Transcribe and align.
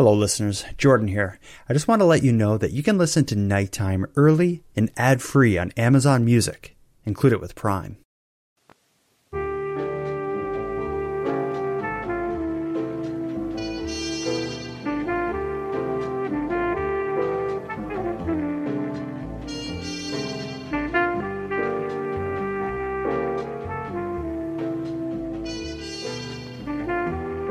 Hello, 0.00 0.14
listeners. 0.14 0.64
Jordan 0.78 1.08
here. 1.08 1.38
I 1.68 1.74
just 1.74 1.86
want 1.86 2.00
to 2.00 2.06
let 2.06 2.22
you 2.22 2.32
know 2.32 2.56
that 2.56 2.72
you 2.72 2.82
can 2.82 2.96
listen 2.96 3.26
to 3.26 3.36
Nighttime 3.36 4.06
early 4.16 4.62
and 4.74 4.90
ad 4.96 5.20
free 5.20 5.58
on 5.58 5.72
Amazon 5.72 6.24
Music. 6.24 6.74
Include 7.04 7.34
it 7.34 7.40
with 7.42 7.54
Prime. 7.54 7.98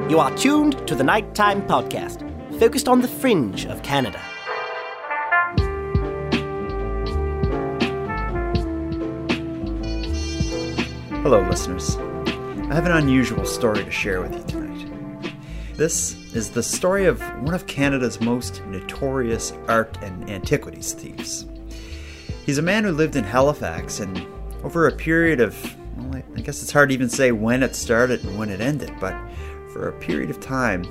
You 0.10 0.18
are 0.18 0.36
tuned 0.36 0.88
to 0.88 0.96
the 0.96 1.04
Nighttime 1.04 1.62
Podcast, 1.68 2.29
focused 2.60 2.90
on 2.90 3.00
the 3.00 3.08
fringe 3.08 3.66
of 3.68 3.82
Canada. 3.84 4.20
Hello, 11.24 11.40
listeners. 11.48 11.96
I 11.96 12.74
have 12.74 12.86
an 12.86 12.92
unusual 12.92 13.46
story 13.46 13.86
to 13.86 13.92
share 13.92 14.22
with 14.22 14.36
you 14.36 14.44
tonight. 14.44 15.34
This 15.76 16.18
is 16.36 16.52
the 16.52 16.62
story 16.62 17.06
of 17.06 17.22
one 17.42 17.54
of 17.54 17.66
Canada's 17.66 18.20
most 18.20 18.62
notorious 18.66 19.54
art 19.70 19.98
and 20.02 20.30
antiquities 20.30 20.92
thieves. 20.92 21.46
He's 22.46 22.58
a 22.58 22.62
man 22.62 22.84
who 22.84 22.92
lived 22.92 23.16
in 23.16 23.24
Halifax, 23.24 24.02
and 24.02 24.28
over 24.66 24.86
a 24.86 24.92
period 24.92 25.40
of, 25.40 25.56
well, 25.98 26.22
I 26.36 26.42
guess 26.42 26.62
it's 26.62 26.74
hard 26.74 26.90
to 26.90 26.94
even 26.94 27.08
say 27.08 27.32
when 27.32 27.64
it 27.64 27.74
started 27.74 28.22
and 28.26 28.38
when 28.38 28.50
it 28.50 28.60
ended, 28.60 28.92
but 29.00 29.16
for 29.72 29.88
a 29.88 29.94
period 30.00 30.30
of 30.30 30.42
time, 30.42 30.84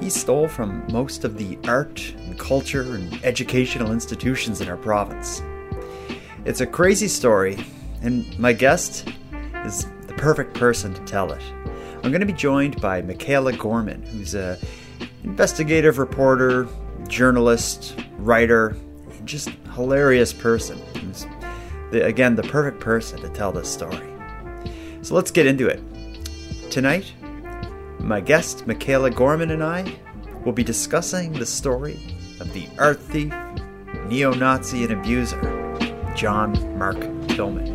he 0.00 0.10
stole 0.10 0.48
from 0.48 0.84
most 0.92 1.24
of 1.24 1.38
the 1.38 1.58
art 1.66 2.14
and 2.26 2.38
culture 2.38 2.94
and 2.94 3.24
educational 3.24 3.92
institutions 3.92 4.60
in 4.60 4.68
our 4.68 4.76
province. 4.76 5.42
It's 6.44 6.60
a 6.60 6.66
crazy 6.66 7.08
story, 7.08 7.58
and 8.02 8.38
my 8.38 8.52
guest 8.52 9.08
is 9.64 9.86
the 10.06 10.14
perfect 10.14 10.54
person 10.54 10.94
to 10.94 11.00
tell 11.04 11.32
it. 11.32 11.42
I'm 12.02 12.12
going 12.12 12.20
to 12.20 12.26
be 12.26 12.32
joined 12.32 12.80
by 12.80 13.02
Mikaela 13.02 13.58
Gorman, 13.58 14.02
who's 14.02 14.34
a 14.34 14.58
investigative 15.24 15.98
reporter, 15.98 16.68
journalist, 17.08 17.98
writer, 18.18 18.76
just 19.24 19.48
hilarious 19.74 20.32
person. 20.32 20.78
Who's 21.00 21.26
again 21.92 22.36
the 22.36 22.42
perfect 22.44 22.80
person 22.80 23.20
to 23.20 23.28
tell 23.30 23.50
this 23.50 23.72
story. 23.72 24.06
So 25.02 25.14
let's 25.14 25.30
get 25.30 25.46
into 25.46 25.66
it. 25.68 25.80
Tonight, 26.70 27.12
my 28.00 28.20
guest, 28.20 28.66
Mikaela 28.66 29.14
Gorman, 29.14 29.50
and 29.50 29.62
I 29.62 29.92
will 30.44 30.52
be 30.52 30.64
discussing 30.64 31.32
the 31.32 31.46
story 31.46 31.98
of 32.40 32.52
the 32.52 32.68
earth 32.78 33.00
thief, 33.10 33.34
neo 34.06 34.32
Nazi, 34.32 34.84
and 34.84 34.92
abuser, 34.92 35.40
John 36.14 36.52
Mark 36.78 36.96
Tillmann. 37.28 37.74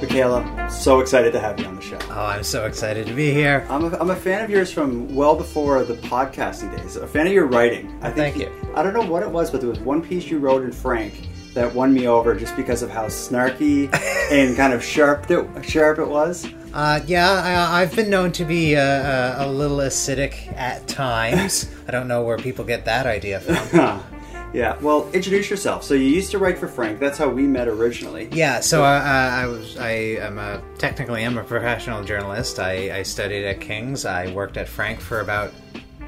Mikaela, 0.00 0.70
so 0.70 1.00
excited 1.00 1.32
to 1.32 1.40
have 1.40 1.58
you 1.58 1.66
on 1.66 1.76
the 1.76 1.82
show. 1.82 1.98
Oh, 2.10 2.26
I'm 2.26 2.44
so 2.44 2.66
excited 2.66 3.06
to 3.06 3.12
be 3.12 3.32
here. 3.32 3.66
I'm 3.68 3.84
a, 3.84 3.98
I'm 3.98 4.10
a 4.10 4.16
fan 4.16 4.44
of 4.44 4.50
yours 4.50 4.70
from 4.70 5.14
well 5.14 5.34
before 5.34 5.82
the 5.84 5.94
podcasting 5.94 6.76
days. 6.76 6.96
A 6.96 7.06
fan 7.06 7.26
of 7.26 7.32
your 7.32 7.46
writing. 7.46 7.98
I 8.00 8.10
Thank 8.10 8.36
you. 8.36 8.50
I 8.74 8.82
don't 8.82 8.94
know 8.94 9.04
what 9.04 9.22
it 9.22 9.30
was, 9.30 9.50
but 9.50 9.60
there 9.60 9.70
was 9.70 9.80
one 9.80 10.02
piece 10.02 10.26
you 10.26 10.38
wrote 10.38 10.62
in 10.62 10.72
Frank 10.72 11.14
that 11.54 11.72
won 11.72 11.94
me 11.94 12.06
over 12.06 12.34
just 12.34 12.54
because 12.56 12.82
of 12.82 12.90
how 12.90 13.06
snarky 13.06 13.92
and 14.32 14.56
kind 14.56 14.72
of 14.72 14.84
sharp 14.84 15.30
it, 15.30 15.64
sharp 15.64 15.98
it 15.98 16.08
was. 16.08 16.46
Uh, 16.72 17.00
yeah, 17.06 17.30
I, 17.30 17.82
I've 17.82 17.94
been 17.94 18.10
known 18.10 18.32
to 18.32 18.44
be 18.44 18.76
uh, 18.76 18.80
uh, 18.80 19.36
a 19.38 19.48
little 19.48 19.76
acidic 19.76 20.52
at 20.56 20.86
times. 20.88 21.72
I 21.88 21.92
don't 21.92 22.08
know 22.08 22.24
where 22.24 22.36
people 22.36 22.64
get 22.64 22.84
that 22.86 23.06
idea 23.06 23.38
from. 23.38 24.02
yeah, 24.52 24.76
well, 24.80 25.08
introduce 25.12 25.48
yourself. 25.48 25.84
So 25.84 25.94
you 25.94 26.08
used 26.08 26.32
to 26.32 26.38
write 26.38 26.58
for 26.58 26.66
Frank. 26.66 26.98
That's 26.98 27.16
how 27.16 27.28
we 27.28 27.44
met 27.44 27.68
originally. 27.68 28.28
Yeah, 28.32 28.58
so 28.58 28.82
I, 28.82 29.46
was 29.46 29.76
I 29.76 29.90
am 29.90 30.38
a 30.38 30.60
technically 30.76 31.22
am 31.22 31.38
a 31.38 31.44
professional 31.44 32.02
journalist. 32.02 32.58
I, 32.58 32.98
I 32.98 33.02
studied 33.04 33.44
at 33.44 33.60
King's. 33.60 34.04
I 34.04 34.32
worked 34.32 34.56
at 34.56 34.68
Frank 34.68 35.00
for 35.00 35.20
about 35.20 35.52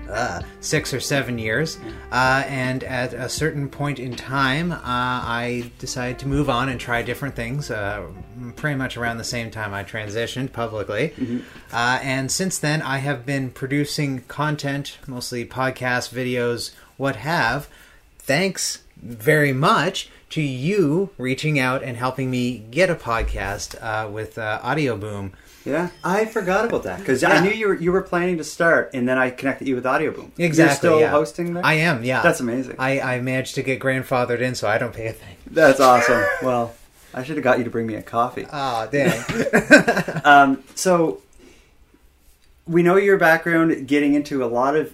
uh, 0.09 0.43
six 0.61 0.93
or 0.95 1.01
seven 1.01 1.39
years, 1.39 1.79
uh, 2.13 2.45
and 2.47 2.85
at 2.85 3.13
a 3.13 3.29
certain 3.29 3.69
point 3.69 3.99
in 3.99 4.15
time, 4.15 4.73
uh, 4.73 4.79
I 4.83 5.71
decided 5.79 6.19
to 6.21 6.29
move 6.29 6.49
on 6.51 6.69
and 6.69 6.81
try 6.81 7.03
different 7.03 7.35
things. 7.35 7.71
Uh, 7.71 8.07
pretty 8.55 8.77
much 8.77 8.97
around 8.97 9.19
the 9.19 9.25
same 9.25 9.51
time 9.51 9.75
I 9.75 9.85
transitioned 9.85 10.53
publicly, 10.53 11.13
uh, 11.73 11.99
and 12.03 12.31
since 12.31 12.59
then 12.59 12.83
I 12.83 12.99
have 12.99 13.27
been 13.27 13.51
producing 13.51 14.23
content, 14.23 14.99
mostly 15.07 15.45
podcasts, 15.45 16.13
videos, 16.13 16.73
what 16.97 17.17
have. 17.17 17.69
Thanks 18.19 18.83
very 18.97 19.53
much 19.53 20.09
to 20.31 20.43
you 20.43 21.11
reaching 21.19 21.59
out 21.59 21.83
and 21.83 21.97
helping 21.97 22.31
me 22.31 22.59
get 22.59 22.91
a 22.91 22.95
podcast 22.95 23.77
uh, 23.81 24.09
with 24.09 24.39
uh, 24.39 24.61
Audioboom. 24.63 25.33
Yeah, 25.67 25.91
I 26.05 26.25
forgot 26.27 26.65
about 26.65 26.85
that 26.85 27.01
because 27.01 27.23
Yeah. 27.23 27.31
I 27.31 27.41
knew 27.41 27.51
you 27.51 27.69
were 27.69 27.75
you 27.75 27.91
were 27.93 28.03
planning 28.03 28.39
to 28.39 28.45
start, 28.45 28.91
and 28.95 29.09
then 29.09 29.19
I 29.19 29.31
connected 29.31 29.67
you 29.67 29.75
with 29.75 29.85
Audioboom. 29.85 30.31
Exactly. 30.39 30.65
You're 30.65 30.71
still 30.77 31.01
yeah. 31.01 31.11
hosting 31.11 31.55
there. 31.55 31.67
I 31.67 31.75
am. 31.75 32.05
Yeah, 32.05 32.23
That's 32.23 32.39
amazing. 32.41 32.77
I, 32.79 33.01
I 33.01 33.21
managed 33.21 33.57
to 33.57 33.63
get 33.63 33.81
grandfathered 33.81 34.41
in, 34.41 34.55
so 34.55 34.69
I 34.69 34.79
don't 34.79 34.95
pay 34.95 35.09
a 35.09 35.13
thing. 35.13 35.37
That's 35.51 35.81
awesome. 35.81 36.25
Well, 36.43 36.75
I 37.13 37.25
should 37.25 37.37
have 37.37 37.45
got 37.45 37.59
you 37.59 37.65
to 37.65 37.71
bring 37.71 37.87
me 37.87 37.95
a 37.97 38.03
coffee. 38.03 38.47
Oh, 38.53 38.89
dang. 38.91 39.23
Um, 40.25 40.65
so 40.75 41.23
we 42.67 42.83
know 42.83 42.97
your 42.97 43.17
background 43.17 43.87
getting 43.87 44.15
into 44.15 44.43
a 44.43 44.47
lot 44.47 44.75
of 44.75 44.93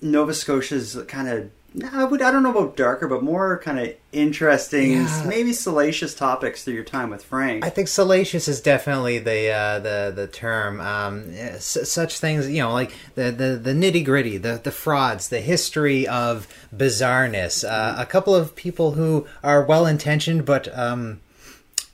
Nova 0.00 0.32
Scotia's 0.32 0.96
kind 1.08 1.28
of 1.28 1.50
I 1.92 2.02
would 2.02 2.20
I 2.20 2.32
don't 2.32 2.42
know 2.42 2.50
about 2.50 2.76
darker, 2.76 3.06
but 3.06 3.22
more 3.22 3.58
kind 3.58 3.78
of 3.78 3.94
interesting, 4.12 4.92
Yeah. 4.92 5.24
maybe 5.26 5.52
salacious 5.52 6.14
topics 6.16 6.64
through 6.64 6.74
your 6.74 6.82
time 6.84 7.10
with 7.10 7.22
Frank. 7.22 7.64
I 7.64 7.70
think 7.70 7.86
salacious 7.86 8.48
is 8.48 8.60
definitely 8.60 9.18
the 9.20 9.50
uh, 9.50 9.78
the 9.78 10.12
the 10.14 10.26
term. 10.26 10.80
Um, 10.80 11.32
s- 11.36 11.78
such 11.88 12.18
things, 12.18 12.48
you 12.50 12.60
know, 12.60 12.72
like 12.72 12.92
the 13.14 13.30
the, 13.30 13.56
the 13.56 13.72
nitty 13.72 14.04
gritty, 14.04 14.36
the 14.36 14.60
the 14.62 14.72
frauds, 14.72 15.28
the 15.28 15.40
history 15.40 16.08
of 16.08 16.48
bizarreness. 16.74 17.62
Uh, 17.62 17.94
a 17.96 18.06
couple 18.06 18.34
of 18.34 18.56
people 18.56 18.92
who 18.92 19.26
are 19.44 19.62
well 19.64 19.86
intentioned 19.86 20.44
but 20.44 20.76
um, 20.76 21.20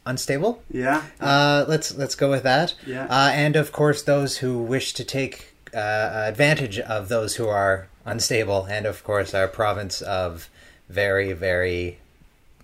unstable. 0.07 0.63
yeah, 0.71 1.03
Uh, 1.21 1.65
let's 1.69 1.95
let's 1.95 2.15
go 2.15 2.31
with 2.31 2.45
that. 2.45 2.75
Yeah. 2.87 3.05
Uh, 3.11 3.31
and 3.35 3.57
of 3.57 3.73
course, 3.73 4.03
those 4.03 4.39
who 4.39 4.59
wish 4.59 4.95
to 4.95 5.05
take 5.05 5.53
uh, 5.75 5.79
advantage 6.27 6.79
of 6.79 7.09
those 7.11 7.37
who 7.37 7.47
are 7.49 7.89
unstable, 8.07 8.65
and 8.65 8.87
of 8.87 9.05
course, 9.05 9.35
our 9.35 9.49
province 9.49 10.01
of 10.01 10.49
very 10.89 11.33
very 11.33 11.99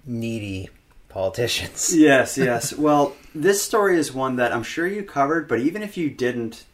needy 0.07 0.71
politicians. 1.09 1.95
yes, 1.97 2.39
yes. 2.39 2.73
Well, 2.73 3.15
this 3.35 3.63
story 3.63 3.99
is 3.99 4.13
one 4.13 4.37
that 4.37 4.53
I'm 4.53 4.63
sure 4.63 4.87
you 4.87 5.03
covered, 5.03 5.49
but 5.49 5.61
even 5.61 5.83
if 5.83 5.97
you 5.97 6.11
didn't, 6.11 6.65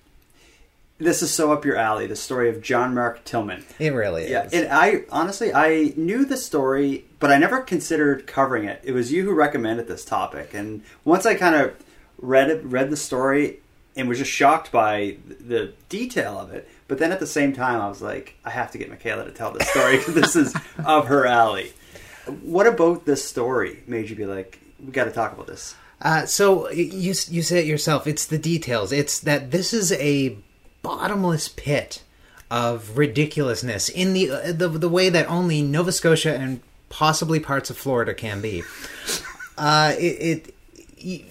this 0.99 1.23
is 1.23 1.33
so 1.33 1.53
up 1.53 1.65
your 1.65 1.77
alley. 1.77 2.07
The 2.07 2.17
story 2.17 2.49
of 2.49 2.63
John 2.63 2.95
Mark 2.95 3.25
Tillmann. 3.25 3.65
It 3.79 3.91
really 3.91 4.25
is. 4.25 4.31
Yeah, 4.31 4.49
and 4.53 4.69
I 4.71 5.05
honestly 5.11 5.53
I 5.53 5.93
knew 5.97 6.25
the 6.25 6.37
story, 6.37 7.05
but 7.19 7.31
I 7.31 7.39
never 7.39 7.61
considered 7.61 8.27
covering 8.27 8.65
it. 8.65 8.81
It 8.85 8.93
was 8.93 9.13
you 9.13 9.25
who 9.25 9.33
recommended 9.33 9.89
this 9.89 10.05
topic, 10.05 10.55
and 10.55 10.83
once 11.05 11.27
I 11.27 11.35
kind 11.35 11.55
of 11.55 11.75
read 12.21 12.51
it, 12.51 12.65
read 12.65 12.91
the 12.91 12.97
story, 12.97 13.61
and 13.97 14.09
was 14.09 14.19
just 14.19 14.31
shocked 14.31 14.71
by 14.73 15.17
the 15.27 15.73
detail 15.89 16.39
of 16.39 16.53
it. 16.53 16.69
But 16.89 16.99
then 16.99 17.13
at 17.13 17.21
the 17.21 17.27
same 17.27 17.53
time, 17.53 17.81
I 17.81 17.89
was 17.89 18.01
like, 18.01 18.35
I 18.45 18.51
have 18.51 18.71
to 18.73 18.79
get 18.79 18.91
Mikaela 18.91 19.27
to 19.27 19.31
tell 19.31 19.53
this 19.53 19.69
story 19.69 19.99
because 19.99 20.15
this 20.15 20.35
is 20.35 20.55
of 20.85 21.07
her 21.07 21.27
alley. 21.27 21.73
What 22.43 22.67
about 22.67 23.05
this 23.05 23.25
story 23.25 23.83
made 23.87 24.11
you 24.11 24.17
be 24.17 24.27
like, 24.27 24.59
we 24.85 24.91
got 24.91 25.05
to 25.05 25.11
talk 25.11 25.33
about 25.33 25.47
this? 25.47 25.75
Uh, 26.01 26.25
so 26.27 26.71
you 26.71 27.13
you 27.29 27.43
say 27.43 27.59
it 27.59 27.67
yourself. 27.67 28.07
It's 28.07 28.25
the 28.25 28.39
details. 28.39 28.93
It's 28.93 29.19
that 29.21 29.51
this 29.51 29.75
is 29.75 29.93
a 29.93 30.37
bottomless 30.83 31.49
pit 31.49 32.03
of 32.51 32.97
ridiculousness 32.97 33.89
in 33.89 34.13
the 34.13 34.31
uh, 34.31 34.53
the 34.53 34.69
the 34.69 34.89
way 34.89 35.11
that 35.11 35.29
only 35.29 35.61
Nova 35.61 35.91
Scotia 35.93 36.35
and 36.35 36.61
possibly 36.89 37.41
parts 37.41 37.69
of 37.69 37.77
Florida 37.77 38.15
can 38.15 38.41
be. 38.41 38.63
Uh, 39.57 39.95
it. 39.99 40.03
it 40.03 40.55
y- 41.05 41.25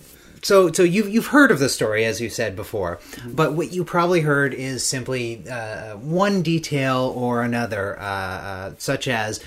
so, 0.48 0.72
so 0.72 0.84
you've 0.84 1.10
you've 1.10 1.28
heard 1.28 1.52
of 1.52 1.60
the 1.60 1.68
story 1.68 2.06
as 2.06 2.22
you 2.22 2.30
said 2.30 2.56
before, 2.56 3.00
but 3.26 3.52
what 3.52 3.74
you 3.74 3.84
probably 3.84 4.22
heard 4.22 4.54
is 4.54 4.82
simply 4.82 5.44
uh, 5.50 5.98
one 5.98 6.42
detail 6.42 7.12
or 7.14 7.44
another, 7.44 8.00
uh, 8.00 8.04
uh, 8.04 8.74
such 8.78 9.10
as 9.10 9.44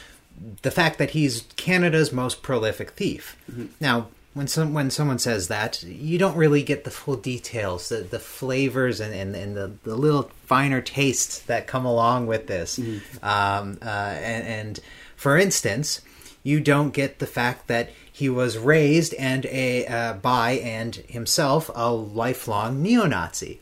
the 0.61 0.71
fact 0.71 0.99
that 0.99 1.13
he's 1.13 1.45
Canada's 1.57 2.13
most 2.13 2.43
prolific 2.43 2.91
thief. 2.91 3.35
Now, 3.81 4.09
when 4.35 4.47
some 4.47 4.75
when 4.75 4.91
someone 4.91 5.19
says 5.19 5.49
that, 5.49 5.83
you 5.83 6.19
don't 6.19 6.37
really 6.37 6.63
get 6.63 6.85
the 6.85 6.91
full 6.91 7.17
details, 7.17 7.89
the 7.89 8.03
the 8.03 8.19
flavors 8.19 9.01
and 9.01 9.15
and, 9.15 9.35
and 9.35 9.57
the, 9.57 9.73
the 9.85 9.97
little 9.97 10.31
finer 10.45 10.83
tastes 10.83 11.39
that 11.41 11.67
come 11.67 11.87
along 11.87 12.27
with 12.27 12.47
this. 12.47 12.79
Um, 13.23 13.79
uh, 13.81 13.89
and, 13.89 14.47
and 14.47 14.81
for 15.17 15.39
instance, 15.39 16.03
you 16.43 16.61
don't 16.61 16.93
get 16.93 17.21
the 17.21 17.27
fact 17.27 17.69
that 17.69 17.89
he 18.21 18.29
was 18.29 18.59
raised 18.59 19.15
and 19.15 19.47
a 19.47 19.87
uh, 19.87 20.13
by 20.13 20.53
and 20.53 20.97
himself 21.09 21.71
a 21.75 21.91
lifelong 21.91 22.83
neo-Nazi. 22.83 23.59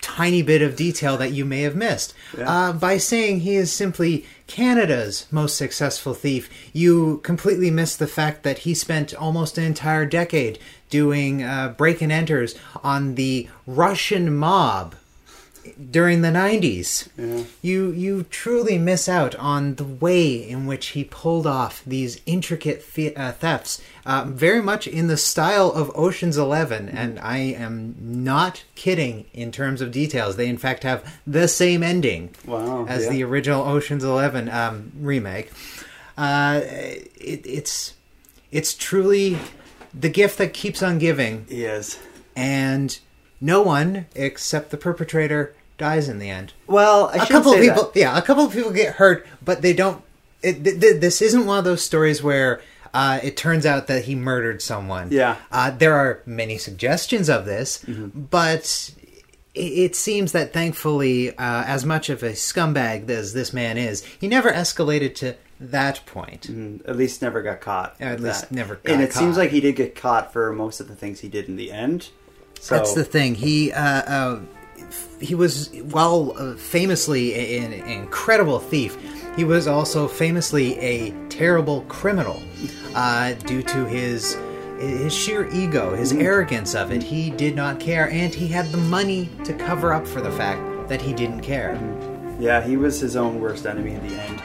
Tiny 0.00 0.42
bit 0.42 0.62
of 0.62 0.76
detail 0.76 1.16
that 1.16 1.32
you 1.32 1.44
may 1.44 1.62
have 1.62 1.76
missed. 1.76 2.14
Uh, 2.38 2.72
by 2.72 2.98
saying 2.98 3.40
he 3.40 3.54
is 3.56 3.72
simply 3.72 4.24
Canada's 4.46 5.26
most 5.30 5.56
successful 5.56 6.14
thief, 6.14 6.48
you 6.72 7.18
completely 7.24 7.70
miss 7.70 7.96
the 7.96 8.06
fact 8.06 8.42
that 8.44 8.58
he 8.58 8.74
spent 8.74 9.12
almost 9.14 9.58
an 9.58 9.64
entire 9.64 10.06
decade 10.06 10.58
doing 10.88 11.42
uh, 11.42 11.74
break 11.76 12.00
and 12.00 12.12
enters 12.12 12.54
on 12.82 13.16
the 13.16 13.48
Russian 13.66 14.36
mob 14.36 14.94
during 15.90 16.22
the 16.22 16.28
90s. 16.28 17.08
You 17.62 17.90
you 17.92 18.24
truly 18.24 18.78
miss 18.78 19.08
out 19.08 19.34
on 19.36 19.74
the 19.76 19.84
way 19.84 20.34
in 20.34 20.66
which 20.66 20.88
he 20.88 21.04
pulled 21.04 21.46
off 21.46 21.82
these 21.86 22.20
intricate 22.26 22.84
the- 22.94 23.16
uh, 23.16 23.32
thefts, 23.32 23.80
uh, 24.06 24.24
very 24.28 24.60
much 24.62 24.86
in 24.86 25.06
the 25.06 25.16
style 25.16 25.70
of 25.70 25.90
Ocean's 25.94 26.36
11 26.36 26.88
and 26.88 27.18
I 27.20 27.38
am 27.38 27.94
not 28.00 28.64
kidding 28.74 29.24
in 29.32 29.52
terms 29.52 29.80
of 29.80 29.90
details. 29.92 30.36
They 30.36 30.48
in 30.48 30.58
fact 30.58 30.82
have 30.84 31.02
the 31.26 31.46
same 31.48 31.82
ending 31.82 32.30
Wow, 32.46 32.86
as 32.88 33.04
yeah. 33.04 33.10
the 33.10 33.24
original 33.24 33.64
Ocean's 33.66 34.04
11 34.04 34.48
um, 34.48 34.92
remake. 35.00 35.50
Uh, 36.18 36.60
it, 36.64 37.10
it's 37.46 37.94
it's 38.50 38.74
truly 38.74 39.38
the 39.98 40.08
gift 40.10 40.38
that 40.38 40.52
keeps 40.52 40.82
on 40.82 40.98
giving 40.98 41.46
He 41.48 41.64
is. 41.64 41.98
and 42.36 42.98
no 43.42 43.60
one 43.60 44.06
except 44.14 44.70
the 44.70 44.76
perpetrator 44.78 45.54
dies 45.76 46.08
in 46.08 46.18
the 46.18 46.30
end. 46.30 46.52
Well, 46.66 47.10
I 47.12 47.24
a 47.24 47.26
couple 47.26 47.52
of 47.52 47.60
people, 47.60 47.84
that. 47.90 47.96
yeah, 47.96 48.16
a 48.16 48.22
couple 48.22 48.44
of 48.44 48.52
people 48.52 48.70
get 48.70 48.94
hurt, 48.94 49.26
but 49.44 49.60
they 49.60 49.72
don't. 49.72 50.02
It, 50.42 50.64
th- 50.64 50.80
th- 50.80 51.00
this 51.00 51.20
isn't 51.20 51.44
one 51.44 51.58
of 51.58 51.64
those 51.64 51.82
stories 51.82 52.22
where 52.22 52.62
uh, 52.94 53.18
it 53.22 53.36
turns 53.36 53.66
out 53.66 53.88
that 53.88 54.04
he 54.04 54.14
murdered 54.14 54.62
someone. 54.62 55.08
Yeah. 55.10 55.36
uh, 55.50 55.70
there 55.70 55.94
are 55.94 56.22
many 56.24 56.56
suggestions 56.56 57.28
of 57.28 57.44
this, 57.44 57.84
but 57.86 58.94
it, 59.54 59.60
it 59.60 59.96
seems 59.96 60.32
that 60.32 60.52
thankfully, 60.52 61.30
uh, 61.36 61.64
as 61.64 61.84
much 61.84 62.10
of 62.10 62.22
a 62.22 62.30
scumbag 62.30 63.08
as 63.10 63.32
this 63.32 63.52
man 63.52 63.76
is, 63.76 64.04
he 64.04 64.28
never 64.28 64.50
escalated 64.52 65.14
to 65.16 65.36
that 65.60 66.04
point. 66.06 66.48
Mm, 66.50 66.88
At 66.88 66.96
least 66.96 67.22
never 67.22 67.42
got 67.42 67.60
caught. 67.60 67.96
At 68.00 68.20
least 68.20 68.42
that. 68.48 68.52
never 68.52 68.80
And 68.84 69.00
it 69.00 69.12
seems 69.12 69.36
like 69.36 69.50
he 69.50 69.60
did 69.60 69.76
get 69.76 69.94
caught 69.94 70.32
for 70.32 70.52
most 70.52 70.80
of 70.80 70.88
the 70.88 70.96
things 70.96 71.20
he 71.20 71.28
did 71.28 71.48
in 71.48 71.56
the 71.56 71.70
end. 71.70 72.10
So 72.62 72.76
That's 72.76 72.94
the 72.94 73.02
thing. 73.02 73.34
He 73.34 73.72
uh, 73.72 73.82
uh, 73.82 74.40
he 75.20 75.34
was 75.34 75.68
while 75.90 76.32
uh, 76.38 76.54
famously 76.54 77.34
a- 77.34 77.58
an 77.58 77.72
incredible 77.72 78.60
thief. 78.60 78.96
He 79.34 79.42
was 79.42 79.66
also 79.66 80.06
famously 80.06 80.78
a 80.78 81.10
terrible 81.28 81.80
criminal 81.88 82.40
uh, 82.94 83.32
due 83.32 83.64
to 83.64 83.84
his 83.86 84.36
his 84.78 85.12
sheer 85.12 85.48
ego, 85.52 85.96
his 85.96 86.12
arrogance 86.12 86.76
of 86.76 86.92
it. 86.92 87.02
He 87.02 87.30
did 87.30 87.56
not 87.56 87.80
care, 87.80 88.08
and 88.10 88.32
he 88.32 88.46
had 88.46 88.70
the 88.70 88.78
money 88.78 89.28
to 89.42 89.52
cover 89.54 89.92
up 89.92 90.06
for 90.06 90.20
the 90.20 90.30
fact 90.30 90.88
that 90.88 91.02
he 91.02 91.12
didn't 91.12 91.40
care. 91.40 91.74
Yeah, 92.38 92.62
he 92.62 92.76
was 92.76 93.00
his 93.00 93.16
own 93.16 93.40
worst 93.40 93.66
enemy 93.66 93.94
in 93.94 94.06
the 94.08 94.14
end. 94.20 94.40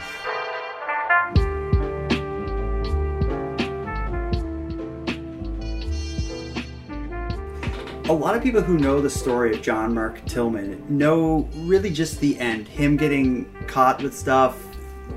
A 8.09 8.13
lot 8.13 8.38
of 8.38 8.42
people 8.42 8.62
who 8.62 8.77
know 8.77 9.01
the 9.01 9.09
story 9.09 9.54
of 9.54 9.62
John 9.62 9.94
Mark 9.94 10.24
Tillmann 10.24 10.89
know 10.89 11.50
really 11.56 11.89
just 11.89 12.21
the 12.21 12.39
end. 12.39 12.65
Him 12.65 12.95
getting 12.95 13.54
caught 13.68 14.01
with 14.01 14.18
stuff, 14.18 14.57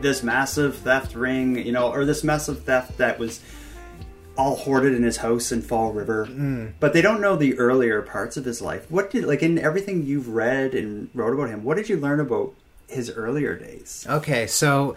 this 0.00 0.24
massive 0.24 0.76
theft 0.78 1.14
ring, 1.14 1.64
you 1.64 1.70
know, 1.70 1.88
or 1.92 2.04
this 2.04 2.24
massive 2.24 2.64
theft 2.64 2.98
that 2.98 3.16
was 3.16 3.40
all 4.36 4.56
hoarded 4.56 4.92
in 4.92 5.04
his 5.04 5.18
house 5.18 5.52
in 5.52 5.62
Fall 5.62 5.92
River. 5.92 6.26
Mm. 6.26 6.72
But 6.80 6.92
they 6.92 7.00
don't 7.00 7.20
know 7.20 7.36
the 7.36 7.56
earlier 7.58 8.02
parts 8.02 8.36
of 8.36 8.44
his 8.44 8.60
life. 8.60 8.90
What 8.90 9.12
did, 9.12 9.22
like, 9.22 9.44
in 9.44 9.56
everything 9.56 10.04
you've 10.04 10.26
read 10.26 10.74
and 10.74 11.10
wrote 11.14 11.32
about 11.32 11.48
him, 11.48 11.62
what 11.62 11.76
did 11.76 11.88
you 11.88 11.96
learn 11.96 12.18
about 12.18 12.54
his 12.90 13.10
earlier 13.10 13.56
days? 13.56 14.06
Okay, 14.08 14.46
so 14.46 14.96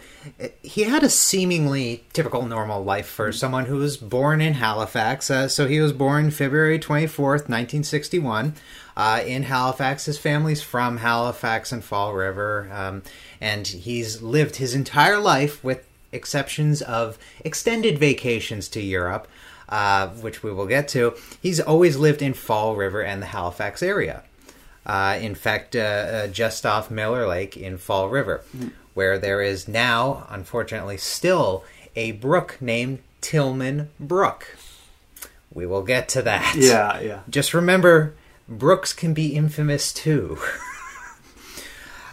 he 0.61 0.83
had 0.83 1.03
a 1.03 1.09
seemingly 1.09 2.03
typical 2.13 2.45
normal 2.45 2.83
life 2.83 3.07
for 3.07 3.31
someone 3.31 3.65
who 3.65 3.77
was 3.77 3.97
born 3.97 4.41
in 4.41 4.53
Halifax. 4.55 5.29
Uh, 5.29 5.47
so 5.47 5.67
he 5.67 5.79
was 5.79 5.93
born 5.93 6.31
February 6.31 6.79
24th, 6.79 7.49
1961, 7.49 8.55
uh, 8.97 9.23
in 9.25 9.43
Halifax. 9.43 10.05
His 10.05 10.17
family's 10.17 10.61
from 10.61 10.97
Halifax 10.97 11.71
and 11.71 11.83
Fall 11.83 12.13
River, 12.13 12.69
um, 12.73 13.03
and 13.39 13.67
he's 13.67 14.21
lived 14.21 14.57
his 14.57 14.73
entire 14.75 15.19
life, 15.19 15.63
with 15.63 15.87
exceptions 16.11 16.81
of 16.81 17.17
extended 17.43 17.97
vacations 17.97 18.67
to 18.69 18.81
Europe, 18.81 19.27
uh, 19.69 20.09
which 20.09 20.43
we 20.43 20.51
will 20.51 20.67
get 20.67 20.87
to. 20.89 21.15
He's 21.41 21.59
always 21.59 21.97
lived 21.97 22.21
in 22.21 22.33
Fall 22.33 22.75
River 22.75 23.01
and 23.01 23.21
the 23.21 23.27
Halifax 23.27 23.81
area 23.81 24.23
uh, 24.85 25.17
in 25.21 25.35
fact, 25.35 25.75
uh, 25.75 25.79
uh, 25.79 26.27
just 26.27 26.65
off 26.65 26.91
Miller 26.91 27.27
Lake 27.27 27.55
in 27.57 27.77
Fall 27.77 28.09
River, 28.09 28.43
where 28.93 29.17
there 29.17 29.41
is 29.41 29.67
now, 29.67 30.27
unfortunately, 30.29 30.97
still 30.97 31.63
a 31.95 32.11
brook 32.13 32.57
named 32.59 32.99
Tillmann 33.21 33.87
Brook. 33.99 34.57
We 35.53 35.65
will 35.65 35.83
get 35.83 36.09
to 36.09 36.21
that. 36.23 36.55
yeah. 36.57 36.99
Yeah. 36.99 37.19
Just 37.29 37.53
remember, 37.53 38.15
brooks 38.49 38.91
can 38.93 39.13
be 39.13 39.35
infamous 39.35 39.93
too. 39.93 40.37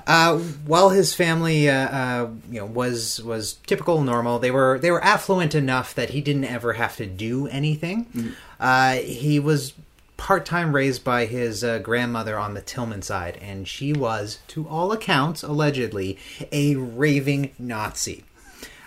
Uh, 0.06 0.38
while 0.66 0.88
his 0.88 1.14
family, 1.14 1.68
uh, 1.68 1.74
uh, 1.88 2.30
you 2.50 2.58
know, 2.58 2.66
was 2.66 3.22
was 3.22 3.54
typical 3.66 4.02
normal, 4.02 4.38
they 4.40 4.50
were 4.50 4.78
they 4.78 4.90
were 4.90 5.04
affluent 5.04 5.54
enough 5.54 5.94
that 5.94 6.10
he 6.10 6.20
didn't 6.20 6.46
ever 6.46 6.72
have 6.72 6.96
to 6.96 7.06
do 7.06 7.46
anything. 7.46 8.34
Uh, 8.58 8.94
he 8.94 9.38
was 9.38 9.72
part 10.20 10.44
time 10.44 10.76
raised 10.76 11.02
by 11.02 11.24
his 11.24 11.64
uh, 11.64 11.78
grandmother 11.78 12.38
on 12.38 12.52
the 12.52 12.60
Tillmann 12.60 13.02
side, 13.02 13.38
and 13.40 13.66
she 13.66 13.94
was, 13.94 14.38
to 14.48 14.68
all 14.68 14.92
accounts, 14.92 15.42
allegedly 15.42 16.18
a 16.52 16.76
raving 16.76 17.52
Nazi. 17.58 18.24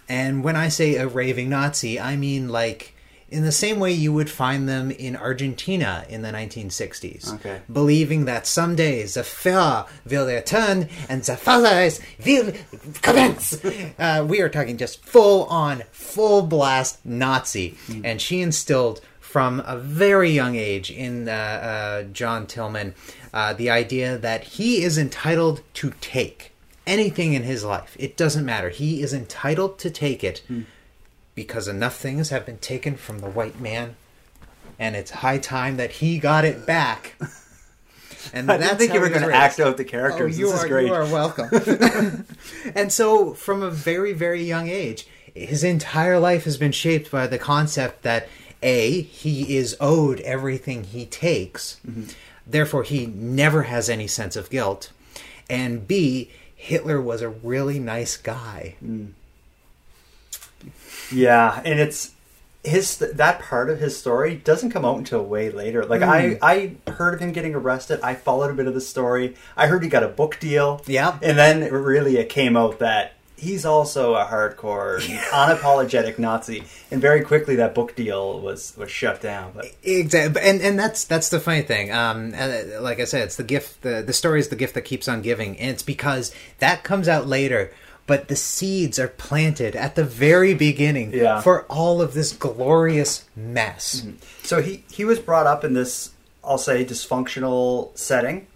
And 0.07 0.43
when 0.43 0.55
I 0.55 0.69
say 0.69 0.95
a 0.95 1.07
raving 1.07 1.49
Nazi, 1.49 1.99
I 1.99 2.15
mean 2.15 2.49
like 2.49 2.93
in 3.29 3.43
the 3.43 3.51
same 3.51 3.79
way 3.79 3.91
you 3.91 4.13
would 4.13 4.29
find 4.29 4.69
them 4.69 4.91
in 4.91 5.15
Argentina 5.15 6.05
in 6.07 6.21
the 6.21 6.29
1960s. 6.29 7.33
Okay. 7.35 7.61
Believing 7.71 8.25
that 8.25 8.45
someday 8.45 9.01
the 9.01 9.21
Führer 9.21 9.87
will 10.07 10.27
return 10.27 10.87
and 11.09 11.23
the 11.23 11.35
fathers 11.35 11.99
will 12.23 12.53
commence. 13.01 13.59
uh, 13.97 14.23
we 14.29 14.39
are 14.39 14.49
talking 14.49 14.77
just 14.77 15.03
full 15.03 15.45
on, 15.45 15.81
full 15.91 16.43
blast 16.43 17.03
Nazi. 17.03 17.75
And 18.03 18.21
she 18.21 18.39
instilled 18.39 19.01
from 19.33 19.63
a 19.65 19.75
very 19.75 20.29
young 20.29 20.55
age 20.55 20.91
in 20.91 21.27
uh, 21.27 21.31
uh, 21.31 22.03
John 22.03 22.45
Tillmann 22.45 22.93
uh, 23.33 23.51
the 23.51 23.67
idea 23.67 24.15
that 24.15 24.43
he 24.43 24.83
is 24.83 24.95
entitled 24.95 25.63
to 25.73 25.91
take 26.01 26.51
anything 26.85 27.33
in 27.33 27.41
his 27.41 27.63
life. 27.63 27.97
It 27.97 28.15
doesn't 28.15 28.45
matter. 28.45 28.69
He 28.69 29.01
is 29.01 29.11
entitled 29.11 29.79
to 29.79 29.89
take 29.89 30.23
it 30.23 30.43
because 31.33 31.67
enough 31.67 31.95
things 31.95 32.29
have 32.29 32.45
been 32.45 32.59
taken 32.59 32.95
from 32.95 33.21
the 33.21 33.27
white 33.27 33.59
man, 33.59 33.95
and 34.77 34.95
it's 34.95 35.09
high 35.09 35.39
time 35.39 35.77
that 35.77 35.93
he 35.93 36.19
got 36.19 36.45
it 36.45 36.67
back. 36.67 37.15
And 38.31 38.49
I 38.49 38.57
didn't 38.57 38.77
think 38.77 38.93
you 38.93 39.01
were 39.01 39.09
going 39.09 39.27
to 39.27 39.35
act 39.35 39.59
out 39.59 39.75
the 39.75 39.83
characters. 39.83 40.37
Oh, 40.37 40.39
you 40.39 40.45
this 40.45 40.61
are 40.61 40.65
is 40.65 40.71
great. 40.71 40.87
you 40.87 40.93
are 40.93 41.03
welcome. 41.03 41.49
and 42.73 42.89
so, 42.89 43.33
from 43.33 43.61
a 43.61 43.69
very 43.69 44.13
very 44.13 44.41
young 44.41 44.69
age, 44.69 45.05
his 45.35 45.61
entire 45.63 46.19
life 46.19 46.45
has 46.45 46.57
been 46.57 46.71
shaped 46.71 47.11
by 47.11 47.27
the 47.27 47.37
concept 47.37 48.03
that 48.03 48.29
a 48.63 49.01
he 49.01 49.55
is 49.55 49.75
owed 49.79 50.19
everything 50.21 50.83
he 50.85 51.05
takes, 51.05 51.79
mm-hmm. 51.87 52.05
therefore 52.47 52.83
he 52.83 53.05
never 53.05 53.63
has 53.63 53.89
any 53.89 54.07
sense 54.07 54.35
of 54.35 54.49
guilt, 54.49 54.91
and 55.49 55.87
b 55.87 56.31
Hitler 56.55 57.01
was 57.01 57.21
a 57.21 57.29
really 57.29 57.77
nice 57.77 58.15
guy. 58.15 58.75
Mm. 58.83 59.11
Yeah, 61.11 61.61
and 61.65 61.79
it's 61.79 62.11
his 62.63 62.97
that 62.97 63.39
part 63.41 63.69
of 63.69 63.79
his 63.79 63.97
story 63.97 64.35
doesn't 64.35 64.71
come 64.71 64.85
out 64.85 64.97
until 64.97 65.23
way 65.25 65.49
later. 65.49 65.85
Like 65.85 66.01
I, 66.01 66.21
mm. 66.21 66.37
I 66.41 66.91
heard 66.91 67.13
of 67.13 67.19
him 67.19 67.33
getting 67.33 67.53
arrested. 67.53 67.99
I 68.01 68.15
followed 68.15 68.51
a 68.51 68.53
bit 68.53 68.67
of 68.67 68.73
the 68.73 68.81
story. 68.81 69.35
I 69.57 69.67
heard 69.67 69.83
he 69.83 69.89
got 69.89 70.03
a 70.03 70.07
book 70.07 70.39
deal. 70.39 70.81
Yeah. 70.87 71.17
and 71.21 71.37
then 71.37 71.69
really 71.71 72.17
it 72.17 72.29
came 72.29 72.55
out 72.55 72.79
that 72.79 73.13
he's 73.43 73.65
also 73.65 74.15
a 74.15 74.25
hardcore, 74.25 74.99
unapologetic 75.31 76.17
Nazi. 76.17 76.63
And 76.91 77.01
very 77.01 77.21
quickly 77.21 77.55
that 77.57 77.75
book 77.75 77.95
deal 77.95 78.39
was 78.39 78.73
was 78.77 78.89
shut 78.89 79.21
down. 79.21 79.51
But 79.55 79.67
Exactly, 79.83 80.41
and 80.41 80.61
and 80.61 80.79
that's 80.79 81.03
that's 81.05 81.29
the 81.29 81.39
funny 81.39 81.61
thing. 81.61 81.91
Um, 81.91 82.33
uh, 82.37 82.81
like 82.81 82.99
I 82.99 83.05
said, 83.05 83.21
it's 83.23 83.35
the 83.35 83.43
gift. 83.43 83.81
The 83.81 84.01
the 84.01 84.13
story 84.13 84.39
is 84.39 84.47
the 84.49 84.55
gift 84.55 84.73
that 84.75 84.81
keeps 84.83 85.07
on 85.07 85.21
giving, 85.21 85.57
and 85.59 85.69
it's 85.71 85.83
because 85.83 86.33
that 86.59 86.83
comes 86.83 87.07
out 87.07 87.27
later. 87.27 87.71
But 88.05 88.27
the 88.27 88.35
seeds 88.35 88.99
are 88.99 89.07
planted 89.07 89.77
at 89.77 89.95
the 89.95 90.03
very 90.03 90.53
beginning 90.53 91.13
Yeah. 91.13 91.39
for 91.39 91.63
all 91.69 92.01
of 92.01 92.13
this 92.13 92.33
glorious 92.33 93.23
mess. 93.35 94.05
so 94.43 94.61
he 94.61 94.83
he 94.91 95.05
was 95.05 95.19
brought 95.19 95.47
up 95.47 95.63
in 95.63 95.73
this 95.73 96.11
I'll 96.43 96.57
say 96.57 96.83
dysfunctional 96.83 97.97
setting. 97.97 98.47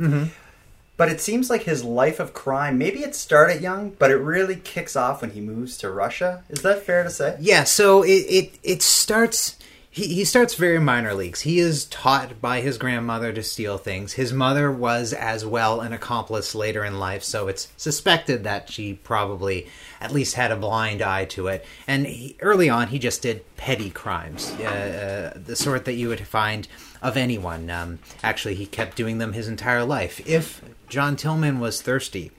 But 0.97 1.09
it 1.09 1.21
seems 1.21 1.49
like 1.49 1.63
his 1.63 1.83
life 1.83 2.19
of 2.19 2.33
crime, 2.33 2.79
maybe 2.79 3.03
it 3.03 3.13
started 3.13 3.61
young, 3.61 3.91
but 3.91 4.09
it 4.09 4.17
really 4.17 4.55
kicks 4.55 4.95
off 4.95 5.21
when 5.21 5.29
he 5.31 5.41
moves 5.41 5.77
to 5.77 5.91
Russia. 5.91 6.43
Is 6.49 6.63
that 6.63 6.83
fair 6.83 7.03
to 7.03 7.11
say? 7.11 7.37
Yeah, 7.39 7.63
so 7.65 8.01
it 8.01 8.25
it, 8.27 8.59
it 8.63 8.81
starts. 8.81 9.57
He, 9.89 10.07
he 10.07 10.25
starts 10.25 10.53
very 10.53 10.79
minor 10.79 11.15
leagues. 11.15 11.41
He 11.41 11.57
is 11.59 11.85
taught 11.85 12.39
by 12.39 12.61
his 12.61 12.77
grandmother 12.77 13.31
to 13.33 13.41
steal 13.41 13.77
things. 13.79 14.13
His 14.13 14.31
mother 14.31 14.71
was 14.71 15.11
as 15.11 15.43
well 15.43 15.81
an 15.81 15.91
accomplice 15.93 16.53
later 16.53 16.83
in 16.83 16.99
life, 16.99 17.23
so 17.23 17.47
it's 17.47 17.67
suspected 17.77 18.43
that 18.43 18.71
she 18.71 18.93
probably 18.93 19.67
at 19.99 20.11
least 20.11 20.35
had 20.35 20.51
a 20.51 20.55
blind 20.55 21.01
eye 21.01 21.25
to 21.25 21.47
it. 21.47 21.65
And 21.87 22.05
he, 22.05 22.35
early 22.41 22.69
on, 22.69 22.89
he 22.89 22.99
just 22.99 23.23
did 23.23 23.43
petty 23.57 23.89
crimes, 23.89 24.51
uh, 24.59 25.33
uh, 25.35 25.39
the 25.43 25.55
sort 25.55 25.85
that 25.85 25.93
you 25.93 26.09
would 26.09 26.27
find 26.27 26.67
of 27.01 27.17
anyone. 27.17 27.69
Um, 27.71 27.99
actually, 28.21 28.55
he 28.55 28.67
kept 28.67 28.97
doing 28.97 29.17
them 29.17 29.33
his 29.33 29.47
entire 29.47 29.83
life. 29.83 30.19
If 30.27 30.61
John 30.87 31.15
Tillmann 31.15 31.59
was 31.59 31.81
thirsty, 31.81 32.31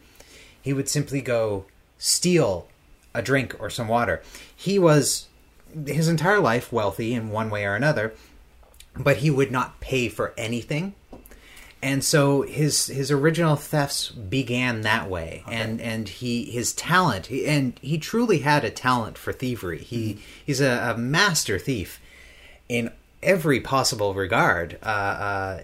he 0.61 0.73
would 0.73 0.89
simply 0.89 1.21
go 1.21 1.65
steal 1.99 2.69
a 3.15 3.23
drink 3.23 3.57
or 3.59 3.71
some 3.71 3.89
water. 3.89 4.23
He 4.55 4.79
was 4.79 5.27
his 5.87 6.09
entire 6.09 6.41
life 6.41 6.73
wealthy 6.73 7.15
in 7.15 7.31
one 7.31 7.51
way 7.51 7.65
or 7.65 7.75
another, 7.75 8.15
but 8.97 9.19
he 9.19 9.31
would 9.31 9.51
not 9.51 9.81
pay 9.81 10.09
for 10.09 10.35
anything. 10.37 10.95
And 11.81 12.03
so 12.03 12.43
his 12.43 12.89
his 12.89 13.11
original 13.11 13.55
thefts 13.55 14.11
began 14.11 14.81
that 14.81 15.09
way, 15.09 15.45
and 15.47 15.81
and 15.81 16.09
he 16.09 16.51
his 16.51 16.73
talent, 16.73 17.31
and 17.31 17.79
he 17.81 17.99
truly 17.99 18.41
had 18.41 18.65
a 18.65 18.71
talent 18.71 19.17
for 19.17 19.33
thievery. 19.33 19.79
He 19.79 20.19
he's 20.45 20.61
a, 20.61 20.95
a 20.95 20.99
master 20.99 21.57
thief 21.57 22.01
in 22.69 22.91
every 23.23 23.61
possible 23.61 24.13
regard. 24.13 24.79
Uh, 24.83 24.87
uh, 24.87 25.61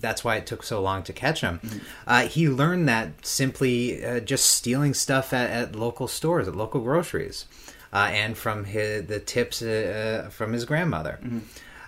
that's 0.00 0.24
why 0.24 0.36
it 0.36 0.46
took 0.46 0.62
so 0.62 0.80
long 0.80 1.02
to 1.04 1.12
catch 1.12 1.40
him. 1.40 1.60
Uh, 2.06 2.22
he 2.22 2.48
learned 2.48 2.88
that 2.88 3.24
simply 3.24 4.04
uh, 4.04 4.20
just 4.20 4.46
stealing 4.46 4.94
stuff 4.94 5.32
at, 5.32 5.50
at 5.50 5.76
local 5.76 6.08
stores, 6.08 6.48
at 6.48 6.56
local 6.56 6.80
groceries, 6.80 7.46
uh, 7.92 8.08
and 8.10 8.36
from 8.36 8.64
his, 8.64 9.06
the 9.06 9.20
tips 9.20 9.62
uh, 9.62 10.24
uh, 10.26 10.30
from 10.30 10.52
his 10.52 10.64
grandmother. 10.64 11.18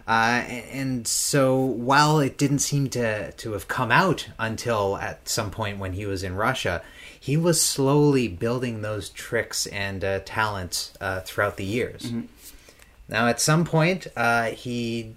Uh, 0.07 0.43
and 0.73 1.07
so, 1.07 1.57
while 1.57 2.19
it 2.19 2.37
didn't 2.37 2.59
seem 2.59 2.89
to, 2.91 3.31
to 3.33 3.53
have 3.53 3.69
come 3.69 3.93
out 3.93 4.29
until 4.39 4.97
at 4.97 5.29
some 5.29 5.51
point 5.51 5.79
when 5.79 5.93
he 5.93 6.05
was 6.07 6.25
in 6.25 6.35
Russia, 6.35 6.83
he 7.19 7.37
was 7.37 7.63
slowly 7.63 8.27
building 8.27 8.83
those 8.83 9.09
tricks 9.11 9.67
and 9.69 10.03
uh, 10.03 10.19
talents 10.25 10.93
uh, 11.01 11.21
throughout 11.21 11.57
the 11.57 11.65
years. 11.65 12.11
Now, 13.09 13.29
at 13.29 13.41
some 13.41 13.65
point, 13.65 14.09
uh, 14.17 14.47
he, 14.47 15.15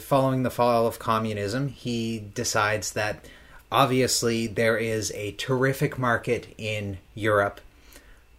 following 0.00 0.42
the 0.42 0.50
fall 0.50 0.86
of 0.86 0.98
communism, 0.98 1.68
he 1.68 2.24
decides 2.34 2.92
that 2.92 3.24
obviously 3.70 4.46
there 4.46 4.76
is 4.76 5.12
a 5.12 5.32
terrific 5.32 5.98
market 5.98 6.52
in 6.58 6.98
Europe 7.14 7.60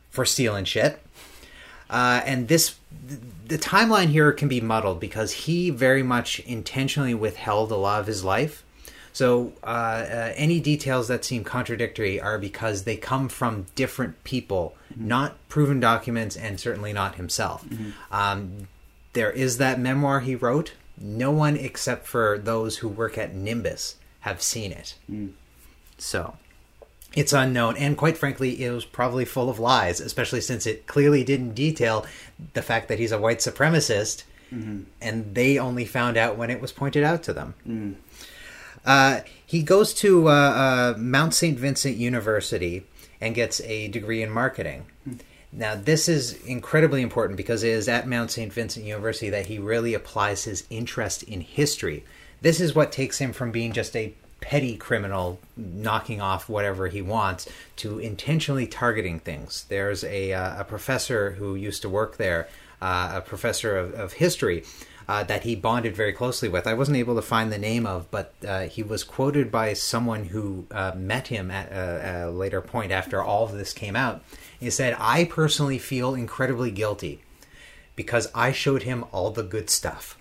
for 0.09 0.25
stealing 0.25 0.65
shit. 0.65 1.00
Uh, 1.89 2.21
and 2.25 2.47
this, 2.47 2.75
the 3.47 3.57
timeline 3.57 4.07
here 4.07 4.31
can 4.31 4.47
be 4.47 4.61
muddled 4.61 5.00
because 5.00 5.31
he 5.31 5.69
very 5.69 6.03
much 6.03 6.39
intentionally 6.41 7.13
withheld 7.13 7.71
a 7.71 7.75
lot 7.75 8.00
of 8.00 8.07
his 8.07 8.23
life. 8.23 8.63
So 9.13 9.51
uh, 9.61 9.65
uh, 9.65 10.33
any 10.38 10.61
details 10.61 11.09
that 11.09 11.25
seem 11.25 11.43
contradictory 11.43 12.21
are 12.21 12.38
because 12.38 12.83
they 12.83 12.95
come 12.95 13.27
from 13.27 13.65
different 13.75 14.23
people, 14.23 14.73
not 14.95 15.35
proven 15.50 15.81
documents, 15.81 16.38
and 16.38 16.57
certainly 16.57 16.93
not 16.93 17.15
himself. 17.15 17.65
Um, 18.09 18.69
there 19.11 19.29
is 19.31 19.57
that 19.57 19.79
memoir 19.79 20.21
he 20.21 20.35
wrote. 20.35 20.71
No 21.01 21.31
one 21.31 21.58
except 21.58 22.05
for 22.08 22.38
those 22.38 22.77
who 22.77 22.88
work 22.88 23.17
at 23.17 23.34
Nimbus 23.34 23.96
have 24.22 24.41
seen 24.41 24.72
it. 24.72 24.96
So 25.98 26.36
it's 27.13 27.34
unknown, 27.34 27.75
and 27.77 27.98
quite 27.98 28.17
frankly, 28.17 28.63
it 28.63 28.72
was 28.72 28.86
probably 28.86 29.25
full 29.25 29.50
of 29.50 29.60
lies, 29.60 30.00
especially 30.00 30.41
since 30.41 30.65
it 30.65 30.88
clearly 30.88 31.24
didn't 31.24 31.53
detail 31.55 32.05
the 32.53 32.62
fact 32.62 32.88
that 32.88 33.00
he's 33.00 33.12
a 33.12 33.20
white 33.20 33.39
supremacist, 33.39 34.24
and 35.01 35.34
they 35.34 35.58
only 35.58 35.86
found 35.86 36.17
out 36.17 36.38
when 36.38 36.50
it 36.50 36.60
was 36.62 36.72
pointed 36.72 37.03
out 37.03 37.24
to 37.24 37.34
them. 37.34 37.53
Uh, 38.86 39.22
he 39.46 39.62
goes 39.63 39.93
to 39.93 40.27
uh, 40.27 40.31
uh, 40.31 40.93
Mount 40.98 41.34
St. 41.34 41.58
Vincent 41.58 41.98
University 41.98 42.84
and 43.20 43.36
gets 43.36 43.62
a 43.62 43.88
degree 43.89 44.22
in 44.24 44.29
marketing. 44.29 44.86
Now, 45.53 45.75
this 45.75 46.08
is 46.08 46.41
incredibly 46.43 47.01
important 47.01 47.38
because 47.38 47.63
it 47.63 47.72
is 47.72 47.89
at 47.89 48.08
Mount 48.08 48.31
St. 48.31 48.51
Vincent 48.51 48.86
University 48.86 49.29
that 49.29 49.48
he 49.48 49.60
really 49.60 49.93
applies 49.93 50.46
his 50.46 50.65
interest 50.70 51.24
in 51.24 51.41
history. 51.41 52.05
This 52.41 52.62
is 52.62 52.74
what 52.74 52.91
takes 52.91 53.17
him 53.17 53.34
from 53.34 53.51
being 53.51 53.74
just 53.74 53.96
a 53.96 54.13
petty 54.39 54.75
criminal 54.75 55.39
knocking 55.55 56.20
off 56.20 56.50
whatever 56.50 56.88
he 56.88 57.01
wants 57.01 57.48
to 57.75 58.00
intentionally 58.00 58.65
targeting 58.65 59.20
things. 59.20 59.65
There's 59.70 60.03
a, 60.03 60.34
uh, 60.34 60.62
a 60.62 60.63
professor 60.63 61.31
who 61.31 61.55
used 61.55 61.84
to 61.84 61.89
work 61.89 62.17
there, 62.17 62.48
uh, 62.81 63.12
a 63.15 63.22
professor 63.22 63.77
of, 63.77 63.93
of 63.93 64.13
history, 64.13 64.63
uh, 65.08 65.24
that 65.24 65.43
he 65.43 65.55
bonded 65.55 65.96
very 65.96 66.13
closely 66.13 66.48
with. 66.48 66.65
I 66.65 66.74
wasn't 66.74 66.98
able 66.98 67.15
to 67.15 67.22
find 67.22 67.51
the 67.51 67.58
name 67.58 67.86
of, 67.86 68.10
but 68.12 68.34
uh, 68.48 68.62
he 68.62 68.81
was 68.81 69.03
quoted 69.03 69.51
by 69.51 69.74
someone 69.74 70.25
who 70.25 70.65
uh, 70.72 70.93
met 70.96 71.27
him 71.27 71.51
at 71.51 71.72
a, 71.72 72.27
a 72.27 72.31
later 72.31 72.62
point 72.62 72.91
after 72.91 73.22
all 73.22 73.43
of 73.43 73.51
this 73.51 73.74
came 73.74 73.96
out. 73.96 74.24
He 74.61 74.69
said, 74.69 74.95
I 74.99 75.25
personally 75.25 75.79
feel 75.79 76.13
incredibly 76.13 76.69
guilty 76.69 77.21
because 77.95 78.31
I 78.33 78.51
showed 78.51 78.83
him 78.83 79.03
all 79.11 79.31
the 79.31 79.43
good 79.43 79.69
stuff. 79.69 80.17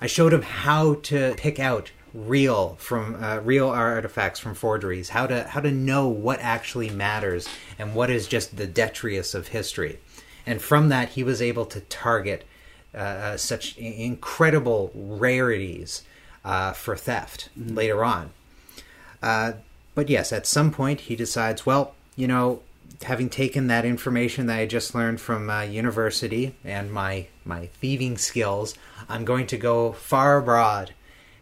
I 0.00 0.06
showed 0.06 0.32
him 0.32 0.42
how 0.42 0.94
to 0.94 1.34
pick 1.36 1.60
out 1.60 1.90
real 2.14 2.76
from 2.80 3.22
uh, 3.22 3.40
real 3.40 3.68
artifacts 3.68 4.40
from 4.40 4.54
forgeries, 4.54 5.10
how 5.10 5.26
to 5.26 5.44
how 5.44 5.60
to 5.60 5.70
know 5.70 6.08
what 6.08 6.40
actually 6.40 6.88
matters 6.88 7.46
and 7.78 7.94
what 7.94 8.08
is 8.08 8.26
just 8.26 8.56
the 8.56 8.66
detritus 8.66 9.34
of 9.34 9.48
history. 9.48 9.98
And 10.46 10.62
from 10.62 10.88
that, 10.88 11.10
he 11.10 11.22
was 11.22 11.42
able 11.42 11.66
to 11.66 11.80
target 11.80 12.46
uh, 12.94 12.98
uh, 12.98 13.36
such 13.36 13.76
incredible 13.76 14.90
rarities 14.94 16.02
uh, 16.46 16.72
for 16.72 16.96
theft 16.96 17.50
later 17.54 18.02
on. 18.02 18.30
Uh, 19.22 19.52
but 19.94 20.08
yes, 20.08 20.32
at 20.32 20.46
some 20.46 20.70
point 20.70 21.02
he 21.02 21.16
decides, 21.16 21.66
well, 21.66 21.94
you 22.16 22.26
know, 22.26 22.62
having 23.02 23.28
taken 23.28 23.66
that 23.66 23.84
information 23.84 24.46
that 24.46 24.58
I 24.58 24.66
just 24.66 24.94
learned 24.94 25.20
from 25.20 25.50
uh, 25.50 25.62
university 25.62 26.54
and 26.64 26.92
my 26.92 27.26
my 27.44 27.66
thieving 27.80 28.18
skills, 28.18 28.74
I'm 29.08 29.24
going 29.24 29.46
to 29.48 29.56
go 29.56 29.92
far 29.92 30.38
abroad. 30.38 30.94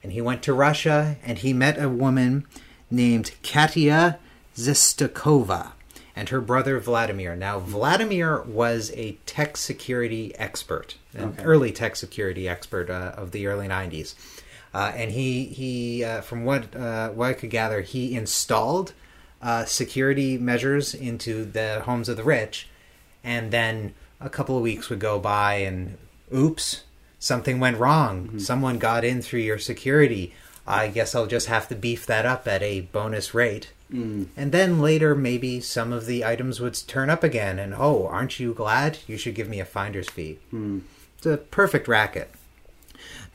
And 0.02 0.12
he 0.12 0.20
went 0.20 0.42
to 0.42 0.52
Russia 0.52 1.16
and 1.24 1.38
he 1.38 1.52
met 1.52 1.80
a 1.80 1.88
woman 1.88 2.46
named 2.90 3.32
Katia 3.42 4.18
Zistakova 4.54 5.72
and 6.16 6.28
her 6.28 6.40
brother 6.40 6.78
Vladimir. 6.78 7.34
Now, 7.34 7.58
Vladimir 7.58 8.42
was 8.42 8.92
a 8.94 9.12
tech 9.26 9.56
security 9.56 10.36
expert, 10.36 10.96
an 11.14 11.36
early 11.42 11.72
tech 11.72 11.96
security 11.96 12.48
expert 12.48 12.88
uh, 12.88 13.14
of 13.16 13.32
the 13.32 13.46
early 13.46 13.66
90s. 13.66 14.14
Uh, 14.72 14.92
and 14.94 15.10
he, 15.10 15.46
he 15.46 16.04
uh, 16.04 16.20
from 16.20 16.44
what, 16.44 16.74
uh, 16.76 17.10
what 17.10 17.30
I 17.30 17.32
could 17.32 17.50
gather, 17.50 17.80
he 17.80 18.14
installed 18.14 18.92
uh, 19.44 19.66
security 19.66 20.38
measures 20.38 20.94
into 20.94 21.44
the 21.44 21.82
homes 21.84 22.08
of 22.08 22.16
the 22.16 22.24
rich. 22.24 22.66
And 23.22 23.50
then 23.52 23.94
a 24.20 24.30
couple 24.30 24.56
of 24.56 24.62
weeks 24.62 24.88
would 24.88 24.98
go 24.98 25.20
by, 25.20 25.56
and 25.56 25.98
oops, 26.34 26.82
something 27.18 27.60
went 27.60 27.78
wrong. 27.78 28.24
Mm-hmm. 28.24 28.38
Someone 28.38 28.78
got 28.78 29.04
in 29.04 29.22
through 29.22 29.40
your 29.40 29.58
security. 29.58 30.34
I 30.66 30.88
guess 30.88 31.14
I'll 31.14 31.26
just 31.26 31.46
have 31.48 31.68
to 31.68 31.74
beef 31.74 32.06
that 32.06 32.24
up 32.24 32.48
at 32.48 32.62
a 32.62 32.80
bonus 32.80 33.34
rate. 33.34 33.70
Mm. 33.92 34.28
And 34.34 34.50
then 34.50 34.80
later, 34.80 35.14
maybe 35.14 35.60
some 35.60 35.92
of 35.92 36.06
the 36.06 36.24
items 36.24 36.58
would 36.58 36.74
turn 36.86 37.10
up 37.10 37.22
again, 37.22 37.58
and 37.58 37.74
oh, 37.74 38.06
aren't 38.06 38.40
you 38.40 38.54
glad? 38.54 38.98
You 39.06 39.18
should 39.18 39.34
give 39.34 39.48
me 39.48 39.60
a 39.60 39.66
finder's 39.66 40.08
fee. 40.08 40.38
Mm. 40.52 40.80
It's 41.18 41.26
a 41.26 41.36
perfect 41.36 41.86
racket. 41.86 42.30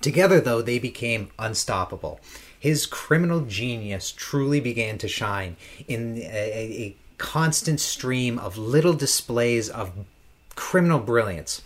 Together, 0.01 0.41
though, 0.41 0.63
they 0.63 0.79
became 0.79 1.29
unstoppable. 1.37 2.19
His 2.59 2.85
criminal 2.85 3.41
genius 3.41 4.11
truly 4.11 4.59
began 4.59 4.97
to 4.99 5.07
shine 5.07 5.55
in 5.87 6.17
a, 6.17 6.25
a, 6.25 6.95
constant 7.17 7.81
stream 7.81 8.39
of 8.39 8.57
little 8.57 8.93
displays 8.93 9.67
of 9.67 9.91
criminal 10.55 10.99
brilliance. 10.99 11.61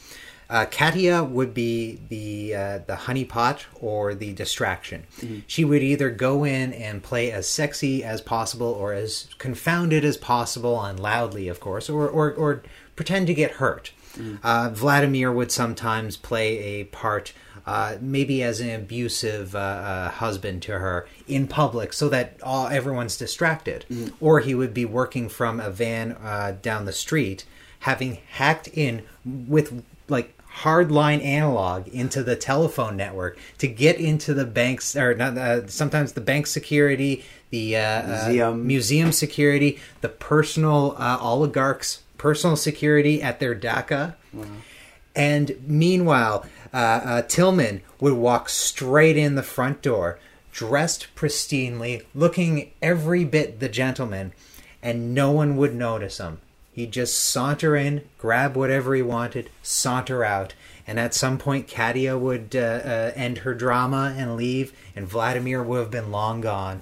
Uh, 0.50 0.66
Katia 0.66 1.24
would 1.24 1.54
be 1.54 2.00
the 2.10 2.56
uh, 2.56 2.78
the 2.80 2.96
honeypot 2.96 3.62
or 3.80 4.16
the 4.16 4.34
distraction. 4.34 5.06
She 5.46 5.64
would 5.64 5.84
either 5.84 6.10
go 6.10 6.44
in 6.44 6.74
and 6.74 7.04
play 7.04 7.32
as 7.32 7.48
sexy 7.48 8.04
as 8.04 8.20
possible, 8.20 8.68
or 8.68 8.94
as 8.94 9.30
confounded 9.38 10.04
as 10.04 10.18
possible, 10.18 10.82
and 10.82 11.00
loudly, 11.00 11.48
of 11.48 11.60
course, 11.60 11.90
or 11.90 12.10
or, 12.10 12.32
or 12.34 12.64
pretend 12.96 13.28
to 13.28 13.34
get 13.34 13.52
hurt. 13.52 13.92
Uh, 14.44 14.70
Vladimir 14.72 15.32
would 15.32 15.52
sometimes 15.52 16.18
play 16.18 16.60
a 16.60 16.84
part, 16.86 17.34
uh, 17.66 17.96
maybe 18.02 18.44
as 18.44 18.60
an 18.60 18.70
abusive 18.70 19.56
uh, 19.56 19.60
uh, 19.60 20.10
husband 20.10 20.62
to 20.64 20.80
her 20.80 21.08
in 21.28 21.48
public, 21.48 21.94
so 21.94 22.10
that 22.10 22.38
all 22.44 22.68
everyone's 22.68 23.18
distracted. 23.18 23.86
Or 24.20 24.40
he 24.40 24.54
would 24.54 24.74
be 24.74 24.86
working 24.86 25.30
from 25.30 25.60
a 25.60 25.70
van 25.70 26.14
uh, 26.14 26.58
down 26.62 26.86
the 26.86 26.94
street, 26.94 27.46
having 27.80 28.20
hacked 28.32 28.68
in 28.68 29.04
with 29.26 29.84
like 30.10 30.38
hardline 30.62 31.24
analog 31.24 31.88
into 31.88 32.22
the 32.24 32.36
telephone 32.36 32.96
network 32.96 33.38
to 33.58 33.68
get 33.68 33.98
into 33.98 34.34
the 34.34 34.46
banks 34.46 34.96
or 34.96 35.16
not 35.16 35.36
uh, 35.38 35.68
sometimes 35.68 36.14
the 36.14 36.22
bank 36.22 36.46
security 36.46 37.24
the 37.50 37.76
uh, 37.76 38.08
Museum. 38.08 38.54
uh, 38.54 38.56
museum 38.56 39.12
security 39.12 39.80
the 40.02 40.10
personal 40.10 40.96
uh, 41.00 41.18
oligarchs 41.20 42.04
personal 42.20 42.56
security 42.56 43.22
at 43.22 43.40
their 43.40 43.56
dacha 43.56 44.16
and 45.16 45.56
meanwhile 45.66 46.46
uh, 46.74 46.78
uh, 46.78 47.22
tillmann 47.24 47.82
would 48.00 48.14
walk 48.14 48.50
straight 48.50 49.18
in 49.18 49.36
the 49.36 49.44
front 49.44 49.82
door 49.82 50.20
dressed 50.52 51.08
pristinely 51.16 52.04
looking 52.14 52.72
every 52.82 53.24
bit 53.24 53.60
the 53.60 53.70
gentleman 53.70 54.34
and 54.82 55.14
no 55.14 55.32
one 55.32 55.56
would 55.58 55.74
notice 55.74 56.20
him 56.20 56.40
He'd 56.74 56.92
just 56.92 57.20
saunter 57.20 57.76
in, 57.76 58.02
grab 58.18 58.56
whatever 58.56 58.96
he 58.96 59.04
wanted, 59.04 59.52
saunter 59.62 60.24
out, 60.24 60.56
and 60.88 61.00
at 61.00 61.14
some 61.14 61.38
point, 61.38 61.68
Katia 61.68 62.18
would 62.18 62.56
uh, 62.56 62.60
uh, 62.60 63.12
end 63.16 63.40
her 63.40 63.54
drama 63.54 64.14
and 64.18 64.36
leave, 64.36 64.74
and 64.96 65.08
Vladimir 65.08 65.62
would 65.62 65.80
have 65.80 65.92
been 65.92 66.12
long 66.12 66.42
gone. 66.42 66.82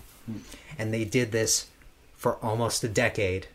And 0.79 0.93
they 0.93 1.03
did 1.03 1.33
this 1.33 1.67
for 2.15 2.37
almost 2.37 2.83
a 2.85 2.87
decade, 2.87 3.47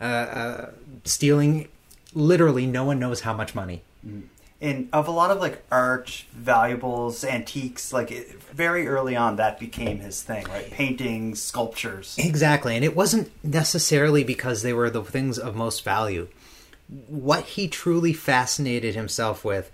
uh, 0.00 0.04
uh, 0.04 0.70
stealing 1.04 1.68
literally 2.14 2.66
no 2.66 2.84
one 2.84 2.98
knows 2.98 3.20
how 3.20 3.34
much 3.34 3.54
money. 3.54 3.82
And 4.60 4.88
of 4.92 5.06
a 5.06 5.10
lot 5.10 5.30
of 5.30 5.38
like 5.38 5.64
art 5.70 6.24
valuables 6.32 7.24
antiques 7.24 7.92
like 7.92 8.10
it, 8.10 8.42
very 8.42 8.88
early 8.88 9.14
on 9.14 9.36
that 9.36 9.60
became 9.60 10.00
his 10.00 10.22
thing 10.22 10.44
right 10.48 10.70
paintings 10.70 11.40
sculptures 11.40 12.16
Exactly, 12.18 12.76
and 12.76 12.84
it 12.84 12.96
wasn't 12.96 13.30
necessarily 13.44 14.24
because 14.24 14.62
they 14.62 14.72
were 14.72 14.90
the 14.90 15.02
things 15.02 15.38
of 15.38 15.56
most 15.56 15.84
value. 15.84 16.28
What 17.06 17.44
he 17.44 17.68
truly 17.68 18.12
fascinated 18.12 18.94
himself 18.94 19.44
with 19.44 19.70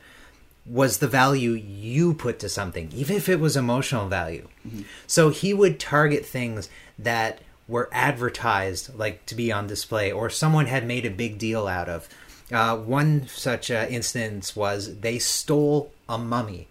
was 0.67 0.99
the 0.99 1.09
value 1.09 1.51
you 1.51 2.15
put 2.15 2.39
to 2.41 2.49
something, 2.49 2.91
even 2.95 3.17
if 3.17 3.29
it 3.29 3.41
was 3.41 3.57
emotional 3.57 4.09
value. 4.09 4.49
Mm-hmm. 4.67 4.83
So 5.07 5.31
he 5.31 5.53
would 5.53 5.79
target 5.79 6.25
things 6.25 6.69
that 6.99 7.41
were 7.69 7.89
advertised, 7.93 8.95
like 8.97 9.27
to 9.27 9.35
be 9.35 9.53
on 9.53 9.67
display, 9.67 10.11
or 10.11 10.31
someone 10.31 10.67
had 10.67 10.87
made 10.87 11.05
a 11.05 11.11
big 11.11 11.39
deal 11.39 11.67
out 11.67 11.89
of. 11.89 12.09
Uh, 12.55 12.77
one 12.77 13.27
such 13.27 13.71
uh, 13.71 13.87
instance 13.91 14.55
was 14.55 15.01
they 15.01 15.19
stole 15.19 15.93
a 16.09 16.17
mummy. 16.17 16.69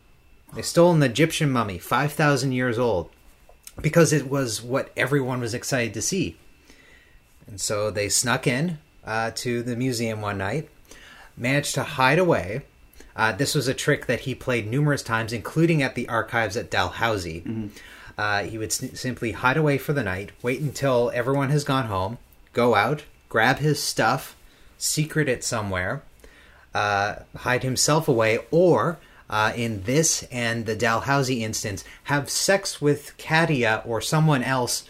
They 0.56 0.62
stole 0.62 0.94
an 0.94 1.04
Egyptian 1.04 1.52
mummy, 1.52 1.78
5,000 1.78 2.52
years 2.52 2.80
old 2.80 3.10
because 3.82 4.14
it 4.14 4.30
was 4.30 4.62
what 4.62 4.92
everyone 4.96 5.42
was 5.42 5.54
excited 5.54 5.94
to 5.96 6.02
see. 6.02 6.38
And 7.48 7.60
so 7.60 7.92
they 7.92 8.08
snuck 8.08 8.48
in 8.48 8.78
uh, 9.04 9.32
to 9.36 9.64
the 9.64 9.76
museum 9.76 10.22
one 10.22 10.38
night, 10.38 10.70
managed 11.36 11.74
to 11.76 11.84
hide 11.84 12.20
away. 12.20 12.62
Uh, 13.16 13.32
this 13.32 13.54
was 13.56 13.68
a 13.68 13.74
trick 13.74 14.06
that 14.06 14.22
he 14.22 14.34
played 14.36 14.68
numerous 14.68 15.04
times, 15.04 15.34
including 15.34 15.82
at 15.84 15.96
the 15.96 16.08
archives 16.08 16.56
at 16.56 16.70
Dalhousie. 16.72 17.44
Uh, 18.18 18.44
he 18.44 18.58
would 18.60 18.70
s- 18.70 19.00
simply 19.00 19.32
hide 19.34 19.58
away 19.58 19.78
for 19.80 19.92
the 19.94 20.04
night, 20.04 20.32
wait 20.44 20.62
until 20.62 21.12
everyone 21.16 21.50
has 21.50 21.64
gone 21.64 21.88
home, 21.88 22.20
go 22.54 22.76
out, 22.76 23.04
grab 23.28 23.58
his 23.58 23.82
stuff, 23.82 24.36
secret 24.78 25.30
it 25.30 25.44
somewhere, 25.44 26.02
uh, 26.74 27.16
hide 27.38 27.64
himself 27.64 28.08
away, 28.08 28.40
or 28.52 28.98
uh, 29.30 29.54
in 29.56 29.84
this 29.84 30.24
and 30.32 30.66
the 30.66 30.76
Dalhousie 30.76 31.44
instance, 31.44 31.84
have 32.06 32.30
sex 32.30 32.82
with 32.82 33.18
Katia 33.18 33.82
or 33.86 34.02
someone 34.02 34.44
else, 34.44 34.88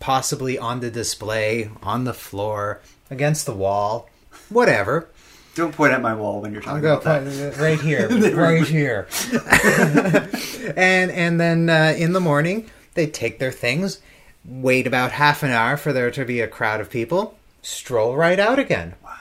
possibly 0.00 0.58
on 0.58 0.80
the 0.80 0.90
display, 0.90 1.70
on 1.82 2.04
the 2.04 2.14
floor, 2.14 2.80
against 3.10 3.46
the 3.46 3.54
wall, 3.54 4.08
whatever. 4.48 5.08
don't 5.54 5.74
point 5.74 5.92
at 5.92 6.02
my 6.02 6.14
wall 6.14 6.40
when 6.40 6.52
you're 6.52 6.62
talking 6.62 6.76
I'll 6.76 6.96
go 6.96 7.00
about 7.00 7.24
that 7.24 7.56
right 7.58 7.80
here, 7.80 8.08
right 8.34 8.66
here. 8.66 9.08
and 10.76 11.10
and 11.10 11.40
then 11.40 11.70
uh, 11.70 11.94
in 11.96 12.12
the 12.12 12.20
morning, 12.20 12.70
they 12.94 13.06
take 13.06 13.38
their 13.38 13.52
things, 13.52 14.00
wait 14.44 14.86
about 14.86 15.12
half 15.12 15.42
an 15.42 15.50
hour 15.50 15.76
for 15.76 15.92
there 15.92 16.10
to 16.10 16.24
be 16.24 16.40
a 16.40 16.48
crowd 16.48 16.80
of 16.80 16.90
people, 16.90 17.37
stroll 17.68 18.16
right 18.16 18.38
out 18.38 18.58
again. 18.58 18.94
wow. 19.04 19.14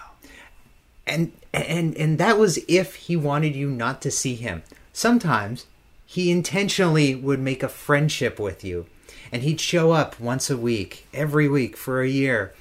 And 1.05 1.31
and 1.53 1.95
and 1.95 2.17
that 2.17 2.37
was 2.37 2.59
if 2.67 2.95
he 2.95 3.15
wanted 3.15 3.55
you 3.55 3.69
not 3.69 4.01
to 4.01 4.11
see 4.11 4.35
him. 4.35 4.63
Sometimes 4.93 5.65
he 6.05 6.31
intentionally 6.31 7.15
would 7.15 7.39
make 7.39 7.63
a 7.63 7.69
friendship 7.69 8.39
with 8.39 8.63
you 8.63 8.85
and 9.31 9.43
he'd 9.43 9.59
show 9.59 9.91
up 9.91 10.19
once 10.19 10.49
a 10.49 10.57
week 10.57 11.07
every 11.13 11.47
week 11.47 11.75
for 11.75 12.01
a 12.01 12.09
year 12.09 12.53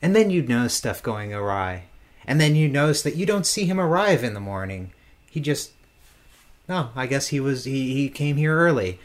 and 0.00 0.14
then 0.14 0.30
you'd 0.30 0.48
notice 0.48 0.74
stuff 0.74 1.02
going 1.02 1.32
awry. 1.32 1.84
And 2.26 2.40
then 2.40 2.54
you 2.54 2.68
notice 2.68 3.02
that 3.02 3.16
you 3.16 3.26
don't 3.26 3.46
see 3.46 3.64
him 3.64 3.80
arrive 3.80 4.22
in 4.22 4.34
the 4.34 4.40
morning. 4.40 4.92
He 5.30 5.40
just 5.40 5.72
no 6.68 6.90
i 6.94 7.06
guess 7.06 7.28
he 7.28 7.40
was 7.40 7.64
he, 7.64 7.94
he 7.94 8.08
came 8.08 8.36
here 8.36 8.56
early. 8.56 8.98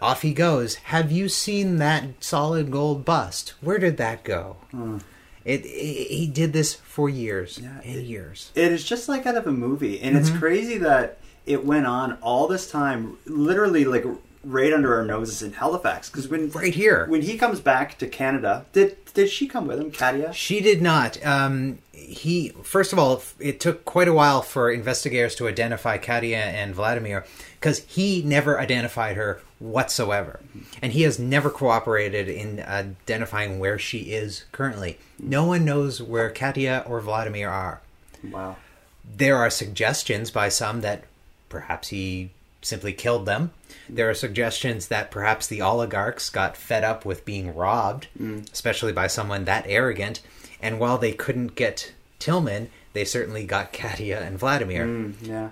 Off 0.00 0.22
he 0.22 0.32
goes. 0.32 0.76
Have 0.76 1.10
you 1.10 1.28
seen 1.28 1.76
that 1.76 2.22
solid 2.22 2.70
gold 2.70 3.04
bust? 3.04 3.54
Where 3.60 3.78
did 3.78 3.96
that 3.96 4.22
go 4.24 4.56
hmm. 4.70 4.98
It, 5.44 5.64
it 5.64 6.08
he 6.10 6.26
did 6.26 6.52
this 6.52 6.74
for 6.74 7.08
years 7.08 7.58
Yeah, 7.62 7.80
and 7.84 7.96
it- 7.96 8.04
years. 8.04 8.50
it 8.54 8.72
is 8.72 8.84
just 8.84 9.08
like 9.08 9.26
out 9.26 9.36
of 9.36 9.46
a 9.46 9.52
movie. 9.52 10.00
And 10.00 10.16
Mm-hmm. 10.16 10.26
it's 10.26 10.38
crazy 10.38 10.78
that 10.78 11.18
it 11.46 11.64
went 11.64 11.86
on 11.86 12.18
all 12.22 12.46
this 12.48 12.70
time 12.70 13.16
literally 13.26 13.84
like 13.84 14.04
right 14.44 14.72
under 14.72 14.94
our 14.94 15.04
noses 15.04 15.42
in 15.42 15.52
halifax. 15.52 16.08
Because 16.08 16.28
when 16.28 16.50
right 16.50 16.74
here. 16.74 17.06
when 17.08 17.22
he 17.22 17.36
comes 17.36 17.60
back 17.60 17.98
to 17.98 18.06
canada 18.06 18.64
did 18.72 18.96
did 19.14 19.28
she 19.28 19.46
come 19.48 19.66
with 19.66 19.78
him 19.80 19.90
katia? 19.90 20.32
She 20.32 20.60
did 20.60 20.80
not. 20.80 21.24
Um, 21.26 21.78
he 22.10 22.50
first 22.62 22.92
of 22.92 22.98
all, 22.98 23.22
it 23.38 23.60
took 23.60 23.84
quite 23.84 24.08
a 24.08 24.12
while 24.12 24.42
for 24.42 24.70
investigators 24.70 25.34
to 25.36 25.48
identify 25.48 25.96
Katia 25.96 26.38
and 26.38 26.74
Vladimir 26.74 27.24
because 27.54 27.80
he 27.80 28.22
never 28.22 28.60
identified 28.60 29.16
her 29.16 29.40
whatsoever, 29.58 30.40
and 30.82 30.92
he 30.92 31.02
has 31.02 31.18
never 31.18 31.50
cooperated 31.50 32.28
in 32.28 32.60
identifying 32.60 33.58
where 33.58 33.78
she 33.78 34.12
is 34.12 34.44
currently. 34.50 34.98
No 35.18 35.44
one 35.44 35.64
knows 35.64 36.02
where 36.02 36.30
Katia 36.30 36.84
or 36.86 37.00
Vladimir 37.00 37.48
are. 37.48 37.80
wow 38.24 38.56
There 39.04 39.36
are 39.36 39.50
suggestions 39.50 40.30
by 40.30 40.48
some 40.48 40.80
that 40.80 41.04
perhaps 41.48 41.88
he 41.88 42.30
simply 42.62 42.92
killed 42.92 43.26
them. 43.26 43.52
There 43.88 44.10
are 44.10 44.14
suggestions 44.14 44.88
that 44.88 45.10
perhaps 45.10 45.46
the 45.46 45.62
oligarchs 45.62 46.30
got 46.30 46.56
fed 46.56 46.84
up 46.84 47.04
with 47.04 47.24
being 47.24 47.54
robbed, 47.54 48.08
mm. 48.18 48.50
especially 48.52 48.92
by 48.92 49.06
someone 49.06 49.44
that 49.44 49.64
arrogant. 49.68 50.20
And 50.62 50.78
while 50.78 50.98
they 50.98 51.12
couldn't 51.12 51.54
get 51.54 51.92
Tillmann, 52.20 52.68
they 52.92 53.04
certainly 53.04 53.44
got 53.44 53.72
Katia 53.80 54.20
and 54.20 54.38
Vladimir. 54.38 54.86
Mm, 54.86 55.14
yeah 55.22 55.48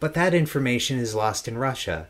But 0.00 0.14
that 0.14 0.34
information 0.34 0.98
is 0.98 1.14
lost 1.14 1.46
in 1.46 1.56
Russia 1.58 2.06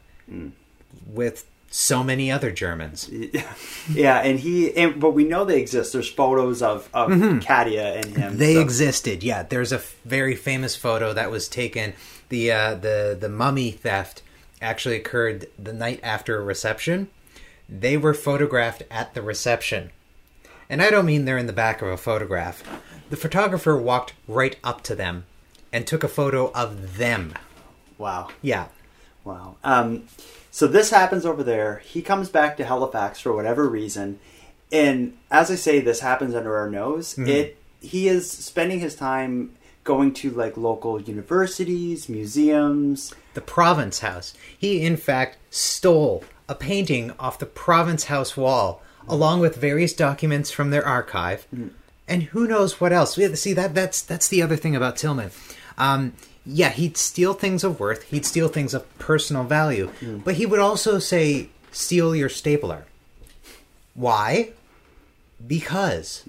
with 1.06 1.46
so 1.70 2.02
many 2.02 2.30
other 2.30 2.50
Germans. 2.50 3.10
yeah, 3.92 4.22
and 4.22 4.40
he, 4.40 4.74
and, 4.74 4.98
but 4.98 5.10
we 5.10 5.24
know 5.24 5.44
they 5.44 5.60
exist. 5.60 5.92
There's 5.92 6.10
photos 6.10 6.62
of 6.62 6.88
of 6.94 7.10
Katia 7.42 7.94
and 7.96 8.06
him. 8.06 8.30
Mm-hmm. 8.30 8.38
They 8.38 8.54
so- 8.54 8.60
existed. 8.60 9.22
Yeah, 9.22 9.42
there's 9.42 9.72
a 9.72 9.76
f- 9.76 9.96
very 10.04 10.34
famous 10.34 10.76
photo 10.76 11.12
that 11.12 11.30
was 11.30 11.48
taken. 11.48 11.92
The 12.30 12.52
uh, 12.52 12.74
the 12.74 13.16
the 13.18 13.28
mummy 13.28 13.70
theft 13.70 14.22
actually 14.62 14.96
occurred 14.96 15.46
the 15.58 15.72
night 15.72 16.00
after 16.02 16.38
a 16.38 16.42
reception. 16.42 17.08
They 17.68 17.96
were 17.98 18.14
photographed 18.14 18.82
at 18.90 19.12
the 19.12 19.20
reception, 19.22 19.90
and 20.68 20.82
I 20.82 20.90
don't 20.90 21.06
mean 21.06 21.24
they're 21.24 21.38
in 21.38 21.46
the 21.46 21.52
back 21.52 21.82
of 21.82 21.88
a 21.88 21.96
photograph. 21.96 22.62
The 23.10 23.16
photographer 23.16 23.76
walked 23.76 24.12
right 24.26 24.56
up 24.62 24.82
to 24.84 24.94
them 24.94 25.24
and 25.72 25.86
took 25.86 26.04
a 26.04 26.08
photo 26.08 26.50
of 26.52 26.98
them. 26.98 27.34
Wow, 27.96 28.28
Yeah, 28.42 28.68
wow. 29.24 29.56
Um, 29.64 30.04
so 30.50 30.66
this 30.66 30.90
happens 30.90 31.26
over 31.26 31.42
there. 31.42 31.82
He 31.84 32.02
comes 32.02 32.28
back 32.28 32.56
to 32.56 32.64
Halifax 32.64 33.20
for 33.20 33.32
whatever 33.32 33.68
reason, 33.68 34.20
and 34.70 35.16
as 35.30 35.50
I 35.50 35.54
say, 35.56 35.80
this 35.80 36.00
happens 36.00 36.34
under 36.34 36.56
our 36.56 36.70
nose. 36.70 37.12
Mm-hmm. 37.12 37.28
It 37.28 37.58
he 37.80 38.08
is 38.08 38.30
spending 38.30 38.80
his 38.80 38.94
time 38.94 39.54
going 39.84 40.12
to 40.12 40.30
like 40.30 40.56
local 40.56 41.00
universities, 41.00 42.08
museums. 42.08 43.14
the 43.34 43.40
Province 43.40 44.00
House. 44.00 44.34
He, 44.56 44.84
in 44.84 44.96
fact, 44.96 45.38
stole 45.50 46.24
a 46.48 46.54
painting 46.54 47.12
off 47.18 47.38
the 47.38 47.46
Province 47.46 48.04
House 48.04 48.36
wall, 48.36 48.82
along 49.08 49.40
with 49.40 49.56
various 49.56 49.92
documents 49.92 50.50
from 50.50 50.70
their 50.70 50.86
archive, 50.86 51.46
and 52.06 52.22
who 52.24 52.46
knows 52.46 52.80
what 52.80 52.92
else. 52.92 53.16
Yeah, 53.18 53.34
See 53.34 53.52
that 53.54 53.74
that's 53.74 54.02
that's 54.02 54.28
the 54.28 54.42
other 54.42 54.56
thing 54.56 54.74
about 54.76 54.96
Tillmann. 54.96 55.30
Um, 55.76 56.12
yeah, 56.46 56.70
he'd 56.70 56.96
steal 56.96 57.34
things 57.34 57.62
of 57.64 57.78
worth. 57.78 58.04
He'd 58.04 58.24
steal 58.24 58.48
things 58.48 58.72
of 58.74 58.82
personal 58.98 59.44
value, 59.44 59.90
but 60.24 60.34
he 60.36 60.46
would 60.46 60.60
also 60.60 60.98
say, 60.98 61.48
"Steal 61.72 62.14
your 62.16 62.28
stapler." 62.28 62.84
Why? 63.94 64.50
Because 65.46 66.24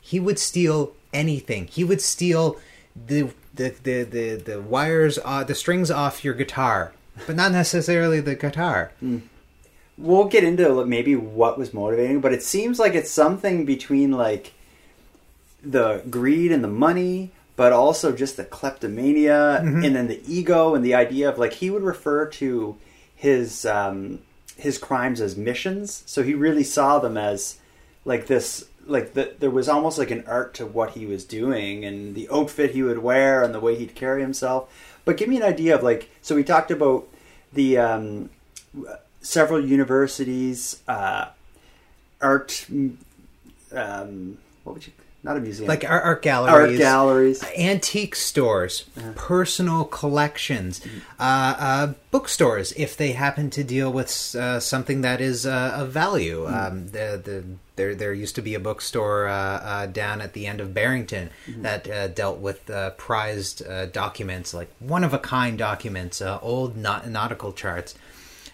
he 0.00 0.20
would 0.20 0.38
steal 0.38 0.92
anything. 1.12 1.66
He 1.66 1.84
would 1.84 2.00
steal 2.00 2.58
the 3.06 3.30
the 3.54 3.74
the 3.82 4.02
the, 4.04 4.34
the 4.36 4.60
wires, 4.60 5.18
uh, 5.24 5.44
the 5.44 5.54
strings 5.54 5.90
off 5.90 6.24
your 6.24 6.34
guitar, 6.34 6.92
but 7.26 7.36
not 7.36 7.52
necessarily 7.52 8.20
the 8.20 8.34
guitar. 8.34 8.92
We'll 9.96 10.24
get 10.24 10.44
into 10.44 10.68
like, 10.68 10.86
maybe 10.86 11.14
what 11.14 11.58
was 11.58 11.72
motivating, 11.72 12.20
but 12.20 12.32
it 12.32 12.42
seems 12.42 12.78
like 12.78 12.94
it's 12.94 13.10
something 13.10 13.64
between 13.64 14.12
like 14.12 14.52
the 15.62 16.02
greed 16.10 16.52
and 16.52 16.64
the 16.64 16.68
money, 16.68 17.30
but 17.56 17.72
also 17.72 18.12
just 18.12 18.36
the 18.36 18.44
kleptomania 18.44 19.60
and 19.84 19.94
then 19.94 20.08
the 20.08 20.20
ego 20.26 20.74
and 20.74 20.84
the 20.84 20.94
idea 20.94 21.28
of 21.28 21.38
like 21.38 21.54
he 21.54 21.70
would 21.70 21.82
refer 21.82 22.26
to 22.26 22.76
his 23.14 23.64
um, 23.64 24.18
his 24.56 24.78
crimes 24.78 25.20
as 25.20 25.36
missions. 25.36 26.02
So 26.06 26.22
he 26.22 26.34
really 26.34 26.64
saw 26.64 26.98
them 26.98 27.16
as 27.16 27.58
like 28.04 28.26
this 28.26 28.66
like 28.86 29.14
the, 29.14 29.34
there 29.38 29.50
was 29.50 29.68
almost 29.68 29.98
like 29.98 30.10
an 30.10 30.24
art 30.26 30.54
to 30.54 30.66
what 30.66 30.90
he 30.90 31.06
was 31.06 31.24
doing 31.24 31.84
and 31.84 32.14
the 32.14 32.28
outfit 32.30 32.72
he 32.72 32.82
would 32.82 32.98
wear 32.98 33.42
and 33.42 33.54
the 33.54 33.60
way 33.60 33.76
he'd 33.76 33.94
carry 33.94 34.20
himself. 34.20 34.70
But 35.04 35.16
give 35.16 35.28
me 35.28 35.36
an 35.36 35.42
idea 35.42 35.74
of 35.74 35.82
like 35.82 36.10
so 36.20 36.34
we 36.34 36.44
talked 36.44 36.70
about 36.70 37.08
the 37.52 37.78
um, 37.78 38.30
several 39.24 39.64
universities, 39.64 40.82
uh, 40.86 41.26
art, 42.20 42.66
um, 43.72 44.38
what 44.62 44.74
would 44.74 44.86
you 44.86 44.92
not 45.24 45.38
a 45.38 45.40
museum. 45.40 45.66
Like 45.66 45.88
art, 45.88 46.04
art 46.04 46.22
galleries, 46.22 46.52
art 46.52 46.78
galleries, 46.78 47.44
antique 47.56 48.14
stores, 48.14 48.84
personal 49.14 49.84
collections, 49.86 50.82
uh, 51.18 51.54
uh, 51.58 51.92
bookstores 52.10 52.72
if 52.76 52.96
they 52.96 53.12
happen 53.12 53.48
to 53.50 53.64
deal 53.64 53.90
with 53.90 54.36
uh, 54.38 54.60
something 54.60 55.00
that 55.00 55.22
is 55.22 55.46
uh, 55.46 55.72
of 55.76 55.90
value. 55.90 56.46
Um, 56.46 56.88
the, 56.88 57.20
the, 57.24 57.44
there, 57.76 57.94
there 57.94 58.12
used 58.12 58.34
to 58.34 58.42
be 58.42 58.54
a 58.54 58.60
bookstore 58.60 59.26
uh, 59.26 59.32
uh, 59.32 59.86
down 59.86 60.20
at 60.20 60.34
the 60.34 60.46
end 60.46 60.60
of 60.60 60.74
Barrington 60.74 61.30
that 61.48 61.90
uh, 61.90 62.08
dealt 62.08 62.38
with 62.38 62.68
uh, 62.68 62.90
prized 62.90 63.66
uh, 63.66 63.86
documents, 63.86 64.52
like 64.52 64.70
one 64.78 65.02
of 65.02 65.14
a 65.14 65.18
kind 65.18 65.58
documents, 65.58 66.20
uh, 66.20 66.38
old 66.42 66.76
naut- 66.76 67.08
nautical 67.08 67.52
charts. 67.52 67.94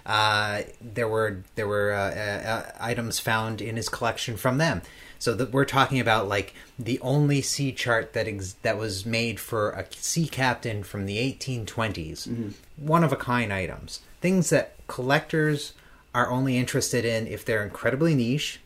Uh, 0.07 0.63
there 0.81 1.09
were 1.09 1.43
there 1.55 1.69
were 1.69 1.93
uh, 1.93 2.11
uh, 2.51 2.73
items 2.81 3.19
found 3.19 3.61
in 3.61 3.77
his 3.77 3.89
collection 3.89 4.37
from 4.37 4.59
them. 4.59 4.83
So 5.19 5.35
that 5.35 5.53
we're 5.53 5.67
talking 5.67 6.01
about 6.01 6.29
like 6.29 6.55
the 6.79 6.99
only 7.01 7.43
sea 7.43 7.73
chart 7.73 8.15
that 8.15 8.27
ex- 8.27 8.55
that 8.63 8.79
was 8.79 9.05
made 9.05 9.39
for 9.39 9.73
a 9.73 9.85
sea 9.93 10.27
captain 10.27 10.83
from 10.83 11.05
the 11.05 11.19
1820s. 11.19 12.55
One 12.77 13.05
of 13.05 13.13
a 13.13 13.17
kind 13.17 13.53
items, 13.53 14.01
things 14.23 14.49
that 14.51 14.77
collectors 14.87 15.75
are 16.15 16.31
only 16.31 16.57
interested 16.57 17.05
in 17.05 17.27
if 17.27 17.45
they're 17.45 17.63
incredibly 17.63 18.15
niche. 18.15 18.61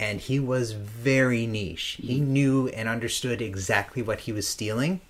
And 0.00 0.20
he 0.20 0.40
was 0.40 0.72
very 0.72 1.46
niche. 1.46 1.98
He 2.02 2.18
knew 2.18 2.66
and 2.68 2.88
understood 2.88 3.40
exactly 3.40 4.02
what 4.02 4.20
he 4.20 4.32
was 4.32 4.48
stealing. 4.48 5.00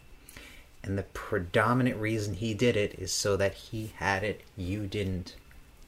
And 0.85 0.99
the 0.99 1.05
predominant 1.05 1.97
reason 2.01 2.35
he 2.35 2.55
did 2.55 2.77
it 2.77 2.95
is 2.99 3.13
so 3.13 3.37
that 3.37 3.55
he 3.55 3.93
had 3.97 4.25
it, 4.25 4.41
you 4.57 4.87
didn't. 4.87 5.37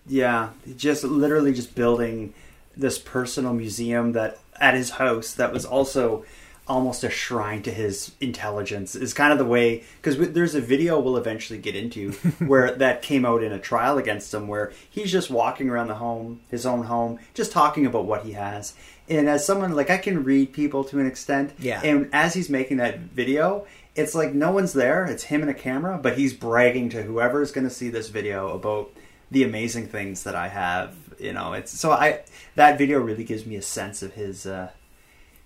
Yeah, 0.06 0.50
just 0.76 1.02
literally 1.02 1.52
just 1.52 1.74
building 1.74 2.32
this 2.76 2.98
personal 2.98 3.54
museum 3.54 4.12
that 4.12 4.38
at 4.60 4.74
his 4.74 4.90
house 4.90 5.32
that 5.34 5.52
was 5.52 5.64
also 5.64 6.24
almost 6.66 7.04
a 7.04 7.10
shrine 7.10 7.62
to 7.62 7.70
his 7.70 8.12
intelligence 8.20 8.94
is 8.96 9.12
kind 9.12 9.32
of 9.32 9.38
the 9.38 9.44
way 9.44 9.82
because 10.00 10.16
there's 10.32 10.54
a 10.54 10.60
video 10.60 10.98
we'll 10.98 11.18
eventually 11.18 11.58
get 11.58 11.76
into 11.76 12.10
where 12.38 12.74
that 12.74 13.02
came 13.02 13.26
out 13.26 13.42
in 13.42 13.52
a 13.52 13.58
trial 13.58 13.98
against 13.98 14.32
him 14.32 14.48
where 14.48 14.72
he's 14.88 15.12
just 15.12 15.28
walking 15.30 15.68
around 15.68 15.88
the 15.88 15.94
home 15.96 16.40
his 16.50 16.64
own 16.64 16.84
home 16.84 17.18
just 17.34 17.52
talking 17.52 17.84
about 17.84 18.06
what 18.06 18.24
he 18.24 18.32
has 18.32 18.74
and 19.10 19.28
as 19.28 19.44
someone 19.46 19.72
like 19.76 19.90
i 19.90 19.98
can 19.98 20.24
read 20.24 20.52
people 20.54 20.82
to 20.84 20.98
an 20.98 21.06
extent 21.06 21.52
Yeah. 21.58 21.82
and 21.84 22.08
as 22.14 22.32
he's 22.32 22.48
making 22.48 22.78
that 22.78 22.98
video 22.98 23.66
it's 23.94 24.14
like 24.14 24.34
no 24.34 24.50
one's 24.50 24.72
there. 24.72 25.04
It's 25.04 25.24
him 25.24 25.42
and 25.42 25.50
a 25.50 25.54
camera 25.54 25.98
but 26.02 26.18
he's 26.18 26.34
bragging 26.34 26.88
to 26.90 27.02
whoever 27.02 27.42
is 27.42 27.52
going 27.52 27.66
to 27.66 27.74
see 27.74 27.88
this 27.88 28.08
video 28.08 28.52
about 28.54 28.92
the 29.30 29.42
amazing 29.42 29.88
things 29.88 30.22
that 30.24 30.34
i 30.34 30.48
have 30.48 30.94
you 31.18 31.32
know? 31.32 31.52
It's 31.52 31.72
so 31.72 31.90
i 31.92 32.22
that 32.54 32.78
video 32.78 33.00
really 33.00 33.24
gives 33.24 33.46
me 33.46 33.56
a 33.56 33.62
sense 33.62 34.02
of 34.02 34.14
his 34.14 34.46
uh 34.46 34.70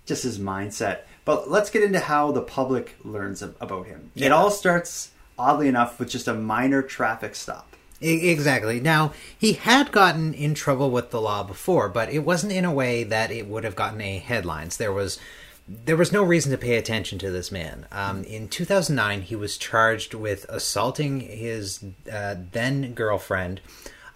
just 0.08 0.24
his 0.24 0.38
mindset. 0.38 1.00
But 1.24 1.50
let's 1.50 1.70
get 1.70 1.84
into 1.84 2.00
how 2.00 2.32
the 2.32 2.40
public 2.40 2.96
learns 3.04 3.42
about 3.42 3.86
him. 3.86 4.10
It 4.16 4.32
all 4.32 4.50
starts 4.50 5.12
oddly 5.38 5.68
enough 5.68 6.00
with 6.00 6.08
just 6.08 6.26
a 6.26 6.34
minor 6.34 6.82
traffic 6.82 7.36
stop. 7.36 7.76
Exactly. 8.00 8.80
Now, 8.80 9.12
he 9.36 9.54
had 9.54 9.92
gotten 9.92 10.32
in 10.32 10.54
trouble 10.54 10.90
with 10.90 11.10
the 11.10 11.20
law 11.20 11.42
before, 11.42 11.88
but 11.88 12.10
it 12.10 12.20
wasn't 12.20 12.52
in 12.52 12.64
a 12.64 12.72
way 12.72 13.04
that 13.04 13.30
it 13.30 13.46
would 13.46 13.64
have 13.64 13.76
gotten 13.76 14.00
a 14.00 14.18
headlines. 14.18 14.76
There 14.76 14.92
was 14.92 15.18
there 15.68 15.96
was 15.96 16.12
no 16.12 16.22
reason 16.22 16.50
to 16.50 16.58
pay 16.58 16.76
attention 16.76 17.18
to 17.18 17.30
this 17.30 17.52
man. 17.52 17.86
Um, 17.92 18.24
in 18.24 18.48
2009, 18.48 19.22
he 19.22 19.36
was 19.36 19.58
charged 19.58 20.14
with 20.14 20.46
assaulting 20.48 21.20
his 21.20 21.84
uh, 22.10 22.36
then 22.52 22.94
girlfriend 22.94 23.60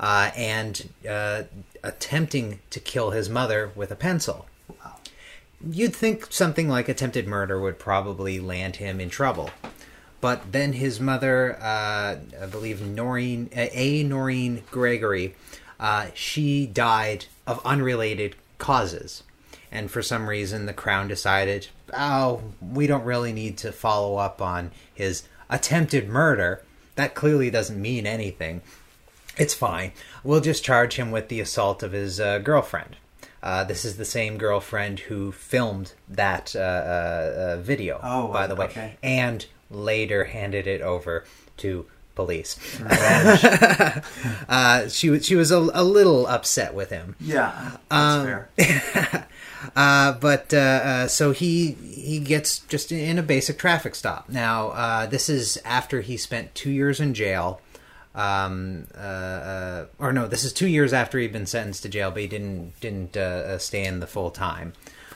uh, 0.01 0.31
and 0.35 0.89
uh, 1.09 1.43
attempting 1.83 2.61
to 2.71 2.81
kill 2.81 3.11
his 3.11 3.29
mother 3.29 3.71
with 3.75 3.91
a 3.91 3.97
pencil. 3.97 4.47
You'd 5.65 5.95
think 5.95 6.27
something 6.33 6.69
like 6.69 6.89
attempted 6.89 7.29
murder 7.29 7.61
would 7.61 7.79
probably 7.79 8.41
land 8.41 8.77
him 8.77 9.01
in 9.01 9.11
trouble. 9.11 9.51
But 10.21 10.53
then 10.53 10.73
his 10.73 11.01
mother, 11.01 11.57
uh, 11.61 12.17
I 12.41 12.47
believe 12.47 12.81
Noreen, 12.81 13.51
uh, 13.55 13.67
A. 13.73 14.03
Noreen 14.05 14.63
Gregory, 14.71 15.35
uh, 15.79 16.07
she 16.15 16.67
died 16.67 17.27
of 17.47 17.61
unrelated 17.65 18.37
causes. 18.59 19.23
And 19.73 19.91
for 19.91 20.03
some 20.03 20.29
reason, 20.29 20.67
the 20.67 20.75
Crown 20.75 21.09
decided, 21.09 21.69
oh, 21.97 22.43
we 22.61 22.87
don't 22.87 23.05
really 23.05 23.33
need 23.33 23.57
to 23.59 23.73
follow 23.73 24.17
up 24.17 24.43
on 24.43 24.71
his 24.93 25.23
attempted 25.49 26.09
murder. 26.09 26.63
That 26.97 27.15
clearly 27.15 27.51
doesn't 27.51 27.81
mean 27.81 28.07
anything. 28.07 28.61
It's 29.39 29.55
fine. 29.55 29.93
We'll 30.23 30.41
just 30.43 30.63
charge 30.63 30.97
him 30.97 31.11
with 31.11 31.29
the 31.29 31.41
assault 31.41 31.83
of 31.83 31.93
his 31.93 32.21
uh, 32.21 32.39
girlfriend. 32.41 32.97
Uh, 33.43 33.65
this 33.65 33.85
is 33.87 33.97
the 33.97 34.05
same 34.05 34.37
girlfriend 34.37 35.01
who 35.01 35.33
filmed 35.33 35.95
that 36.09 36.55
uh, 36.55 36.59
uh, 36.59 36.63
uh, 36.63 37.57
video, 37.63 37.99
Oh, 38.03 38.29
by 38.29 38.47
the 38.47 38.55
way, 38.55 38.67
okay. 38.67 38.97
and 39.03 39.47
later 39.71 40.25
handed 40.25 40.67
it 40.67 40.83
over 40.83 41.25
to 41.57 41.87
police. 42.15 42.59
uh, 44.49 44.89
she 44.89 45.11
was 45.11 45.25
she 45.27 45.35
was 45.35 45.51
a, 45.51 45.57
a 45.59 45.83
little 45.83 46.27
upset 46.27 46.75
with 46.75 46.91
him. 46.91 47.17
yeah 47.21 47.79
that's 47.91 48.25
fair 48.59 49.27
Uh, 49.77 50.13
but 50.13 50.53
uh, 50.53 50.57
uh, 50.57 51.09
so 51.09 51.33
he 51.33 51.73
he 51.73 52.19
gets 52.19 52.61
just 52.61 52.91
in 52.93 53.19
a 53.19 53.23
basic 53.23 53.59
traffic 53.59 53.95
stop. 53.95 54.29
Now 54.29 54.69
uh, 54.71 55.07
this 55.07 55.29
is 55.29 55.61
after 55.65 56.01
he 56.01 56.17
spent 56.17 56.55
two 56.55 56.71
years 56.71 57.01
in 57.01 57.15
jail. 57.15 57.61
Um, 58.15 58.89
uh, 58.95 58.99
uh, 58.99 59.87
or 59.99 60.13
no, 60.13 60.27
this 60.27 60.45
is 60.45 60.53
two 60.53 60.69
years 60.69 60.93
after 60.93 61.19
he'd 61.19 61.33
been 61.33 61.47
sentenced 61.47 61.83
to 61.85 61.89
jail, 61.89 62.11
but 62.11 62.21
he 62.21 62.29
didn't 62.29 62.79
didn't 62.81 63.17
stay 63.61 63.85
in 63.85 64.01
the 64.01 64.07
full 64.07 64.31
time. 64.31 64.75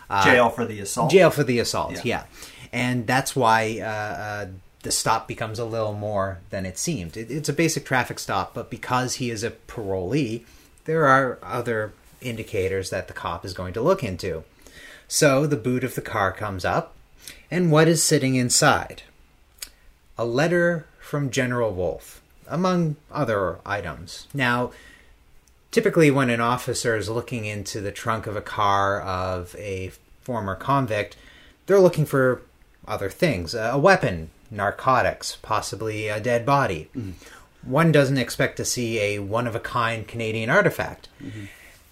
Uh, 0.09 0.25
jail 0.25 0.49
for 0.51 0.65
the 0.65 0.81
assault 0.81 1.11
Jail 1.11 1.31
for 1.31 1.45
the 1.45 1.59
assault, 1.59 1.93
Yeah. 1.93 2.01
yeah. 2.05 2.25
And 2.73 3.07
that's 3.07 3.35
why 3.35 3.79
uh, 3.81 3.85
uh, 3.87 4.47
the 4.83 4.93
stop 4.93 5.27
becomes 5.27 5.59
a 5.59 5.65
little 5.65 5.95
more 5.95 6.39
than 6.51 6.65
it 6.65 6.79
seemed. 6.79 7.17
It, 7.17 7.31
it's 7.31 7.49
a 7.49 7.53
basic 7.53 7.85
traffic 7.85 8.19
stop, 8.19 8.55
but 8.55 8.71
because 8.71 9.15
he 9.15 9.31
is 9.31 9.43
a 9.43 9.51
parolee, 9.51 10.45
there 10.85 11.07
are 11.07 11.39
other 11.43 11.93
indicators 12.21 12.91
that 12.91 13.09
the 13.09 13.15
cop 13.15 13.45
is 13.45 13.55
going 13.55 13.73
to 13.75 13.81
look 13.81 14.03
into. 14.03 14.45
So 15.09 15.47
the 15.47 15.57
boot 15.57 15.85
of 15.85 15.95
the 15.95 16.03
car 16.03 16.33
comes 16.33 16.65
up, 16.65 16.95
and 17.51 17.71
what 17.71 17.89
is 17.89 18.03
sitting 18.03 18.35
inside? 18.35 19.03
A 20.19 20.25
letter 20.25 20.87
from 20.99 21.31
General 21.31 21.73
Wolfe, 21.73 22.21
among 22.49 22.97
other 23.13 23.59
items. 23.65 24.27
Now, 24.35 24.73
typically 25.71 26.11
when 26.11 26.31
an 26.31 26.41
officer 26.41 26.97
is 26.97 27.09
looking 27.09 27.45
into 27.45 27.81
the 27.81 27.93
trunk 27.93 28.27
of 28.27 28.35
a 28.35 28.41
car 28.41 29.01
of 29.01 29.55
a 29.57 29.93
former 30.23 30.55
convict, 30.57 31.17
they're 31.67 31.81
looking 31.81 32.07
for 32.07 32.43
other 32.89 33.11
things 33.11 33.55
a 33.55 33.79
weapon, 33.79 34.31
narcotics, 34.51 35.37
possibly 35.43 36.09
a 36.09 36.21
dead 36.21 36.47
body. 36.47 36.89
Mm-hmm. 36.97 37.71
One 37.71 37.91
doesn't 37.91 38.19
expect 38.19 38.57
to 38.59 38.65
see 38.65 39.01
a 39.01 39.19
one 39.19 39.47
of 39.47 39.57
a 39.57 39.61
kind 39.61 40.07
Canadian 40.07 40.51
artifact. 40.51 41.09
Mm-hmm. 41.23 41.45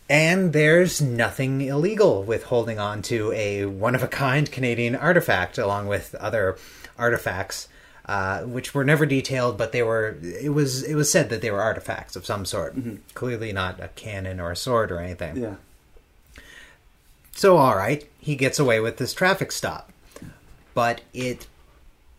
And 0.08 0.52
there's 0.52 1.00
nothing 1.00 1.62
illegal 1.62 2.22
with 2.22 2.44
holding 2.44 2.78
on 2.78 3.00
to 3.02 3.32
a 3.32 3.64
one 3.64 3.94
of 3.94 4.02
a 4.02 4.08
kind 4.08 4.50
Canadian 4.50 4.94
artifact 4.94 5.56
along 5.56 5.86
with 5.86 6.14
other 6.16 6.58
artifacts 6.98 7.68
uh, 8.06 8.42
which 8.42 8.74
were 8.74 8.84
never 8.84 9.06
detailed, 9.06 9.56
but 9.56 9.72
they 9.72 9.82
were. 9.82 10.16
It 10.22 10.50
was 10.50 10.82
it 10.82 10.94
was 10.94 11.10
said 11.10 11.30
that 11.30 11.40
they 11.40 11.50
were 11.50 11.62
artifacts 11.62 12.16
of 12.16 12.26
some 12.26 12.44
sort. 12.44 12.76
Clearly 13.14 13.52
not 13.52 13.82
a 13.82 13.88
cannon 13.88 14.40
or 14.40 14.50
a 14.50 14.56
sword 14.56 14.92
or 14.92 14.98
anything. 14.98 15.36
yeah 15.36 15.54
So 17.34 17.56
all 17.56 17.76
right, 17.76 18.06
he 18.20 18.36
gets 18.36 18.58
away 18.58 18.78
with 18.78 18.98
this 18.98 19.14
traffic 19.14 19.50
stop, 19.52 19.90
but 20.74 21.00
it 21.14 21.46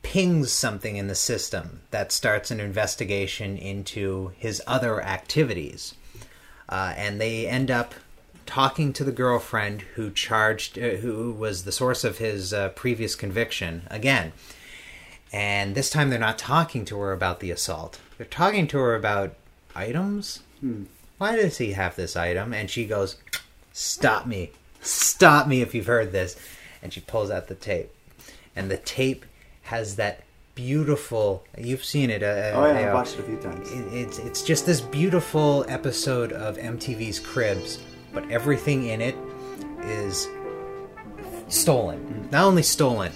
pings 0.01 0.51
something 0.51 0.95
in 0.95 1.07
the 1.07 1.15
system 1.15 1.81
that 1.91 2.11
starts 2.11 2.49
an 2.49 2.59
investigation 2.59 3.55
into 3.57 4.31
his 4.37 4.61
other 4.65 5.01
activities, 5.03 5.93
uh, 6.69 6.93
and 6.97 7.19
they 7.19 7.47
end 7.47 7.71
up 7.71 7.93
talking 8.45 8.93
to 8.93 9.03
the 9.03 9.11
girlfriend 9.11 9.81
who 9.95 10.11
charged, 10.11 10.77
uh, 10.77 10.89
who 10.97 11.31
was 11.31 11.63
the 11.63 11.71
source 11.71 12.03
of 12.03 12.19
his 12.19 12.53
uh, 12.53 12.69
previous 12.69 13.15
conviction 13.15 13.83
again. 13.89 14.33
And 15.33 15.75
this 15.75 15.89
time 15.89 16.09
they're 16.09 16.19
not 16.19 16.37
talking 16.37 16.85
to 16.85 16.99
her 16.99 17.11
about 17.11 17.39
the 17.39 17.51
assault. 17.51 17.99
They're 18.17 18.27
talking 18.27 18.67
to 18.67 18.77
her 18.77 18.95
about 18.95 19.35
items. 19.75 20.41
Why 21.17 21.35
does 21.35 21.57
he 21.57 21.73
have 21.73 21.95
this 21.95 22.15
item? 22.15 22.53
And 22.53 22.69
she 22.69 22.85
goes, 22.85 23.17
Stop 23.73 24.25
me. 24.25 24.51
Stop 24.81 25.47
me 25.47 25.61
if 25.61 25.75
you've 25.75 25.87
heard 25.87 26.11
this. 26.11 26.37
And 26.81 26.93
she 26.93 27.01
pulls 27.01 27.31
out 27.31 27.47
the 27.47 27.55
tape. 27.55 27.91
And 28.55 28.71
the 28.71 28.77
tape 28.77 29.25
has 29.63 29.95
that 29.97 30.23
beautiful. 30.55 31.43
You've 31.57 31.83
seen 31.83 32.09
it. 32.09 32.23
Uh, 32.23 32.51
Oh 32.55 32.65
yeah, 32.65 32.85
uh, 32.85 32.87
I've 32.87 32.93
watched 32.93 33.15
it 33.15 33.19
a 33.19 33.23
few 33.23 33.37
times. 33.37 33.69
it- 33.71 33.93
it's 33.93 34.19
it's 34.19 34.41
just 34.41 34.65
this 34.65 34.81
beautiful 34.81 35.65
episode 35.67 36.31
of 36.33 36.57
MTV's 36.57 37.19
Cribs, 37.19 37.79
but 38.13 38.29
everything 38.31 38.85
in 38.87 39.01
it 39.01 39.15
is 39.83 40.27
stolen. 41.47 42.27
Not 42.31 42.45
only 42.45 42.63
stolen, 42.63 43.11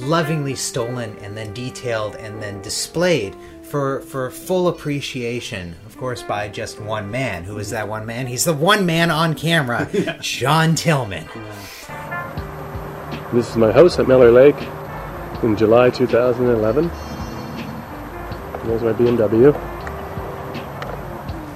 lovingly 0.00 0.54
stolen 0.54 1.16
and 1.22 1.36
then 1.36 1.52
detailed 1.52 2.16
and 2.16 2.42
then 2.42 2.60
displayed 2.62 3.36
for 3.62 4.00
for 4.00 4.30
full 4.30 4.68
appreciation, 4.68 5.74
of 5.86 5.96
course, 5.98 6.22
by 6.22 6.48
just 6.48 6.80
one 6.80 7.10
man. 7.10 7.44
Who 7.44 7.58
is 7.58 7.70
that 7.70 7.86
one 7.88 8.06
man? 8.06 8.26
He's 8.26 8.44
the 8.44 8.52
one 8.54 8.86
man 8.86 9.10
on 9.10 9.34
camera, 9.34 9.88
John 10.20 10.74
Tillmann. 10.74 11.28
This 13.32 13.50
is 13.50 13.56
my 13.56 13.72
house 13.72 13.98
at 13.98 14.08
Miller 14.08 14.30
Lake 14.30 14.56
in 15.42 15.56
July 15.56 15.90
2011. 15.90 16.88
There's 18.66 18.82
my 18.82 18.92
BMW. 18.92 19.52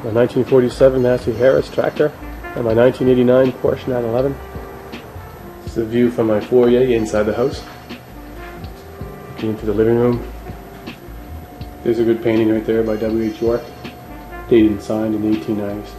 My 0.04 0.12
1947 0.12 1.02
Massey 1.02 1.32
Harris 1.32 1.70
tractor 1.70 2.12
and 2.56 2.64
my 2.64 2.74
1989 2.74 3.52
Porsche 3.60 3.88
911. 3.88 4.36
This 5.62 5.72
is 5.72 5.78
a 5.78 5.84
view 5.84 6.10
from 6.10 6.26
my 6.26 6.40
foyer 6.40 6.82
inside 6.82 7.24
the 7.24 7.34
house. 7.34 7.62
Looking 9.30 9.50
into 9.50 9.66
the 9.66 9.74
living 9.74 9.96
room. 9.96 10.26
There's 11.82 11.98
a 11.98 12.04
good 12.04 12.22
painting 12.22 12.50
right 12.52 12.64
there 12.64 12.82
by 12.82 12.96
W.H. 12.96 13.40
York, 13.40 13.62
dated 14.48 14.72
and 14.72 14.82
signed 14.82 15.14
in 15.14 15.22
the 15.22 15.38
1890s. 15.38 15.90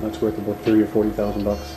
That's 0.00 0.20
worth 0.20 0.38
about 0.38 0.58
thirty 0.60 0.82
or 0.82 0.86
forty 0.86 1.10
thousand 1.10 1.44
bucks. 1.44 1.74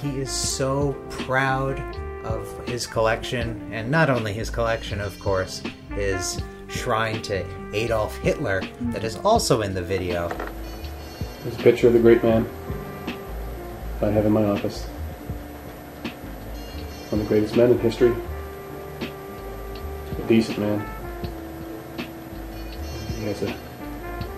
He 0.00 0.18
is 0.18 0.30
so 0.30 0.92
proud 1.10 1.78
of 2.24 2.68
his 2.68 2.86
collection, 2.86 3.70
and 3.72 3.90
not 3.90 4.10
only 4.10 4.32
his 4.32 4.50
collection, 4.50 5.00
of 5.00 5.18
course, 5.18 5.62
his 5.94 6.40
shrine 6.68 7.20
to 7.22 7.44
Adolf 7.74 8.16
Hitler 8.18 8.62
that 8.92 9.04
is 9.04 9.16
also 9.18 9.62
in 9.62 9.74
the 9.74 9.82
video. 9.82 10.28
There's 11.42 11.58
a 11.58 11.62
picture 11.62 11.88
of 11.88 11.92
the 11.92 11.98
great 11.98 12.22
man 12.22 12.48
I 14.00 14.10
have 14.10 14.26
in 14.26 14.32
my 14.32 14.44
office. 14.44 14.84
One 17.10 17.20
of 17.20 17.28
the 17.28 17.34
greatest 17.34 17.56
men 17.56 17.70
in 17.70 17.78
history. 17.78 18.14
A 19.00 20.28
decent 20.28 20.58
man. 20.58 20.88
He 23.16 23.24
has 23.24 23.42
a 23.42 23.54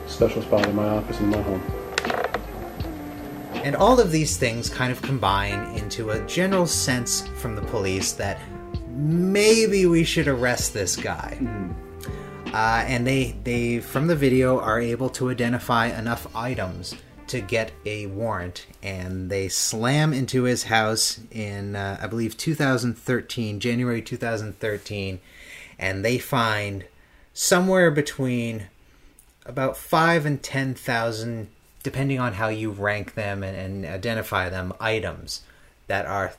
special 0.06 0.42
spot 0.42 0.66
in 0.66 0.74
my 0.74 0.88
office 0.88 1.20
in 1.20 1.28
my 1.28 1.40
home. 1.40 1.83
And 3.64 3.74
all 3.74 3.98
of 3.98 4.12
these 4.12 4.36
things 4.36 4.68
kind 4.68 4.92
of 4.92 5.00
combine 5.00 5.74
into 5.74 6.10
a 6.10 6.20
general 6.26 6.66
sense 6.66 7.26
from 7.28 7.56
the 7.56 7.62
police 7.62 8.12
that 8.12 8.38
maybe 8.90 9.86
we 9.86 10.04
should 10.04 10.28
arrest 10.28 10.74
this 10.74 10.96
guy. 10.96 11.38
Uh, 12.52 12.84
and 12.86 13.06
they, 13.06 13.34
they, 13.42 13.80
from 13.80 14.06
the 14.06 14.14
video, 14.14 14.60
are 14.60 14.78
able 14.78 15.08
to 15.08 15.30
identify 15.30 15.86
enough 15.86 16.26
items 16.36 16.94
to 17.28 17.40
get 17.40 17.72
a 17.86 18.04
warrant. 18.08 18.66
And 18.82 19.30
they 19.30 19.48
slam 19.48 20.12
into 20.12 20.42
his 20.42 20.64
house 20.64 21.18
in, 21.30 21.74
uh, 21.74 21.98
I 22.02 22.06
believe, 22.06 22.36
2013, 22.36 23.60
January 23.60 24.02
2013. 24.02 25.20
And 25.78 26.04
they 26.04 26.18
find 26.18 26.84
somewhere 27.32 27.90
between 27.90 28.66
about 29.46 29.78
five 29.78 30.26
and 30.26 30.42
ten 30.42 30.74
thousand, 30.74 31.48
depending 31.84 32.18
on 32.18 32.32
how 32.32 32.48
you 32.48 32.70
rank 32.70 33.14
them 33.14 33.44
and, 33.44 33.56
and 33.56 33.86
identify 33.86 34.48
them, 34.48 34.72
items 34.80 35.42
that 35.86 36.06
are 36.06 36.32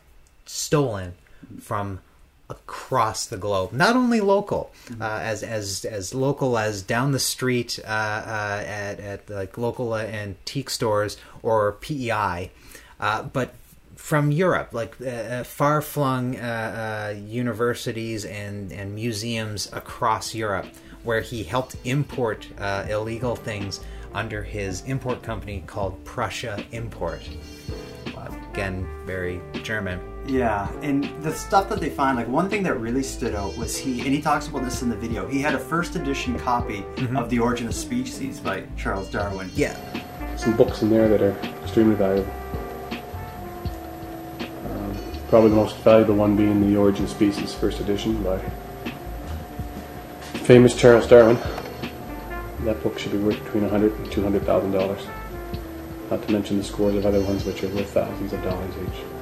stolen 0.46 1.14
from 1.62 2.02
across 2.50 3.26
the 3.26 3.38
globe. 3.38 3.72
Not 3.72 3.96
only 3.96 4.20
local, 4.20 4.72
uh, 5.00 5.20
as 5.22 5.42
as 5.42 5.86
as 5.86 6.14
local 6.14 6.58
as 6.58 6.82
down 6.82 7.12
the 7.12 7.20
street 7.20 7.80
uh, 7.84 7.88
uh, 7.88 8.64
at 8.66 9.00
at 9.00 9.30
like 9.30 9.58
local 9.58 9.94
uh, 9.94 10.00
antique 10.00 10.70
stores 10.70 11.18
or 11.42 11.72
PEI, 11.74 12.52
uh, 13.00 13.24
but 13.24 13.56
from 13.96 14.32
Europe, 14.32 14.74
like 14.74 15.00
uh, 15.02 15.44
far 15.44 15.82
flung 15.82 16.36
uh, 16.36 17.14
uh, 17.16 17.20
universities 17.20 18.26
and, 18.26 18.72
and 18.72 18.94
museums 18.94 19.68
across 19.74 20.36
Europe, 20.36 20.68
where 21.04 21.22
he 21.22 21.44
helped 21.44 21.76
import 21.86 22.48
uh, 22.60 22.86
illegal 22.90 23.36
things 23.36 23.80
under 24.16 24.42
his 24.42 24.82
import 24.86 25.22
company 25.22 25.64
called 25.68 26.04
Prussia 26.06 26.64
Import. 26.72 27.22
Again, 28.54 28.88
very 29.06 29.42
German. 29.64 30.00
Yeah, 30.26 30.72
and 30.82 31.04
the 31.22 31.34
stuff 31.34 31.68
that 31.68 31.82
they 31.82 31.90
find, 31.90 32.16
like 32.18 32.30
one 32.30 32.50
thing 32.50 32.64
that 32.64 32.76
really 32.76 33.04
stood 33.04 33.36
out 33.36 33.58
was 33.58 33.76
he, 33.78 34.00
and 34.00 34.10
he 34.14 34.22
talks 34.22 34.48
about 34.48 34.64
this 34.64 34.82
in 34.82 34.88
the 34.88 34.96
video. 34.96 35.28
He 35.28 35.42
had 35.42 35.54
a 35.56 35.60
first 35.60 35.98
edition 35.98 36.40
copy 36.40 36.86
of 37.18 37.30
The 37.30 37.38
Origin 37.38 37.68
of 37.68 37.76
Species 37.76 38.40
by 38.40 38.64
Charles 38.78 39.10
Darwin. 39.10 39.52
Yeah, 39.56 39.76
Some 40.38 40.56
books 40.56 40.82
in 40.84 40.90
there 40.90 41.10
that 41.10 41.22
are 41.22 41.38
extremely 41.64 41.96
valuable. 41.96 42.32
Um, 44.40 44.98
probably 45.28 45.50
the 45.50 45.58
most 45.58 45.76
valuable 45.80 46.16
one 46.16 46.38
being 46.38 46.62
The 46.72 46.80
Origin 46.80 47.04
of 47.04 47.10
Species, 47.12 47.54
first 47.54 47.82
edition 47.82 48.24
by 48.24 48.40
famous 50.46 50.74
Charles 50.74 51.08
Darwin. 51.08 51.38
That 52.66 52.82
book 52.82 52.98
should 52.98 53.12
be 53.12 53.20
worth 53.20 53.44
between 53.44 53.62
100 53.62 53.94
and 53.94 54.12
200,000 54.12 54.72
dollars. 54.72 55.06
Not 56.10 56.24
to 56.24 56.32
mention 56.32 56.58
the 56.58 56.64
scores 56.64 56.96
of 56.96 57.06
other 57.06 57.22
ones 57.22 57.46
which 57.46 57.64
are 57.64 57.68
worth 57.68 57.92
thousands 57.92 58.34
of 58.34 58.42
dollars 58.42 58.74
each. 58.88 59.15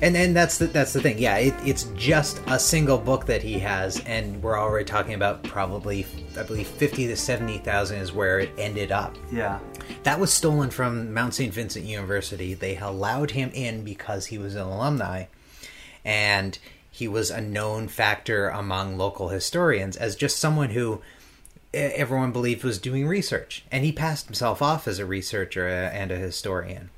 And 0.00 0.16
and 0.16 0.36
that's 0.36 0.58
the 0.58 0.66
that's 0.66 0.92
the 0.92 1.00
thing. 1.00 1.18
Yeah, 1.18 1.36
it, 1.38 1.54
it's 1.64 1.84
just 1.96 2.40
a 2.46 2.58
single 2.58 2.98
book 2.98 3.26
that 3.26 3.42
he 3.42 3.58
has, 3.58 4.00
and 4.00 4.42
we're 4.42 4.58
already 4.58 4.84
talking 4.84 5.14
about 5.14 5.42
probably, 5.42 6.06
I 6.38 6.42
believe, 6.44 6.66
fifty 6.68 7.06
to 7.08 7.16
seventy 7.16 7.58
thousand 7.58 7.98
is 7.98 8.12
where 8.12 8.38
it 8.38 8.50
ended 8.58 8.92
up. 8.92 9.16
Yeah, 9.32 9.58
That 10.04 10.20
was 10.20 10.32
stolen 10.32 10.70
from 10.70 11.12
Mount 11.12 11.34
St. 11.34 11.52
Vincent 11.52 11.84
University. 11.84 12.54
They 12.54 12.76
allowed 12.76 13.32
him 13.32 13.50
in 13.54 13.82
because 13.84 14.26
he 14.26 14.38
was 14.38 14.54
an 14.54 14.62
alumni 14.62 15.24
and 16.04 16.58
he 16.90 17.06
was 17.06 17.30
a 17.30 17.40
known 17.40 17.86
factor 17.88 18.48
among 18.48 18.96
local 18.98 19.28
historians 19.28 19.96
as 19.96 20.16
just 20.16 20.38
someone 20.38 20.70
who 20.70 21.00
everyone 21.74 22.32
believed 22.32 22.64
was 22.64 22.78
doing 22.78 23.06
research. 23.06 23.64
And 23.70 23.84
he 23.84 23.92
passed 23.92 24.26
himself 24.26 24.62
off 24.62 24.88
as 24.88 24.98
a 24.98 25.06
researcher 25.06 25.68
and 25.68 26.10
a 26.10 26.16
historian. 26.16 26.90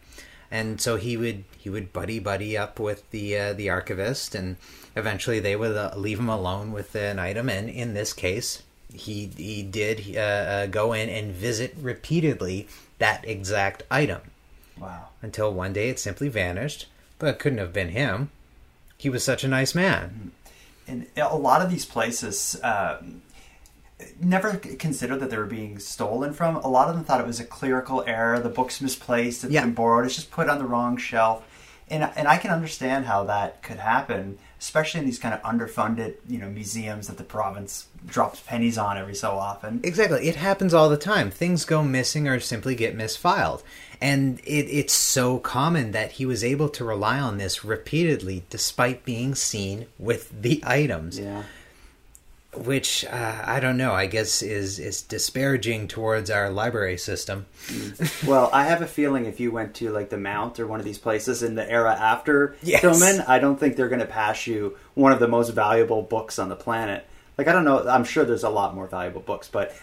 And 0.50 0.80
so 0.80 0.96
he 0.96 1.16
would 1.16 1.44
he 1.56 1.70
would 1.70 1.92
buddy 1.92 2.18
buddy 2.18 2.58
up 2.58 2.80
with 2.80 3.08
the 3.10 3.38
uh, 3.38 3.52
the 3.52 3.70
archivist, 3.70 4.34
and 4.34 4.56
eventually 4.96 5.38
they 5.38 5.54
would 5.54 5.76
uh, 5.76 5.92
leave 5.96 6.18
him 6.18 6.28
alone 6.28 6.72
with 6.72 6.94
an 6.96 7.18
item. 7.18 7.48
And 7.48 7.70
in 7.70 7.94
this 7.94 8.12
case, 8.12 8.62
he 8.92 9.30
he 9.36 9.62
did 9.62 10.16
uh, 10.16 10.20
uh, 10.20 10.66
go 10.66 10.92
in 10.92 11.08
and 11.08 11.32
visit 11.32 11.76
repeatedly 11.80 12.68
that 12.98 13.26
exact 13.28 13.84
item 13.90 14.20
wow. 14.78 15.08
until 15.22 15.52
one 15.52 15.72
day 15.72 15.88
it 15.88 15.98
simply 15.98 16.28
vanished. 16.28 16.86
But 17.18 17.28
it 17.28 17.38
couldn't 17.38 17.58
have 17.58 17.72
been 17.72 17.90
him. 17.90 18.30
He 18.96 19.08
was 19.08 19.24
such 19.24 19.44
a 19.44 19.48
nice 19.48 19.74
man. 19.74 20.32
And 20.88 21.06
a 21.16 21.36
lot 21.36 21.62
of 21.62 21.70
these 21.70 21.84
places 21.84 22.58
um, 22.64 23.22
never 24.20 24.56
considered 24.56 25.18
that 25.20 25.30
they 25.30 25.36
were 25.36 25.46
being 25.46 25.78
stolen 25.78 26.32
from. 26.32 26.56
A 26.56 26.68
lot 26.68 26.88
of 26.88 26.94
them 26.94 27.04
thought 27.04 27.20
it 27.20 27.26
was 27.26 27.40
a 27.40 27.44
clerical 27.44 28.02
error. 28.06 28.38
The 28.38 28.48
book's 28.48 28.80
misplaced. 28.80 29.44
It's 29.44 29.52
Yeah. 29.52 29.62
been 29.64 29.74
borrowed. 29.74 30.06
It's 30.06 30.14
just 30.16 30.30
put 30.30 30.48
on 30.48 30.58
the 30.58 30.64
wrong 30.66 30.96
shelf. 30.96 31.42
And 31.88 32.04
and 32.14 32.28
I 32.28 32.36
can 32.36 32.52
understand 32.52 33.06
how 33.06 33.24
that 33.24 33.62
could 33.64 33.78
happen, 33.78 34.38
especially 34.60 35.00
in 35.00 35.06
these 35.06 35.18
kind 35.18 35.34
of 35.34 35.42
underfunded, 35.42 36.14
you 36.28 36.38
know, 36.38 36.48
museums 36.48 37.08
that 37.08 37.16
the 37.18 37.24
province 37.24 37.86
drops 38.06 38.38
pennies 38.40 38.78
on 38.78 38.96
every 38.96 39.16
so 39.16 39.32
often. 39.32 39.80
Exactly. 39.82 40.28
It 40.28 40.36
happens 40.36 40.72
all 40.72 40.88
the 40.88 40.96
time. 40.96 41.32
Things 41.32 41.64
go 41.64 41.82
missing 41.82 42.28
or 42.28 42.38
simply 42.38 42.76
get 42.76 42.96
misfiled. 42.96 43.62
And 44.00 44.38
it, 44.44 44.66
it's 44.70 44.94
so 44.94 45.38
common 45.40 45.90
that 45.90 46.12
he 46.12 46.24
was 46.24 46.42
able 46.44 46.68
to 46.70 46.84
rely 46.84 47.18
on 47.18 47.38
this 47.38 47.64
repeatedly 47.64 48.44
despite 48.50 49.04
being 49.04 49.34
seen 49.34 49.86
with 49.98 50.30
the 50.42 50.62
items. 50.64 51.18
Yeah. 51.18 51.42
Which, 52.52 53.04
uh, 53.04 53.42
I 53.44 53.60
don't 53.60 53.76
know, 53.76 53.92
I 53.92 54.06
guess 54.06 54.42
is, 54.42 54.80
is 54.80 55.02
disparaging 55.02 55.86
towards 55.86 56.30
our 56.30 56.50
library 56.50 56.98
system. 56.98 57.46
Well, 58.26 58.50
I 58.52 58.64
have 58.64 58.82
a 58.82 58.86
feeling 58.86 59.26
if 59.26 59.38
you 59.40 59.50
went 59.52 59.74
to 59.76 59.90
like 59.90 60.10
the 60.10 60.18
Mount 60.18 60.58
or 60.58 60.66
one 60.66 60.78
of 60.80 60.84
these 60.84 60.98
places 60.98 61.42
in 61.42 61.54
the 61.54 61.68
era 61.70 61.94
after 61.94 62.56
Yes. 62.62 62.82
Tillmann, 62.82 63.26
I 63.28 63.38
don't 63.38 63.58
think 63.58 63.76
they're 63.76 63.88
going 63.88 64.00
to 64.00 64.06
pass 64.06 64.46
you 64.46 64.76
one 64.94 65.12
of 65.12 65.20
the 65.20 65.28
most 65.28 65.50
valuable 65.50 66.02
books 66.02 66.38
on 66.38 66.48
the 66.48 66.56
planet. 66.56 67.06
Like 67.38 67.46
I 67.48 67.52
don't 67.52 67.64
know, 67.64 67.88
I'm 67.88 68.04
sure 68.04 68.24
there's 68.24 68.44
a 68.44 68.50
lot 68.50 68.74
more 68.74 68.86
valuable 68.86 69.20
books, 69.22 69.48
but 69.48 69.74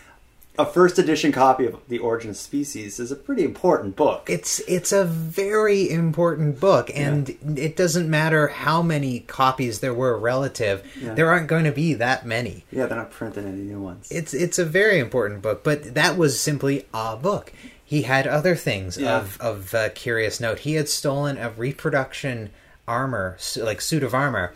a 0.60 0.66
first 0.66 0.98
edition 1.00 1.32
copy 1.32 1.66
of 1.66 1.78
The 1.88 2.00
Origin 2.00 2.32
of 2.32 2.38
Species 2.38 3.00
is 3.00 3.12
a 3.12 3.16
pretty 3.16 3.44
important 3.44 3.96
book. 3.96 4.28
It's 4.30 4.60
it's 4.62 4.92
a 4.92 5.06
very 5.06 5.90
important 5.90 6.60
book, 6.60 6.90
and 6.96 7.30
it 7.58 7.76
doesn't 7.76 8.10
matter 8.10 8.48
how 8.48 8.82
many 8.82 9.20
copies 9.22 9.80
there 9.80 9.94
were 9.94 10.18
relative. 10.18 10.84
Yeah. 11.02 11.14
There 11.14 11.30
aren't 11.30 11.48
going 11.48 11.66
to 11.66 11.72
be 11.72 11.94
that 11.96 12.26
many. 12.26 12.66
yeah, 12.72 12.86
they're 12.88 12.98
not 12.98 13.12
printing 13.12 13.46
any 13.46 13.62
new 13.62 13.82
ones. 13.82 14.08
It's 14.12 14.34
it's 14.34 14.58
a 14.60 14.66
very 14.66 15.00
important 15.00 15.42
book, 15.42 15.64
but 15.64 15.94
that 15.96 16.18
was 16.18 16.40
simply 16.40 16.86
a 16.94 17.16
book. 17.16 17.54
He 17.84 18.02
had 18.02 18.26
other 18.28 18.56
things 18.56 18.98
Yeah. 18.98 19.18
of 19.18 19.40
of 19.40 19.74
uh, 19.74 19.90
curious 19.90 20.40
note. 20.40 20.60
He 20.60 20.74
had 20.74 20.90
stolen 20.90 21.38
a 21.38 21.50
reproduction 21.52 22.50
armor, 22.88 23.38
like 23.58 23.82
suit 23.82 24.04
of 24.04 24.14
armor, 24.14 24.54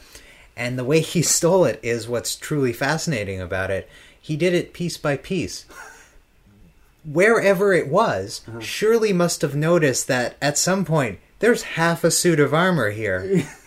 and 0.58 0.80
the 0.80 0.84
way 0.84 1.00
he 1.02 1.22
stole 1.38 1.66
it 1.66 1.80
is 1.84 2.08
what's 2.08 2.36
truly 2.36 2.74
fascinating 2.74 3.40
about 3.40 3.70
it. 3.72 3.88
He 4.20 4.36
did 4.38 4.54
it 4.54 4.74
piece 4.74 4.98
by 4.98 5.18
piece. 5.18 5.66
Wherever 7.04 7.74
it 7.74 7.88
was, 7.88 8.42
uh-huh. 8.48 8.60
surely 8.60 9.14
must 9.14 9.42
have 9.42 9.56
noticed 9.56 10.08
that 10.08 10.36
at 10.42 10.58
some 10.58 10.86
point 10.86 11.20
there's 11.40 11.64
half 11.64 12.04
a 12.04 12.12
suit 12.12 12.40
of 12.40 12.54
armor 12.54 12.92
here. 12.92 13.44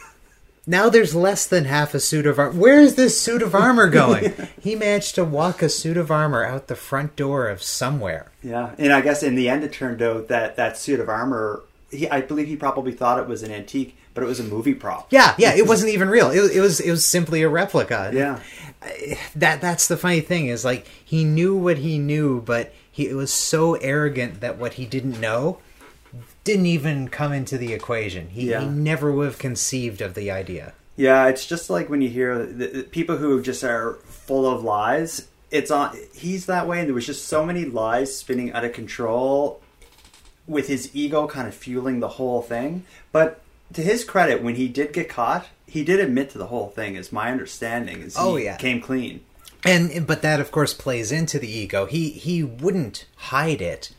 Now 0.66 0.88
there's 0.88 1.14
less 1.14 1.46
than 1.46 1.66
half 1.66 1.94
a 1.94 2.00
suit 2.00 2.26
of 2.26 2.38
armor. 2.38 2.58
Where 2.58 2.80
is 2.80 2.94
this 2.94 3.20
suit 3.20 3.42
of 3.42 3.54
armor 3.54 3.88
going? 3.88 4.32
he 4.60 4.74
managed 4.74 5.14
to 5.16 5.24
walk 5.24 5.60
a 5.62 5.68
suit 5.68 5.96
of 5.96 6.10
armor 6.10 6.44
out 6.44 6.68
the 6.68 6.76
front 6.76 7.16
door 7.16 7.48
of 7.48 7.62
somewhere. 7.62 8.30
Yeah, 8.42 8.74
and 8.78 8.92
I 8.92 9.02
guess 9.02 9.22
in 9.22 9.34
the 9.34 9.48
end 9.48 9.62
it 9.62 9.72
turned 9.72 10.00
out 10.00 10.28
that 10.28 10.56
that 10.56 10.78
suit 10.78 11.00
of 11.00 11.08
armor, 11.08 11.62
he, 11.90 12.08
I 12.08 12.22
believe 12.22 12.46
he 12.46 12.56
probably 12.56 12.92
thought 12.92 13.18
it 13.18 13.28
was 13.28 13.42
an 13.42 13.52
antique, 13.52 13.96
but 14.14 14.22
it 14.22 14.26
was 14.26 14.40
a 14.40 14.44
movie 14.44 14.74
prop. 14.74 15.12
Yeah, 15.12 15.34
yeah, 15.38 15.54
it 15.54 15.66
wasn't 15.68 15.92
even 15.92 16.08
real. 16.08 16.30
It, 16.30 16.56
it 16.56 16.60
was 16.60 16.80
it 16.80 16.90
was 16.90 17.04
simply 17.04 17.42
a 17.42 17.48
replica. 17.48 18.10
Yeah. 18.14 18.40
That 19.36 19.60
that's 19.60 19.88
the 19.88 19.96
funny 19.96 20.20
thing 20.20 20.46
is 20.46 20.64
like 20.64 20.86
he 21.04 21.24
knew 21.24 21.56
what 21.56 21.78
he 21.78 21.98
knew, 21.98 22.40
but 22.40 22.72
he 22.94 23.12
was 23.12 23.32
so 23.32 23.74
arrogant 23.74 24.40
that 24.40 24.56
what 24.56 24.74
he 24.74 24.86
didn't 24.86 25.20
know 25.20 25.58
didn't 26.44 26.66
even 26.66 27.08
come 27.08 27.32
into 27.32 27.58
the 27.58 27.72
equation. 27.72 28.28
He, 28.28 28.50
Yeah. 28.50 28.60
he 28.60 28.66
never 28.66 29.10
would 29.10 29.26
have 29.26 29.38
conceived 29.38 30.00
of 30.00 30.14
the 30.14 30.30
idea. 30.30 30.74
Yeah, 30.94 31.26
it's 31.26 31.44
just 31.44 31.70
like 31.70 31.90
when 31.90 32.02
you 32.02 32.08
hear 32.08 32.38
the, 32.46 32.66
the 32.68 32.82
people 32.84 33.16
who 33.16 33.42
just 33.42 33.64
are 33.64 33.94
full 34.06 34.46
of 34.46 34.62
lies. 34.62 35.26
It's 35.50 35.70
on. 35.72 35.96
He's 36.14 36.46
that 36.46 36.68
way, 36.68 36.78
and 36.78 36.86
there 36.88 36.94
was 36.94 37.06
just 37.06 37.24
so 37.26 37.44
many 37.44 37.64
lies 37.64 38.16
spinning 38.16 38.52
out 38.52 38.64
of 38.64 38.72
control, 38.72 39.60
with 40.46 40.68
his 40.68 40.94
ego 40.94 41.26
kind 41.26 41.48
of 41.48 41.54
fueling 41.54 41.98
the 42.00 42.08
whole 42.08 42.42
thing. 42.42 42.84
But 43.10 43.40
to 43.72 43.82
his 43.82 44.04
credit, 44.04 44.40
when 44.42 44.54
he 44.56 44.68
did 44.68 44.92
get 44.92 45.08
caught, 45.08 45.48
he 45.66 45.82
did 45.82 45.98
admit 45.98 46.30
to 46.30 46.38
the 46.38 46.46
whole 46.46 46.68
thing. 46.68 46.94
Is 46.94 47.10
my 47.12 47.32
understanding. 47.32 48.00
Is 48.02 48.14
he 48.16 48.22
Oh, 48.22 48.36
yeah. 48.36 48.56
came 48.56 48.80
clean. 48.80 49.20
And 49.64 50.06
but 50.06 50.22
that 50.22 50.40
of 50.40 50.52
course 50.52 50.74
plays 50.74 51.10
into 51.10 51.38
the 51.38 51.50
ego. 51.50 51.86
He 51.86 52.10
he 52.10 52.42
wouldn't 52.42 53.06
hide 53.16 53.62
it. 53.62 53.90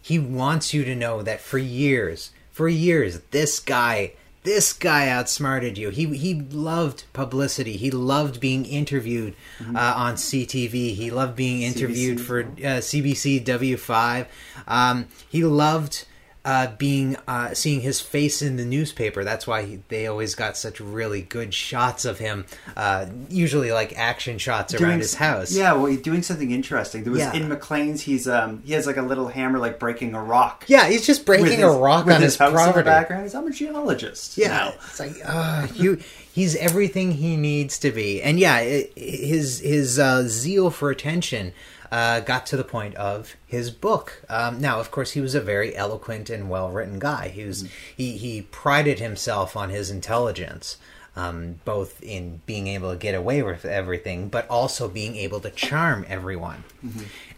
He 0.00 0.18
wants 0.18 0.74
you 0.74 0.84
to 0.84 0.94
know 0.94 1.22
that 1.22 1.40
for 1.40 1.56
years, 1.56 2.30
for 2.50 2.68
years, 2.68 3.20
this 3.30 3.58
guy, 3.58 4.12
this 4.42 4.74
guy 4.74 5.08
outsmarted 5.08 5.78
you. 5.78 5.88
He 5.88 6.14
he 6.16 6.34
loved 6.34 7.04
publicity. 7.14 7.78
He 7.78 7.90
loved 7.90 8.38
being 8.38 8.66
interviewed 8.66 9.34
uh, 9.74 9.94
on 9.96 10.16
CTV. 10.16 10.94
He 10.94 11.10
loved 11.10 11.36
being 11.36 11.62
interviewed 11.62 12.18
CBC. 12.18 12.20
for 12.20 12.40
uh, 12.40 12.80
CBC 12.80 13.44
W5. 13.44 14.26
Um, 14.68 15.08
he 15.28 15.42
loved 15.42 16.04
uh, 16.44 16.68
being 16.76 17.16
uh, 17.26 17.54
seeing 17.54 17.80
his 17.80 18.00
face 18.00 18.42
in 18.42 18.56
the 18.56 18.64
newspaper. 18.64 19.24
That's 19.24 19.46
why 19.46 19.62
he, 19.64 19.82
they 19.88 20.06
always 20.06 20.34
got 20.34 20.56
such 20.56 20.78
really 20.80 21.22
good 21.22 21.54
shots 21.54 22.04
of 22.04 22.18
him. 22.18 22.44
Uh, 22.76 23.06
usually 23.30 23.72
like 23.72 23.96
action 23.98 24.38
shots 24.38 24.74
around 24.74 24.98
his 25.00 25.14
house. 25.14 25.52
Yeah, 25.52 25.72
well, 25.72 25.86
he's 25.86 26.02
doing 26.02 26.22
something 26.22 26.50
interesting. 26.50 27.02
There 27.04 27.12
was 27.12 27.20
Yeah. 27.20 27.32
in 27.32 27.48
Maclean's. 27.48 28.02
He's 28.02 28.28
um 28.28 28.62
he 28.64 28.72
has 28.74 28.86
like 28.86 28.96
a 28.98 29.02
little 29.02 29.28
hammer, 29.28 29.58
like 29.58 29.78
breaking 29.78 30.14
a 30.14 30.22
rock. 30.22 30.64
Yeah, 30.68 30.86
he's 30.88 31.06
just 31.06 31.24
breaking 31.24 31.44
With 31.44 31.52
a 31.60 31.68
his- 31.68 31.76
rock 31.76 32.06
with 32.06 32.16
on 32.16 32.22
his, 32.22 32.36
the 32.36 32.50
property. 32.50 32.84
background. 32.84 33.22
He's, 33.22 33.34
I'm 33.34 33.46
a 33.46 33.50
geologist. 33.50 34.36
Yeah, 34.36 34.48
now. 34.48 34.72
it's 34.86 35.00
like 35.00 35.16
uh, 35.24 35.66
you. 35.74 35.98
He's 36.32 36.56
everything 36.56 37.12
he 37.12 37.36
needs 37.36 37.78
to 37.78 37.92
be, 37.92 38.20
and 38.20 38.40
yeah, 38.40 38.58
it, 38.58 38.92
his 38.98 39.60
his 39.60 39.98
uh, 40.00 40.24
zeal 40.26 40.70
for 40.70 40.90
attention 40.90 41.52
uh, 41.94 42.18
got 42.18 42.44
to 42.44 42.56
the 42.56 42.64
point 42.64 42.96
of 42.96 43.36
his 43.46 43.70
book. 43.70 44.24
Um, 44.28 44.60
now, 44.60 44.80
of 44.80 44.90
course, 44.90 45.12
he 45.12 45.20
was 45.20 45.36
a 45.36 45.40
very 45.40 45.76
eloquent 45.76 46.28
and 46.28 46.50
well 46.50 46.68
written 46.68 46.98
guy. 46.98 47.28
He 47.28 47.44
was 47.44 47.68
he 47.96 48.16
he 48.16 48.42
prided 48.42 48.98
himself 48.98 49.56
on 49.56 49.70
his 49.70 49.90
intelligence. 49.92 50.76
Um, 51.16 51.60
both 51.64 52.02
in 52.02 52.40
being 52.44 52.66
able 52.66 52.90
to 52.90 52.96
get 52.96 53.14
away 53.14 53.40
with 53.44 53.64
everything, 53.64 54.28
but 54.28 54.50
also 54.50 54.88
being 54.88 55.14
able 55.14 55.38
to 55.42 55.50
charm 55.50 56.04
everyone. 56.08 56.64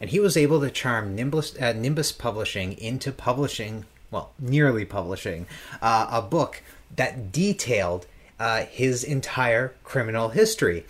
And 0.00 0.08
he 0.08 0.18
was 0.18 0.34
able 0.34 0.62
to 0.62 0.70
charm 0.70 1.14
Nimbus, 1.14 1.54
uh, 1.60 1.74
Nimbus 1.74 2.10
Publishing 2.10 2.72
into 2.78 3.12
publishing, 3.12 3.84
well, 4.10 4.32
nearly 4.38 4.86
publishing, 4.86 5.44
uh, 5.82 6.06
a 6.10 6.22
book 6.22 6.62
that 6.96 7.30
detailed 7.32 8.06
uh, 8.40 8.64
his 8.64 9.04
entire 9.04 9.74
criminal 9.84 10.30
history. 10.30 10.86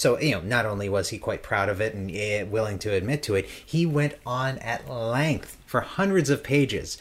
So, 0.00 0.18
you 0.18 0.30
know, 0.30 0.40
not 0.40 0.64
only 0.64 0.88
was 0.88 1.10
he 1.10 1.18
quite 1.18 1.42
proud 1.42 1.68
of 1.68 1.78
it 1.82 1.92
and 1.92 2.10
uh, 2.10 2.50
willing 2.50 2.78
to 2.78 2.94
admit 2.94 3.22
to 3.24 3.34
it, 3.34 3.44
he 3.44 3.84
went 3.84 4.14
on 4.24 4.56
at 4.60 4.88
length 4.88 5.58
for 5.66 5.82
hundreds 5.82 6.30
of 6.30 6.42
pages 6.42 6.96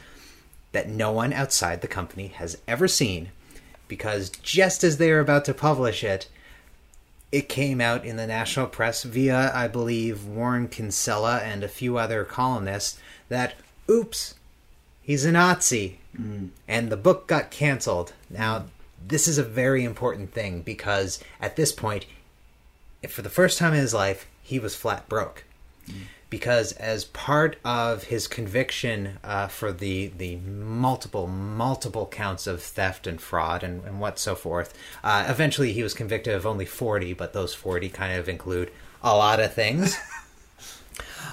that 0.73 0.89
no 0.89 1.09
one 1.09 1.31
outside 1.31 1.79
the 1.79 1.87
company 1.87 2.27
has 2.27 2.57
ever 2.67 2.89
seen 2.89 3.29
because 3.87 4.29
just 4.29 4.83
as 4.83 4.97
they 4.97 5.13
were 5.13 5.21
about 5.21 5.45
to 5.45 5.53
publish 5.53 6.03
it, 6.03 6.27
it 7.31 7.47
came 7.47 7.79
out 7.79 8.03
in 8.03 8.17
the 8.17 8.27
national 8.27 8.67
press 8.67 9.03
via, 9.03 9.49
I 9.55 9.69
believe, 9.69 10.25
Warren 10.25 10.67
Kinsella 10.67 11.37
and 11.37 11.63
a 11.63 11.69
few 11.69 11.97
other 11.97 12.25
columnists 12.25 12.99
that, 13.29 13.53
oops, 13.89 14.35
he's 15.01 15.23
a 15.23 15.31
Nazi. 15.31 15.99
And 16.67 16.89
the 16.91 16.97
book 16.97 17.27
got 17.27 17.49
canceled. 17.49 18.11
Now, 18.29 18.65
this 19.07 19.25
is 19.25 19.37
a 19.37 19.43
very 19.43 19.85
important 19.85 20.33
thing 20.33 20.63
because 20.63 21.23
at 21.39 21.55
this 21.55 21.71
point, 21.71 22.05
for 23.07 23.21
the 23.21 23.29
first 23.29 23.57
time 23.57 23.73
in 23.73 23.79
his 23.79 23.93
life, 23.93 24.27
he 24.41 24.59
was 24.59 24.75
flat 24.75 25.07
broke. 25.07 25.45
Because 26.29 26.73
as 26.73 27.05
part 27.05 27.57
of 27.65 28.03
his 28.03 28.27
conviction 28.27 29.17
uh, 29.23 29.47
for 29.47 29.71
the 29.71 30.11
the 30.15 30.35
multiple 30.35 31.25
multiple 31.25 32.05
counts 32.05 32.45
of 32.45 32.61
theft 32.61 33.07
and 33.07 33.19
fraud 33.19 33.63
and, 33.63 33.83
and 33.83 33.99
what 33.99 34.19
so 34.19 34.35
forth, 34.35 34.77
uh, 35.03 35.25
eventually 35.27 35.73
he 35.73 35.81
was 35.81 35.95
convicted 35.95 36.35
of 36.35 36.45
only 36.45 36.65
forty, 36.65 37.13
but 37.13 37.33
those 37.33 37.55
forty 37.55 37.89
kind 37.89 38.15
of 38.15 38.29
include 38.29 38.71
a 39.01 39.15
lot 39.15 39.39
of 39.39 39.53
things. 39.53 39.97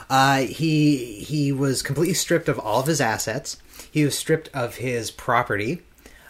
Uh, 0.09 0.39
he 0.39 1.19
he 1.21 1.51
was 1.51 1.83
completely 1.83 2.15
stripped 2.15 2.49
of 2.49 2.59
all 2.59 2.81
of 2.81 2.87
his 2.87 3.01
assets. 3.01 3.57
He 3.91 4.05
was 4.05 4.17
stripped 4.17 4.49
of 4.55 4.77
his 4.77 5.11
property. 5.11 5.83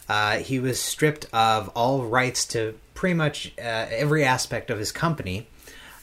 Uh, 0.09 0.39
he 0.39 0.59
was 0.61 0.81
stripped 0.81 1.27
of 1.33 1.69
all 1.75 2.05
rights 2.05 2.45
to 2.47 2.75
pretty 2.95 3.15
much 3.15 3.53
uh, 3.59 3.63
every 3.91 4.25
aspect 4.25 4.71
of 4.71 4.79
his 4.79 4.93
company, 4.93 5.47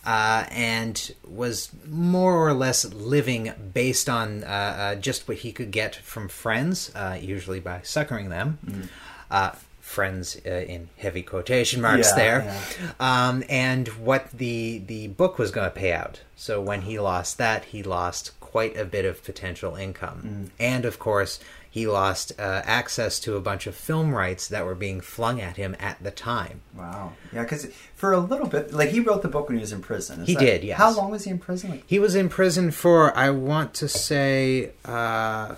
uh, 0.06 0.46
and 0.52 1.13
was 1.26 1.70
more 1.89 2.46
or 2.48 2.54
less 2.54 2.84
living 2.94 3.54
based 3.74 4.10
on 4.10 4.44
uh, 4.44 4.48
uh, 4.48 4.96
just 4.96 5.28
what 5.28 5.38
he 5.38 5.52
could 5.52 5.72
get 5.72 5.96
from 5.96 6.28
friends, 6.28 6.92
uh, 6.96 7.18
usually 7.20 7.60
by 7.60 7.80
suckering 7.84 8.30
them. 8.30 8.89
Uh, 9.32 9.52
friends 9.80 10.38
uh, 10.46 10.50
in 10.50 10.89
heavy 10.98 11.22
quotation 11.22 11.82
marks 11.82 12.10
Yeah, 12.12 12.16
there. 12.16 12.62
um, 13.00 13.44
and 13.50 13.88
what 13.89 14.32
the 14.32 14.80
the 14.86 15.08
book 15.08 15.38
was 15.38 15.52
going 15.52 15.66
to 15.70 15.76
pay 15.76 15.94
out. 15.94 16.22
So 16.36 16.60
when 16.62 16.82
he 16.82 17.00
lost 17.00 17.38
that, 17.38 17.66
he 17.66 17.84
lost 17.84 18.32
quite 18.39 18.76
a 18.78 18.86
bit 18.86 19.06
of 19.06 19.24
potential 19.24 19.76
income, 19.76 20.52
and 20.60 20.86
of 20.86 21.00
course, 21.00 21.39
he 21.74 21.88
lost 21.88 22.32
uh, 22.38 22.62
access 22.66 23.20
to 23.22 23.36
a 23.36 23.42
bunch 23.42 23.66
of 23.66 23.74
film 23.74 24.14
rights 24.14 24.48
that 24.50 24.64
were 24.64 24.76
being 24.76 25.02
flung 25.02 25.42
at 25.42 25.58
him 25.58 25.76
at 25.80 25.98
the 26.04 26.12
time. 26.12 26.62
Wow. 26.78 27.14
Yeah, 27.34 27.42
because 27.42 27.66
for 27.96 28.14
a 28.14 28.20
little 28.20 28.46
bit, 28.46 28.72
like 28.72 28.90
he 28.90 29.00
wrote 29.00 29.24
the 29.24 29.28
book 29.28 29.48
when 29.50 29.58
he 29.58 29.62
was 29.62 29.72
in 29.74 29.82
prison. 29.82 30.22
Is 30.22 30.28
He 30.28 30.34
that- 30.36 30.40
did, 30.40 30.64
yes. 30.64 30.78
How 30.78 30.96
long 30.96 31.10
was 31.10 31.24
he 31.24 31.32
in 31.32 31.40
prison? 31.40 31.72
Like, 31.72 31.84
He 31.88 31.98
was 31.98 32.14
in 32.14 32.30
prison 32.30 32.70
for, 32.70 33.12
I 33.18 33.32
want 33.32 33.74
to 33.74 33.88
say, 33.88 34.74
uh, 34.86 35.56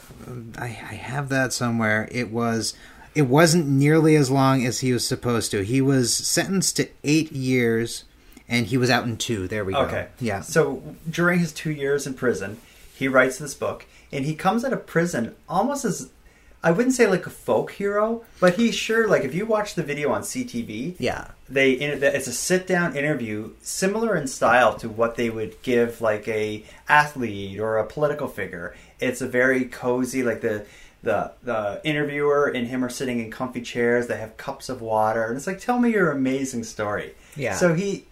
I, 0.58 0.64
I 0.64 0.68
have 0.96 1.28
that 1.28 1.52
somewhere. 1.52 2.08
It 2.10 2.32
was, 2.32 2.76
it 3.14 3.24
wasn't 3.24 3.68
nearly 3.68 4.16
as 4.16 4.32
long 4.32 4.66
as 4.66 4.80
he 4.80 4.94
was 4.94 5.06
supposed 5.06 5.52
to. 5.52 5.66
He 5.66 5.82
was 5.82 6.16
sentenced 6.16 6.78
to 6.78 6.88
eight 7.04 7.34
years, 7.34 8.06
and 8.48 8.68
he 8.68 8.78
was 8.78 8.90
out 8.90 9.04
in 9.04 9.18
two. 9.18 9.50
There 9.50 9.66
we 9.66 9.74
go. 9.74 9.80
okay. 9.80 10.08
Yeah. 10.22 10.40
So 10.40 10.96
during 11.10 11.40
his 11.40 11.52
two 11.52 11.72
years 11.72 12.08
in 12.08 12.14
prison, 12.14 12.62
he 12.96 13.10
writes 13.10 13.38
this 13.38 13.54
book, 13.54 13.86
and 14.16 14.26
he 14.26 14.36
comes 14.36 14.64
out 14.66 14.74
of 14.74 14.86
prison 14.86 15.36
almost 15.50 15.86
as. 15.86 16.10
I 16.64 16.72
wouldn't 16.72 16.96
say 16.96 17.06
like 17.06 17.28
a 17.28 17.30
folk 17.30 17.74
hero, 17.74 18.24
but 18.40 18.56
he's 18.56 18.74
sure 18.74 19.08
like 19.08 19.24
if 19.24 19.36
you 19.36 19.46
watch 19.46 19.76
the 19.76 19.84
video 19.84 20.12
on 20.12 20.24
CTV, 20.24 20.96
Yeah. 20.98 21.28
they 21.48 21.74
it's 21.74 22.26
a 22.26 22.32
sit 22.34 22.66
down 22.66 22.96
interview 22.96 23.52
similar 23.62 24.16
in 24.16 24.26
style 24.26 24.74
to 24.78 24.90
what 24.90 25.16
they 25.16 25.30
would 25.30 25.62
give 25.62 26.02
like 26.02 26.28
a 26.28 26.64
athlete 26.90 27.60
or 27.60 27.78
a 27.78 27.86
political 27.86 28.28
figure 28.28 28.74
it's 29.00 29.22
a 29.22 29.28
very 29.28 29.66
cozy 29.66 30.24
like 30.24 30.42
the 30.42 30.66
the 31.04 31.32
the 31.44 31.80
interviewer 31.84 32.48
and 32.48 32.66
him 32.68 32.84
are 32.84 32.90
sitting 32.90 33.20
in 33.20 33.30
comfy 33.30 33.62
chairs 33.62 34.08
they 34.08 34.18
have 34.18 34.36
cups 34.38 34.68
of 34.70 34.82
water 34.82 35.26
and 35.26 35.38
it's 35.38 35.46
like 35.46 35.60
tell 35.60 35.78
me 35.80 35.92
your 35.92 36.10
amazing 36.12 36.64
story 36.64 37.14
Yeah. 37.36 37.54
so 37.56 37.76
he 37.76 38.06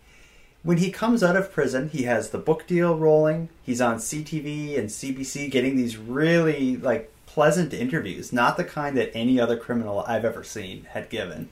when 0.64 0.78
he 0.78 0.92
comes 0.92 1.22
out 1.22 1.36
of 1.36 1.52
prison, 1.52 1.90
he 1.90 2.04
has 2.04 2.30
the 2.30 2.38
book 2.38 2.66
deal 2.66 2.98
rolling. 2.98 3.50
He's 3.64 3.82
on 3.82 3.98
CTV 3.98 4.80
and 4.80 4.90
CBC 4.90 5.52
getting 5.52 5.76
these 5.76 5.98
really 5.98 6.78
like 6.78 7.14
pleasant 7.26 7.74
interviews, 7.74 8.32
not 8.32 8.58
the 8.58 8.64
kind 8.64 8.98
that 8.98 9.12
any 9.14 9.40
other 9.40 9.58
criminal 9.58 10.04
I've 10.08 10.24
ever 10.24 10.44
seen 10.44 10.86
had 10.92 11.10
given. 11.10 11.50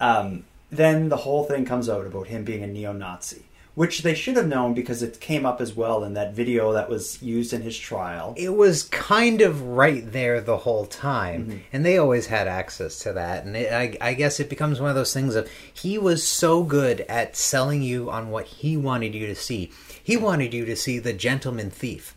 Um, 0.00 0.44
then 0.70 1.08
the 1.08 1.18
whole 1.18 1.44
thing 1.44 1.64
comes 1.64 1.88
out 1.88 2.06
about 2.06 2.28
him 2.28 2.44
being 2.44 2.62
a 2.62 2.66
neo-Nazi, 2.66 3.45
which 3.76 4.02
they 4.02 4.14
should 4.14 4.38
have 4.38 4.48
known 4.48 4.72
because 4.72 5.02
it 5.02 5.20
came 5.20 5.44
up 5.44 5.60
as 5.60 5.76
well 5.76 6.02
in 6.02 6.14
that 6.14 6.32
video 6.32 6.72
that 6.72 6.88
was 6.88 7.22
used 7.22 7.52
in 7.52 7.60
his 7.60 7.78
trial. 7.78 8.32
it 8.36 8.54
was 8.56 8.84
kind 8.84 9.42
of 9.42 9.60
right 9.60 10.12
there 10.12 10.40
the 10.40 10.56
whole 10.56 10.86
time, 10.86 11.62
and 11.74 11.84
they 11.84 11.98
always 11.98 12.26
had 12.26 12.48
access 12.48 12.98
to 12.98 13.12
that. 13.12 13.44
And 13.44 13.54
it, 13.54 13.70
I, 13.70 13.96
I 14.00 14.14
guess 14.14 14.40
it 14.40 14.48
becomes 14.48 14.80
one 14.80 14.88
of 14.88 14.96
those 14.96 15.12
things 15.12 15.36
of 15.36 15.48
he 15.72 15.98
was 15.98 16.26
so 16.26 16.62
good 16.62 17.02
at 17.02 17.36
selling 17.36 17.82
you 17.82 18.10
on 18.10 18.30
what 18.30 18.46
he 18.46 18.78
wanted 18.78 19.14
you 19.14 19.26
to 19.26 19.34
see. 19.34 19.70
He 20.02 20.16
wanted 20.16 20.54
you 20.54 20.64
to 20.64 20.74
see 20.74 20.98
the 20.98 21.12
gentleman 21.12 21.68
thief, 21.68 22.16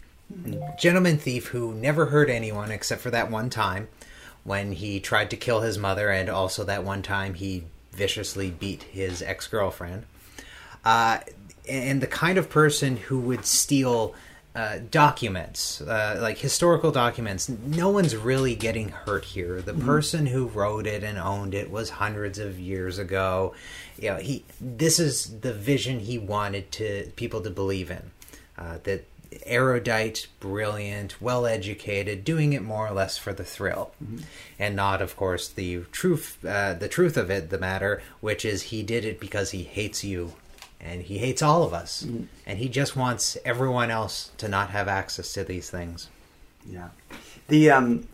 gentleman 0.79 1.17
thief 1.17 1.47
who 1.47 1.73
never 1.73 2.05
hurt 2.05 2.29
anyone 2.29 2.71
except 2.71 3.01
for 3.01 3.11
that 3.11 3.29
one 3.29 3.49
time 3.49 3.89
when 4.45 4.71
he 4.71 5.01
tried 5.01 5.29
to 5.31 5.35
kill 5.35 5.59
his 5.59 5.77
mother, 5.77 6.09
and 6.09 6.29
also 6.29 6.63
that 6.63 6.85
one 6.85 7.01
time 7.01 7.33
he 7.33 7.65
viciously 7.91 8.49
beat 8.49 8.83
his 8.83 9.21
ex 9.21 9.45
girlfriend 9.45 10.05
uh, 10.85 11.19
and 11.69 12.01
the 12.01 12.07
kind 12.07 12.37
of 12.37 12.49
person 12.49 12.97
who 12.97 13.19
would 13.19 13.45
steal 13.45 14.15
uh, 14.55 14.79
documents, 14.89 15.79
uh, 15.81 16.17
like 16.19 16.37
historical 16.39 16.91
documents. 16.91 17.47
No 17.47 17.89
one's 17.89 18.15
really 18.15 18.55
getting 18.55 18.89
hurt 18.89 19.23
here. 19.23 19.61
The 19.61 19.73
person 19.73 20.25
who 20.25 20.47
wrote 20.47 20.87
it 20.87 21.03
and 21.03 21.17
owned 21.17 21.53
it 21.53 21.69
was 21.69 21.91
hundreds 21.91 22.39
of 22.39 22.59
years 22.59 22.97
ago. 22.97 23.53
You 23.97 24.09
know, 24.09 24.17
he. 24.17 24.43
This 24.59 24.99
is 24.99 25.39
the 25.41 25.53
vision 25.53 25.99
he 25.99 26.17
wanted 26.17 26.71
to 26.73 27.11
people 27.15 27.41
to 27.41 27.49
believe 27.49 27.91
in. 27.91 28.11
Uh, 28.57 28.79
that 28.83 29.05
erudite, 29.45 30.27
brilliant, 30.39 31.21
well 31.21 31.45
educated, 31.45 32.23
doing 32.23 32.53
it 32.53 32.63
more 32.63 32.87
or 32.87 32.91
less 32.91 33.17
for 33.17 33.31
the 33.31 33.43
thrill, 33.43 33.91
and 34.57 34.75
not, 34.75 35.01
of 35.01 35.15
course, 35.15 35.47
the 35.47 35.81
truth. 35.91 36.43
Uh, 36.43 36.73
the 36.73 36.89
truth 36.89 37.17
of 37.17 37.29
it, 37.29 37.49
the 37.49 37.59
matter, 37.59 38.01
which 38.19 38.43
is 38.43 38.63
he 38.63 38.81
did 38.81 39.05
it 39.05 39.19
because 39.19 39.51
he 39.51 39.63
hates 39.63 40.03
you, 40.03 40.33
and 40.81 41.01
he 41.01 41.17
hates 41.17 41.41
all 41.41 41.63
of 41.63 41.73
us, 41.73 42.03
and 42.45 42.57
he 42.57 42.69
just 42.69 42.95
wants 42.95 43.37
everyone 43.43 43.91
else 43.91 44.31
to 44.37 44.47
not 44.47 44.69
have 44.69 44.87
access 44.87 45.33
to 45.33 45.43
these 45.43 45.69
things. 45.69 46.09
Yeah, 46.69 46.89
the 47.47 47.71
um, 47.71 48.07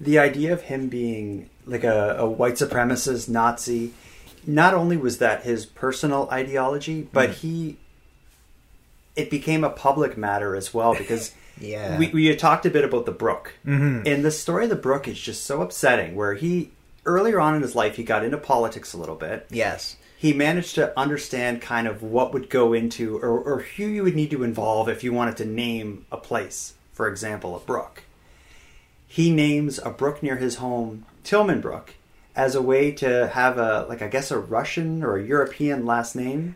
the 0.00 0.18
idea 0.18 0.52
of 0.52 0.62
him 0.62 0.88
being 0.88 1.50
like 1.66 1.84
a, 1.84 2.16
a 2.18 2.28
white 2.28 2.54
supremacist 2.54 3.28
Nazi, 3.28 3.92
not 4.46 4.74
only 4.74 4.96
was 4.96 5.18
that 5.18 5.42
his 5.42 5.66
personal 5.66 6.28
ideology, 6.30 7.02
but 7.12 7.30
he 7.30 7.76
it 9.16 9.30
became 9.30 9.64
a 9.64 9.70
public 9.70 10.16
matter 10.16 10.54
as 10.56 10.72
well 10.72 10.94
because 10.94 11.32
Yeah. 11.60 11.98
we 11.98 12.08
we 12.10 12.26
had 12.26 12.38
talked 12.38 12.66
a 12.66 12.70
bit 12.70 12.84
about 12.84 13.04
the 13.04 13.12
Brook, 13.12 13.54
mm-hmm. 13.66 14.06
and 14.06 14.24
the 14.24 14.30
story 14.30 14.64
of 14.64 14.70
the 14.70 14.76
Brook 14.76 15.08
is 15.08 15.18
just 15.18 15.44
so 15.44 15.60
upsetting. 15.60 16.14
Where 16.14 16.34
he 16.34 16.70
earlier 17.04 17.40
on 17.40 17.56
in 17.56 17.62
his 17.62 17.74
life 17.74 17.96
he 17.96 18.04
got 18.04 18.24
into 18.24 18.38
politics 18.38 18.92
a 18.92 18.96
little 18.96 19.16
bit, 19.16 19.46
Yes. 19.50 19.96
He 20.20 20.32
managed 20.32 20.74
to 20.74 20.98
understand 20.98 21.62
kind 21.62 21.86
of 21.86 22.02
what 22.02 22.32
would 22.32 22.50
go 22.50 22.72
into 22.72 23.18
or, 23.18 23.38
or 23.38 23.60
who 23.60 23.84
you 23.84 24.02
would 24.02 24.16
need 24.16 24.32
to 24.32 24.42
involve 24.42 24.88
if 24.88 25.04
you 25.04 25.12
wanted 25.12 25.36
to 25.36 25.44
name 25.44 26.06
a 26.10 26.16
place 26.16 26.74
for 26.92 27.06
example 27.06 27.54
a 27.54 27.60
brook. 27.60 28.02
He 29.06 29.32
names 29.32 29.78
a 29.78 29.90
brook 29.90 30.20
near 30.20 30.36
his 30.36 30.56
home 30.56 31.06
tillmann 31.22 31.62
brook 31.62 31.94
as 32.38 32.54
a 32.54 32.62
way 32.62 32.90
to 32.92 33.26
have 33.28 33.58
a 33.58 33.84
like 33.88 34.00
i 34.00 34.08
guess 34.08 34.30
a 34.30 34.38
russian 34.38 35.02
or 35.02 35.16
a 35.18 35.22
european 35.22 35.84
last 35.84 36.14
name 36.16 36.54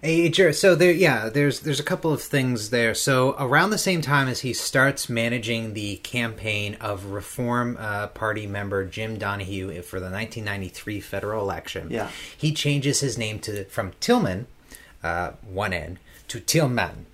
so 0.62 0.74
there, 0.74 0.92
yeah, 0.92 1.28
there's 1.28 1.60
there's 1.60 1.80
a 1.80 1.82
couple 1.82 2.12
of 2.12 2.22
things 2.22 2.70
there. 2.70 2.94
So 2.94 3.34
around 3.38 3.70
the 3.70 3.78
same 3.78 4.00
time 4.00 4.28
as 4.28 4.40
he 4.40 4.52
starts 4.52 5.08
managing 5.08 5.74
the 5.74 5.96
campaign 5.96 6.76
of 6.80 7.06
Reform 7.06 7.76
uh, 7.80 8.06
Party 8.08 8.46
member 8.46 8.84
Jim 8.86 9.18
Donahue 9.18 9.82
for 9.82 9.98
the 9.98 10.06
1993 10.10 11.00
federal 11.00 11.42
election, 11.42 11.88
Yeah. 11.90 12.08
he 12.36 12.52
changes 12.52 13.00
his 13.00 13.18
name 13.18 13.38
to 13.40 13.64
from 13.64 13.92
Tillman, 14.00 14.46
uh, 15.02 15.32
one 15.42 15.72
N, 15.72 15.98
to 16.28 16.38
Tillmann, 16.40 17.06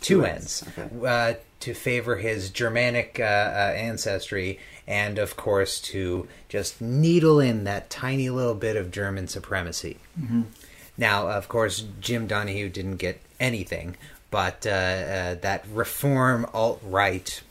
two, 0.00 0.20
Two 0.20 0.24
N's, 0.24 0.64
Ns, 0.64 0.78
okay. 0.78 1.06
uh, 1.06 1.34
to 1.60 1.74
favor 1.74 2.16
his 2.16 2.50
Germanic 2.50 3.18
uh, 3.20 3.24
uh, 3.24 3.72
ancestry. 3.76 4.58
And 4.88 5.18
of 5.18 5.36
course, 5.36 5.80
to 5.80 6.28
just 6.48 6.80
needle 6.80 7.40
in 7.40 7.64
that 7.64 7.90
tiny 7.90 8.30
little 8.30 8.54
bit 8.54 8.76
of 8.76 8.90
German 8.92 9.26
supremacy. 9.28 9.98
Now, 10.96 11.28
of 11.28 11.48
course, 11.48 11.84
Jim 12.00 12.26
Donahue 12.26 12.68
didn't 12.68 12.96
get 12.96 13.20
anything, 13.38 13.96
but 14.30 14.66
uh, 14.66 14.70
uh, 14.70 15.34
that 15.36 15.64
reform 15.72 16.46
alt 16.54 16.80
right, 16.84 17.42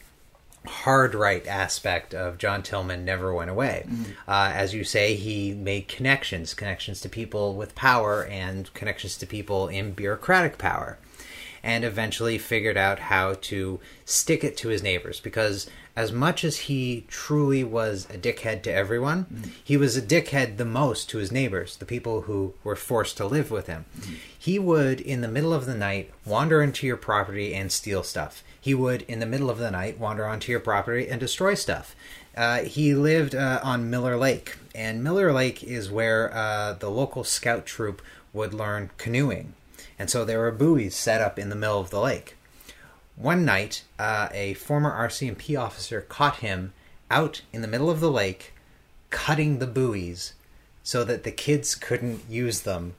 hard 0.66 1.14
right 1.14 1.46
aspect 1.46 2.14
of 2.14 2.38
John 2.38 2.64
Tillmann 2.64 3.04
never 3.04 3.34
went 3.34 3.52
away. 3.52 3.86
Uh, 4.28 4.52
as 4.54 4.74
you 4.74 4.84
say, 4.84 5.16
he 5.16 5.54
made 5.54 5.88
connections 5.88 6.54
connections 6.54 7.02
to 7.02 7.10
people 7.10 7.54
with 7.54 7.76
power 7.76 8.26
and 8.26 8.74
connections 8.74 9.18
to 9.18 9.26
people 9.28 9.68
in 9.68 9.92
bureaucratic 9.92 10.58
power. 10.58 10.98
And 11.62 11.84
eventually 11.84 12.38
figured 12.38 12.78
out 12.78 13.00
how 13.00 13.36
to 13.42 13.80
stick 14.06 14.44
it 14.44 14.56
to 14.58 14.68
his 14.70 14.84
neighbors 14.84 15.20
because, 15.20 15.68
as 15.96 16.12
much 16.12 16.44
as 16.44 16.58
he 16.58 17.06
truly 17.08 17.64
was 17.64 18.06
a 18.10 18.18
dickhead 18.18 18.62
to 18.64 18.74
everyone, 18.74 19.26
he 19.64 19.78
was 19.78 19.96
a 19.96 20.02
dickhead 20.02 20.58
the 20.58 20.66
most 20.66 21.10
to 21.10 21.20
his 21.20 21.32
neighbors, 21.32 21.78
the 21.78 21.86
people 21.86 22.22
who 22.22 22.54
were 22.64 22.76
forced 22.76 23.16
to 23.18 23.26
live 23.26 23.50
with 23.50 23.68
him. 23.68 23.86
He 24.38 24.60
would, 24.60 25.00
in 25.00 25.22
the 25.22 25.30
middle 25.30 25.54
of 25.54 25.66
the 25.66 25.76
night, 25.76 26.12
wander 26.26 26.62
into 26.62 26.86
your 26.86 26.98
property 26.98 27.54
and 27.54 27.72
steal 27.72 28.04
stuff. 28.04 28.44
He 28.60 28.74
would, 28.74 29.04
in 29.04 29.20
the 29.20 29.26
middle 29.26 29.50
of 29.50 29.58
the 29.58 29.72
night, 29.72 29.98
wander 29.98 30.26
onto 30.26 30.52
your 30.52 30.60
property 30.60 31.08
and 31.08 31.20
destroy 31.20 31.54
stuff. 31.54 31.96
Uh, 32.36 32.64
he 32.64 32.94
lived 32.94 33.34
uh, 33.34 33.62
on 33.64 33.90
Miller 33.90 34.18
Lake, 34.18 34.58
and 34.74 35.04
Miller 35.04 35.32
Lake 35.32 35.64
is 35.64 35.90
where 35.90 36.34
uh, 36.36 36.74
the 36.74 36.90
local 36.90 37.24
scout 37.24 37.66
troop 37.66 38.02
would 38.34 38.54
learn 38.54 38.90
canoeing. 38.98 39.54
And 39.98 40.10
so 40.10 40.26
there 40.26 40.40
were 40.40 40.52
buoys 40.52 40.96
set 40.96 41.22
up 41.22 41.40
in 41.40 41.50
the 41.50 41.56
middle 41.56 41.80
of 41.80 41.90
the 41.90 42.02
lake. 42.02 42.35
One 43.16 43.46
night, 43.46 43.84
uh, 43.98 44.30
a 44.32 44.54
former 44.56 44.92
RCMP 44.92 45.60
officer 45.60 46.02
caught 46.02 46.38
him 46.38 46.74
out 47.10 47.42
in 47.54 47.62
the 47.62 47.68
middle 47.68 47.90
of 47.90 48.00
the 48.00 48.12
lake 48.12 48.54
cutting 49.10 49.60
the 49.60 49.68
buoys 49.68 50.34
so 50.84 51.04
that 51.04 51.24
the 51.24 51.32
kids 51.32 51.76
couldn't 51.76 52.22
use 52.30 52.62
them 52.62 52.96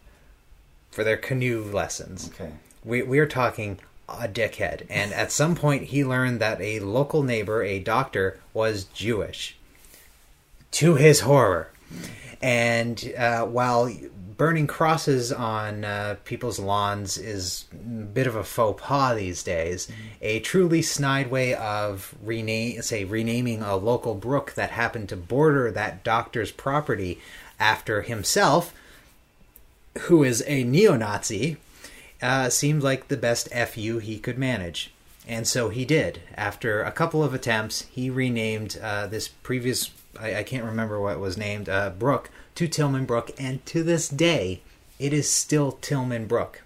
for 0.90 1.04
their 1.04 1.16
canoe 1.16 1.62
lessons. 1.62 2.30
Okay. 2.34 2.52
We, 2.84 3.02
we're 3.02 3.26
talking 3.26 3.78
a 4.08 4.28
dickhead. 4.28 4.86
And 4.88 5.12
at 5.12 5.32
some 5.32 5.54
point, 5.54 5.84
he 5.84 6.04
learned 6.04 6.40
that 6.40 6.60
a 6.60 6.80
local 6.80 7.22
neighbor, 7.22 7.62
a 7.62 7.78
doctor, 7.78 8.40
was 8.54 8.84
Jewish. 8.84 9.56
To 10.72 10.94
his 10.94 11.20
horror. 11.20 11.70
And 12.40 13.12
uh, 13.16 13.44
while 13.44 13.90
burning 14.36 14.66
crosses 14.66 15.32
on 15.32 15.84
uh, 15.84 16.16
people's 16.24 16.58
lawns 16.58 17.16
is 17.16 17.64
a 17.72 17.76
bit 17.76 18.26
of 18.26 18.36
a 18.36 18.44
faux 18.44 18.82
pas 18.82 19.16
these 19.16 19.42
days, 19.42 19.88
a 20.20 20.40
truly 20.40 20.82
snide 20.82 21.30
way 21.30 21.54
of 21.54 22.14
rename, 22.22 22.82
say, 22.82 23.04
renaming 23.04 23.62
a 23.62 23.76
local 23.76 24.14
brook 24.14 24.52
that 24.54 24.70
happened 24.70 25.08
to 25.08 25.16
border 25.16 25.70
that 25.70 26.04
doctor's 26.04 26.52
property 26.52 27.20
after 27.58 28.02
himself, 28.02 28.74
who 30.00 30.22
is 30.22 30.44
a 30.46 30.64
neo-Nazi, 30.64 31.56
uh, 32.20 32.50
seemed 32.50 32.82
like 32.82 33.08
the 33.08 33.16
best 33.16 33.48
fu 33.52 33.98
he 33.98 34.18
could 34.18 34.38
manage. 34.38 34.92
And 35.26 35.46
so 35.46 35.70
he 35.70 35.84
did. 35.84 36.20
After 36.36 36.82
a 36.82 36.92
couple 36.92 37.22
of 37.24 37.34
attempts, 37.34 37.82
he 37.90 38.10
renamed 38.10 38.78
uh, 38.80 39.06
this 39.08 39.26
previous, 39.28 39.90
I, 40.20 40.36
I 40.36 40.42
can't 40.44 40.64
remember 40.64 41.00
what 41.00 41.18
was 41.18 41.36
named, 41.36 41.68
uh, 41.68 41.90
Brook, 41.90 42.30
to 42.54 42.68
Tillmann 42.68 43.06
Brook. 43.06 43.30
And 43.38 43.64
to 43.66 43.82
this 43.82 44.08
day, 44.08 44.60
it 44.98 45.12
is 45.12 45.28
still 45.28 45.72
Tillmann 45.82 46.28
Brook. 46.28 46.62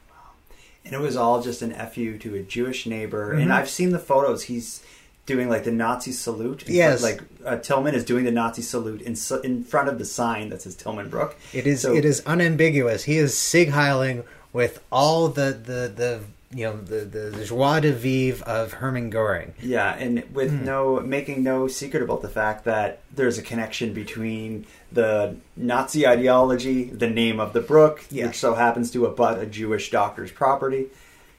and 0.85 0.95
it 0.95 1.01
was 1.01 1.17
all 1.17 1.43
just 1.43 1.63
an 1.63 1.73
fu 1.91 2.17
to 2.19 2.35
a 2.35 2.43
jewish 2.43 2.87
neighbor 2.87 3.31
Mm-hmm. 3.33 3.43
and 3.43 3.53
i've 3.53 3.69
seen 3.69 3.91
the 3.91 3.99
photos 3.99 4.45
he's 4.45 4.83
doing 5.27 5.49
like 5.49 5.65
the 5.65 5.71
nazi 5.73 6.11
salute 6.13 6.65
Yes. 6.67 7.03
like 7.03 7.21
uh, 7.45 7.57
tillmann 7.59 7.93
is 7.95 8.05
doing 8.05 8.25
the 8.25 8.31
nazi 8.31 8.63
salute 8.63 9.03
in, 9.03 9.15
in 9.45 9.63
front 9.65 9.89
of 9.91 9.99
the 9.99 10.05
sign 10.07 10.49
that 10.51 10.63
says 10.63 10.75
tillmann 10.77 11.11
brook 11.11 11.37
It 11.53 11.67
is 11.67 11.83
So- 11.83 11.95
it 11.95 12.05
is 12.05 12.21
unambiguous. 12.27 13.05
He 13.05 13.19
is 13.19 13.37
sig 13.37 13.69
heiling 13.71 14.25
with 14.53 14.81
all 14.91 15.29
the, 15.29 15.53
the, 15.53 15.93
the 15.95 16.21
you 16.53 16.65
know 16.65 16.77
the, 16.77 17.05
the 17.05 17.45
joie 17.45 17.81
de 17.81 17.93
vivre 17.93 18.45
of 18.45 18.73
Hermann 18.75 19.11
Goring. 19.11 19.55
Yeah, 19.63 19.95
and 19.95 20.25
with 20.35 20.51
Hmm. 20.51 20.65
no 20.65 21.01
making 21.01 21.43
no 21.45 21.69
secret 21.69 22.03
about 22.03 22.23
the 22.23 22.29
fact 22.29 22.65
that 22.65 23.01
there's 23.15 23.39
a 23.39 23.43
connection 23.43 23.93
between 23.93 24.67
the 24.91 25.37
Nazi 25.57 26.07
ideology, 26.07 26.85
the 26.85 27.09
name 27.09 27.39
of 27.39 27.53
the 27.53 27.61
brook, 27.61 28.05
Yeah. 28.11 28.27
which 28.27 28.39
so 28.39 28.55
happens 28.55 28.91
to 28.93 29.07
abut 29.07 29.39
a 29.41 29.47
Jewish 29.47 29.91
doctor's 29.91 30.33
property. 30.33 30.87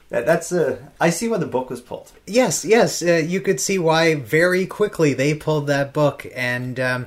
That, 0.08 0.26
that's 0.26 0.52
a. 0.52 0.78
I 1.00 1.10
see 1.10 1.28
why 1.28 1.38
the 1.38 1.46
book 1.46 1.68
was 1.70 1.80
pulled. 1.80 2.12
Yes, 2.26 2.64
yes, 2.64 3.02
uh, 3.02 3.14
you 3.24 3.40
could 3.40 3.60
see 3.60 3.78
why 3.78 4.14
very 4.14 4.66
quickly 4.66 5.14
they 5.14 5.34
pulled 5.34 5.66
that 5.68 5.92
book, 5.94 6.26
and 6.34 6.78
um, 6.78 7.06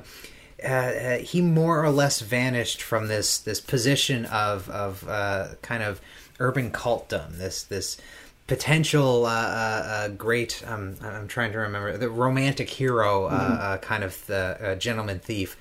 uh, 0.62 0.66
uh, 0.66 1.18
he 1.18 1.40
more 1.40 1.84
or 1.84 1.90
less 1.90 2.20
vanished 2.20 2.82
from 2.82 3.06
this 3.08 3.38
this 3.38 3.60
position 3.60 4.24
of 4.26 4.68
of 4.70 5.08
uh, 5.08 5.48
kind 5.62 5.82
of 5.84 6.00
urban 6.38 6.70
cultdom. 6.70 7.36
This 7.38 7.62
this 7.64 7.96
potential 8.46 9.26
uh, 9.26 9.30
uh, 9.30 9.32
uh, 9.86 10.08
great. 10.08 10.62
Um, 10.66 10.96
I'm 11.02 11.28
trying 11.28 11.52
to 11.52 11.58
remember 11.58 11.96
the 11.96 12.08
romantic 12.10 12.70
hero, 12.70 13.24
uh, 13.24 13.28
uh, 13.28 13.78
kind 13.78 14.04
of 14.04 14.24
the 14.26 14.56
uh, 14.60 14.74
gentleman 14.76 15.18
thief, 15.18 15.56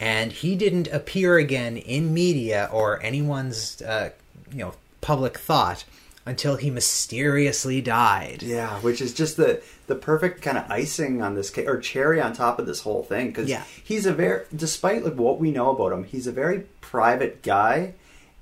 and 0.00 0.32
he 0.32 0.56
didn't 0.56 0.88
appear 0.88 1.38
again 1.38 1.76
in 1.76 2.12
media 2.12 2.68
or 2.72 3.00
anyone's 3.02 3.80
uh, 3.82 4.10
you 4.50 4.58
know 4.58 4.74
public 5.00 5.38
thought 5.38 5.84
until 6.26 6.56
he 6.56 6.70
mysteriously 6.70 7.80
died. 7.80 8.42
Yeah, 8.42 8.78
which 8.80 9.00
is 9.00 9.14
just 9.14 9.36
the 9.36 9.62
the 9.86 9.94
perfect 9.94 10.42
kind 10.42 10.58
of 10.58 10.70
icing 10.70 11.22
on 11.22 11.34
this 11.34 11.50
cake 11.50 11.68
or 11.68 11.78
cherry 11.78 12.20
on 12.20 12.32
top 12.34 12.58
of 12.58 12.66
this 12.66 12.80
whole 12.82 13.02
thing 13.02 13.28
because 13.28 13.48
Yeah. 13.48 13.62
he's 13.82 14.04
a 14.06 14.12
very 14.12 14.44
despite 14.54 15.04
like 15.04 15.14
what 15.14 15.38
we 15.38 15.50
know 15.50 15.70
about 15.70 15.92
him, 15.92 16.04
he's 16.04 16.26
a 16.26 16.32
very 16.32 16.64
private 16.80 17.42
guy, 17.42 17.94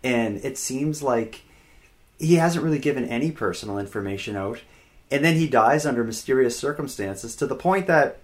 and 0.02 0.38
it 0.38 0.56
seems 0.58 1.02
like 1.02 1.42
he 2.18 2.36
hasn't 2.36 2.64
really 2.64 2.78
given 2.78 3.04
any 3.04 3.30
personal 3.30 3.78
information 3.78 4.36
out, 4.36 4.60
and 5.10 5.24
then 5.24 5.34
he 5.36 5.46
dies 5.48 5.86
under 5.86 6.04
mysterious 6.04 6.58
circumstances 6.58 7.36
to 7.36 7.46
the 7.46 7.56
point 7.56 7.86
that. 7.86 8.18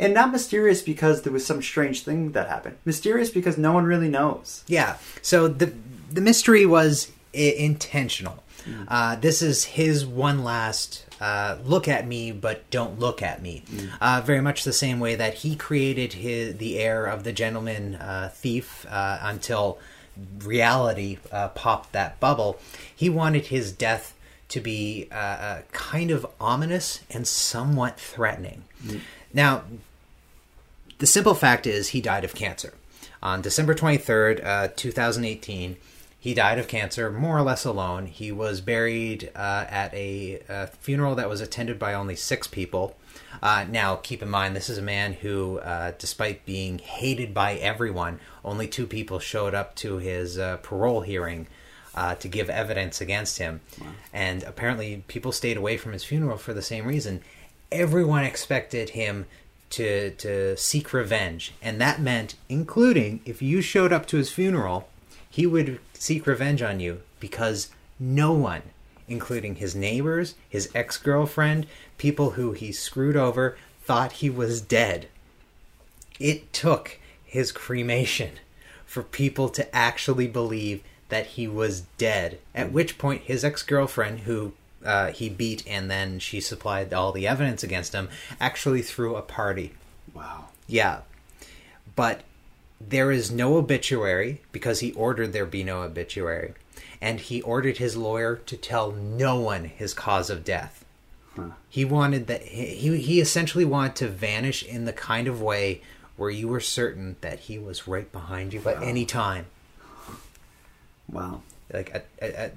And 0.00 0.14
not 0.14 0.30
mysterious 0.30 0.80
because 0.80 1.22
there 1.22 1.32
was 1.32 1.44
some 1.44 1.60
strange 1.60 2.04
thing 2.04 2.30
that 2.30 2.48
happened. 2.48 2.76
Mysterious 2.84 3.30
because 3.30 3.58
no 3.58 3.72
one 3.72 3.82
really 3.84 4.08
knows. 4.08 4.62
Yeah. 4.68 4.96
So 5.22 5.48
the 5.48 5.72
the 6.08 6.20
mystery 6.20 6.64
was 6.66 7.10
I- 7.34 7.56
intentional. 7.58 8.44
Uh, 8.86 9.16
this 9.16 9.42
is 9.42 9.64
his 9.64 10.04
one 10.06 10.44
last 10.44 11.04
uh, 11.20 11.56
look 11.64 11.88
at 11.88 12.06
me, 12.06 12.32
but 12.32 12.68
don't 12.70 12.98
look 12.98 13.22
at 13.22 13.42
me. 13.42 13.64
Uh, 14.00 14.22
very 14.24 14.40
much 14.40 14.64
the 14.64 14.72
same 14.72 15.00
way 15.00 15.14
that 15.16 15.34
he 15.34 15.56
created 15.56 16.12
his 16.12 16.56
the 16.58 16.78
air 16.78 17.06
of 17.06 17.24
the 17.24 17.32
gentleman 17.32 17.96
uh, 17.96 18.30
thief 18.32 18.86
uh, 18.88 19.18
until 19.22 19.78
reality 20.42 21.18
uh, 21.32 21.48
popped 21.48 21.92
that 21.92 22.18
bubble. 22.20 22.58
He 22.94 23.08
wanted 23.08 23.46
his 23.46 23.72
death 23.72 24.14
to 24.48 24.60
be 24.60 25.08
uh, 25.12 25.14
uh, 25.14 25.62
kind 25.72 26.10
of 26.10 26.26
ominous 26.40 27.00
and 27.10 27.26
somewhat 27.26 28.00
threatening. 28.00 28.64
Now, 29.32 29.64
the 30.98 31.06
simple 31.06 31.34
fact 31.34 31.66
is 31.66 31.88
he 31.88 32.00
died 32.00 32.24
of 32.24 32.34
cancer. 32.34 32.74
On 33.22 33.42
December 33.42 33.74
23rd, 33.74 34.44
uh, 34.44 34.68
2018, 34.74 35.76
he 36.20 36.34
died 36.34 36.58
of 36.58 36.66
cancer 36.66 37.10
more 37.10 37.36
or 37.36 37.42
less 37.42 37.64
alone. 37.64 38.06
He 38.06 38.32
was 38.32 38.60
buried 38.60 39.30
uh, 39.36 39.66
at 39.68 39.92
a, 39.94 40.40
uh 40.48 40.66
funeral 40.66 41.14
that 41.14 41.28
was 41.28 41.40
attended 41.40 41.78
by 41.78 41.94
only 41.94 42.16
six 42.16 42.46
people. 42.46 42.96
Uh, 43.42 43.64
now, 43.68 43.96
keep 43.96 44.22
in 44.22 44.28
mind, 44.28 44.56
this 44.56 44.70
is 44.70 44.78
a 44.78 44.82
man 44.82 45.12
who, 45.12 45.58
uh, 45.58 45.92
despite 45.98 46.46
being 46.46 46.78
hated 46.78 47.32
by 47.34 47.54
everyone, 47.54 48.20
only 48.44 48.66
two 48.66 48.86
people 48.86 49.18
showed 49.18 49.54
up 49.54 49.74
to 49.76 49.98
his 49.98 50.38
uh, 50.38 50.56
parole 50.58 51.02
hearing 51.02 51.46
uh, 51.94 52.14
to 52.16 52.28
give 52.28 52.48
evidence 52.48 53.00
against 53.00 53.38
him. 53.38 53.60
And 54.12 54.42
apparently, 54.42 55.04
people 55.08 55.32
stayed 55.32 55.56
away 55.56 55.76
from 55.76 55.92
his 55.92 56.04
funeral 56.04 56.38
for 56.38 56.54
the 56.54 56.62
same 56.62 56.86
reason. 56.86 57.22
Everyone 57.70 58.24
expected 58.24 58.90
him 58.90 59.26
to 59.70 60.10
to 60.12 60.56
seek 60.56 60.92
revenge, 60.92 61.52
and 61.60 61.80
that 61.80 62.00
meant, 62.00 62.36
including 62.48 63.20
if 63.26 63.42
you 63.42 63.60
showed 63.60 63.92
up 63.92 64.06
to 64.06 64.16
his 64.16 64.30
funeral, 64.30 64.88
he 65.28 65.46
would 65.46 65.78
seek 65.92 66.26
revenge 66.26 66.62
on 66.62 66.80
you 66.80 67.02
because 67.20 67.70
no 67.98 68.32
one, 68.32 68.62
including 69.08 69.56
his 69.56 69.74
neighbors, 69.74 70.36
his 70.48 70.70
ex 70.74 70.96
girlfriend, 70.96 71.66
people 71.98 72.30
who 72.30 72.52
he 72.52 72.72
screwed 72.72 73.16
over, 73.16 73.56
thought 73.82 74.12
he 74.12 74.30
was 74.30 74.60
dead. 74.60 75.08
It 76.18 76.52
took 76.52 76.98
his 77.24 77.52
cremation 77.52 78.38
for 78.86 79.02
people 79.02 79.48
to 79.50 79.76
actually 79.76 80.26
believe 80.26 80.82
that 81.08 81.26
he 81.26 81.46
was 81.46 81.82
dead. 81.98 82.38
At 82.54 82.72
which 82.72 82.98
point, 82.98 83.22
his 83.22 83.44
ex 83.44 83.62
girlfriend, 83.62 84.20
who 84.20 84.52
uh, 84.84 85.12
he 85.12 85.28
beat 85.28 85.62
and 85.66 85.90
then 85.90 86.18
she 86.18 86.40
supplied 86.40 86.92
all 86.92 87.12
the 87.12 87.26
evidence 87.26 87.62
against 87.62 87.92
him, 87.92 88.08
actually 88.40 88.82
threw 88.82 89.16
a 89.16 89.22
party. 89.22 89.72
Wow. 90.14 90.46
Yeah. 90.66 91.00
But 91.96 92.22
there 92.80 93.10
is 93.10 93.30
no 93.30 93.56
obituary 93.56 94.40
because 94.52 94.80
he 94.80 94.92
ordered 94.92 95.32
there 95.32 95.46
be 95.46 95.64
no 95.64 95.82
obituary. 95.82 96.54
And 97.00 97.20
he 97.20 97.42
ordered 97.42 97.78
his 97.78 97.96
lawyer 97.96 98.36
to 98.46 98.56
tell 98.56 98.92
no 98.92 99.38
one 99.38 99.64
his 99.64 99.94
cause 99.94 100.30
of 100.30 100.44
death. 100.44 100.84
He 101.68 101.84
wanted 101.84 102.26
that 102.28 102.42
he 102.42 102.96
he 102.98 103.20
essentially 103.20 103.64
wanted 103.64 103.96
to 103.96 104.08
vanish 104.08 104.62
in 104.62 104.84
the 104.84 104.92
kind 104.92 105.26
of 105.28 105.40
way 105.42 105.80
where 106.16 106.30
you 106.30 106.48
were 106.48 106.60
certain 106.60 107.16
that 107.20 107.40
he 107.40 107.58
was 107.58 107.86
right 107.86 108.10
behind 108.10 108.52
you 108.52 108.60
at 108.68 108.82
any 108.82 109.04
time, 109.06 109.46
Wow. 111.10 111.42
like 111.72 111.90
a, 111.94 112.02
a, 112.20 112.26
a, 112.46 112.50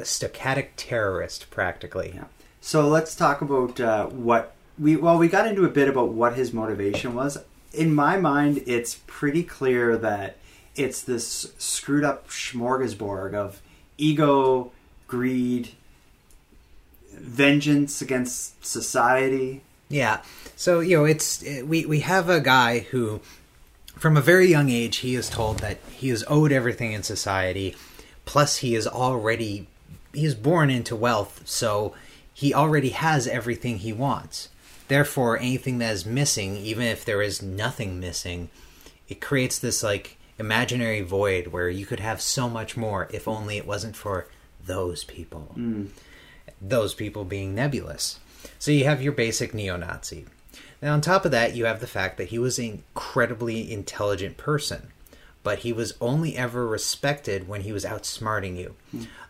a 0.00 0.02
stochastic 0.02 0.68
terrorist, 0.76 1.50
practically. 1.50 2.12
Yeah. 2.14 2.24
So 2.60 2.88
let's 2.88 3.14
talk 3.14 3.40
about 3.40 3.80
uh, 3.80 4.06
what 4.06 4.54
we 4.78 4.96
well 4.96 5.18
we 5.18 5.28
got 5.28 5.46
into 5.46 5.64
a 5.64 5.68
bit 5.68 5.88
about 5.88 6.10
what 6.10 6.34
his 6.34 6.52
motivation 6.52 7.14
was. 7.14 7.38
In 7.72 7.94
my 7.94 8.18
mind, 8.18 8.62
it's 8.66 9.00
pretty 9.06 9.42
clear 9.42 9.96
that 9.98 10.36
it's 10.74 11.02
this 11.02 11.52
screwed 11.58 12.04
up 12.04 12.28
smorgasbord 12.28 13.34
of 13.34 13.60
ego, 13.98 14.70
greed, 15.06 15.70
vengeance 17.20 18.02
against 18.02 18.64
society. 18.64 19.62
Yeah. 19.88 20.22
So 20.56 20.80
you 20.80 20.98
know, 20.98 21.04
it's 21.04 21.44
we 21.64 21.86
we 21.86 22.00
have 22.00 22.28
a 22.28 22.40
guy 22.40 22.80
who, 22.80 23.20
from 23.96 24.16
a 24.16 24.20
very 24.20 24.46
young 24.46 24.70
age, 24.70 24.98
he 24.98 25.14
is 25.14 25.28
told 25.28 25.60
that 25.60 25.78
he 25.92 26.10
is 26.10 26.24
owed 26.28 26.52
everything 26.52 26.92
in 26.92 27.02
society. 27.02 27.76
Plus, 28.24 28.58
he 28.58 28.74
is 28.74 28.86
already 28.86 29.66
he 30.12 30.24
is 30.24 30.34
born 30.34 30.70
into 30.70 30.96
wealth, 30.96 31.42
so 31.44 31.94
he 32.32 32.52
already 32.52 32.90
has 32.90 33.26
everything 33.26 33.78
he 33.78 33.92
wants. 33.92 34.48
Therefore, 34.88 35.38
anything 35.38 35.78
that 35.78 35.92
is 35.92 36.06
missing, 36.06 36.56
even 36.56 36.84
if 36.84 37.04
there 37.04 37.20
is 37.20 37.42
nothing 37.42 38.00
missing, 38.00 38.48
it 39.08 39.20
creates 39.20 39.58
this 39.58 39.82
like 39.82 40.16
imaginary 40.38 41.00
void 41.00 41.48
where 41.48 41.68
you 41.68 41.84
could 41.84 42.00
have 42.00 42.20
so 42.20 42.48
much 42.48 42.76
more 42.76 43.08
if 43.12 43.26
only 43.26 43.56
it 43.56 43.66
wasn't 43.66 43.96
for 43.96 44.28
those 44.64 45.04
people 45.04 45.54
mm. 45.56 45.88
Those 46.60 46.94
people 46.94 47.24
being 47.24 47.54
nebulous. 47.54 48.18
So 48.58 48.70
you 48.70 48.84
have 48.84 49.02
your 49.02 49.12
basic 49.12 49.54
neo 49.54 49.76
Nazi. 49.76 50.26
Now, 50.80 50.94
on 50.94 51.00
top 51.00 51.24
of 51.24 51.30
that, 51.32 51.56
you 51.56 51.64
have 51.64 51.80
the 51.80 51.86
fact 51.86 52.18
that 52.18 52.28
he 52.28 52.38
was 52.38 52.58
an 52.58 52.64
incredibly 52.66 53.72
intelligent 53.72 54.36
person, 54.36 54.92
but 55.42 55.60
he 55.60 55.72
was 55.72 55.94
only 56.00 56.36
ever 56.36 56.66
respected 56.66 57.48
when 57.48 57.62
he 57.62 57.72
was 57.72 57.84
outsmarting 57.84 58.56
you. 58.56 58.76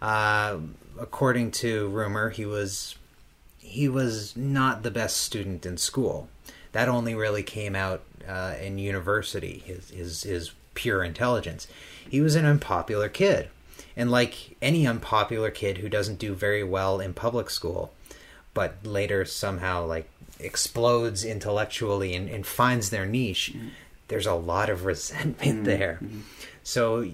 Uh, 0.03 0.59
according 0.99 1.51
to 1.53 1.89
rumor, 1.89 2.31
he 2.31 2.45
was 2.45 2.97
he 3.59 3.89
was 3.89 4.37
not 4.37 4.83
the 4.83 4.91
best 4.91 5.19
student 5.19 5.67
in 5.67 5.77
school. 5.77 6.29
That 6.73 6.89
only 6.89 7.15
really 7.15 7.43
came 7.43 7.75
out 7.75 8.03
uh, 8.27 8.55
in 8.61 8.79
university. 8.79 9.63
His 9.65 9.91
his 9.91 10.23
his 10.25 10.53
pure 10.75 11.03
intelligence. 11.03 11.67
He 12.09 12.21
was 12.21 12.35
an 12.35 12.45
unpopular 12.45 13.09
kid, 13.09 13.49
and 13.99 14.13
like 14.13 14.57
any 14.63 14.87
unpopular 14.87 15.51
kid 15.51 15.79
who 15.79 15.89
doesn't 15.89 16.21
do 16.21 16.33
very 16.33 16.63
well 16.63 17.01
in 17.01 17.13
public 17.13 17.51
school, 17.51 17.93
but 18.55 18.77
later 18.87 19.25
somehow 19.25 19.85
like 19.85 20.09
explodes 20.39 21.25
intellectually 21.25 22.15
and, 22.15 22.31
and 22.31 22.47
finds 22.47 22.91
their 22.91 23.05
niche, 23.05 23.53
mm-hmm. 23.55 23.69
there's 24.07 24.25
a 24.27 24.35
lot 24.35 24.71
of 24.71 24.85
resentment 24.85 25.57
mm-hmm. 25.57 25.65
there. 25.65 25.99
Mm-hmm. 26.01 26.21
So, 26.63 27.11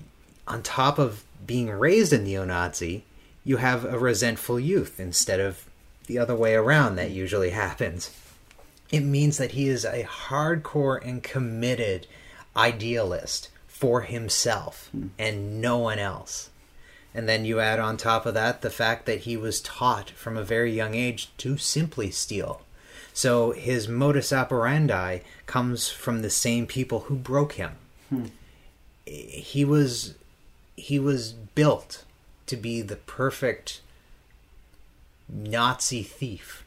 on 0.46 0.62
top 0.62 0.98
of 0.98 1.24
being 1.46 1.70
raised 1.70 2.12
a 2.12 2.18
neo 2.18 2.44
Nazi, 2.44 3.04
you 3.44 3.56
have 3.56 3.86
a 3.86 3.98
resentful 3.98 4.60
youth 4.60 5.00
instead 5.00 5.40
of 5.40 5.64
the 6.06 6.18
other 6.18 6.34
way 6.34 6.54
around 6.54 6.96
that 6.96 7.10
usually 7.10 7.50
happens. 7.50 8.10
It 8.90 9.00
means 9.00 9.38
that 9.38 9.52
he 9.52 9.68
is 9.68 9.86
a 9.86 10.04
hardcore 10.04 11.02
and 11.02 11.22
committed 11.22 12.06
idealist 12.54 13.48
for 13.66 14.02
himself 14.02 14.90
and 15.18 15.62
no 15.62 15.78
one 15.78 15.98
else. 15.98 16.50
And 17.14 17.28
then 17.28 17.44
you 17.44 17.60
add 17.60 17.78
on 17.78 17.96
top 17.96 18.26
of 18.26 18.34
that 18.34 18.62
the 18.62 18.70
fact 18.70 19.06
that 19.06 19.20
he 19.20 19.36
was 19.36 19.60
taught 19.60 20.10
from 20.10 20.36
a 20.36 20.42
very 20.42 20.72
young 20.72 20.94
age 20.94 21.30
to 21.38 21.56
simply 21.56 22.10
steal. 22.10 22.62
So 23.12 23.52
his 23.52 23.86
modus 23.86 24.32
operandi 24.32 25.20
comes 25.46 25.88
from 25.88 26.22
the 26.22 26.30
same 26.30 26.66
people 26.66 27.00
who 27.00 27.14
broke 27.14 27.52
him. 27.52 27.76
Hmm. 28.08 28.24
He 29.06 29.64
was 29.64 30.14
he 30.76 30.98
was 30.98 31.32
built 31.32 32.04
to 32.46 32.56
be 32.56 32.82
the 32.82 32.96
perfect 32.96 33.80
Nazi 35.28 36.02
thief 36.02 36.64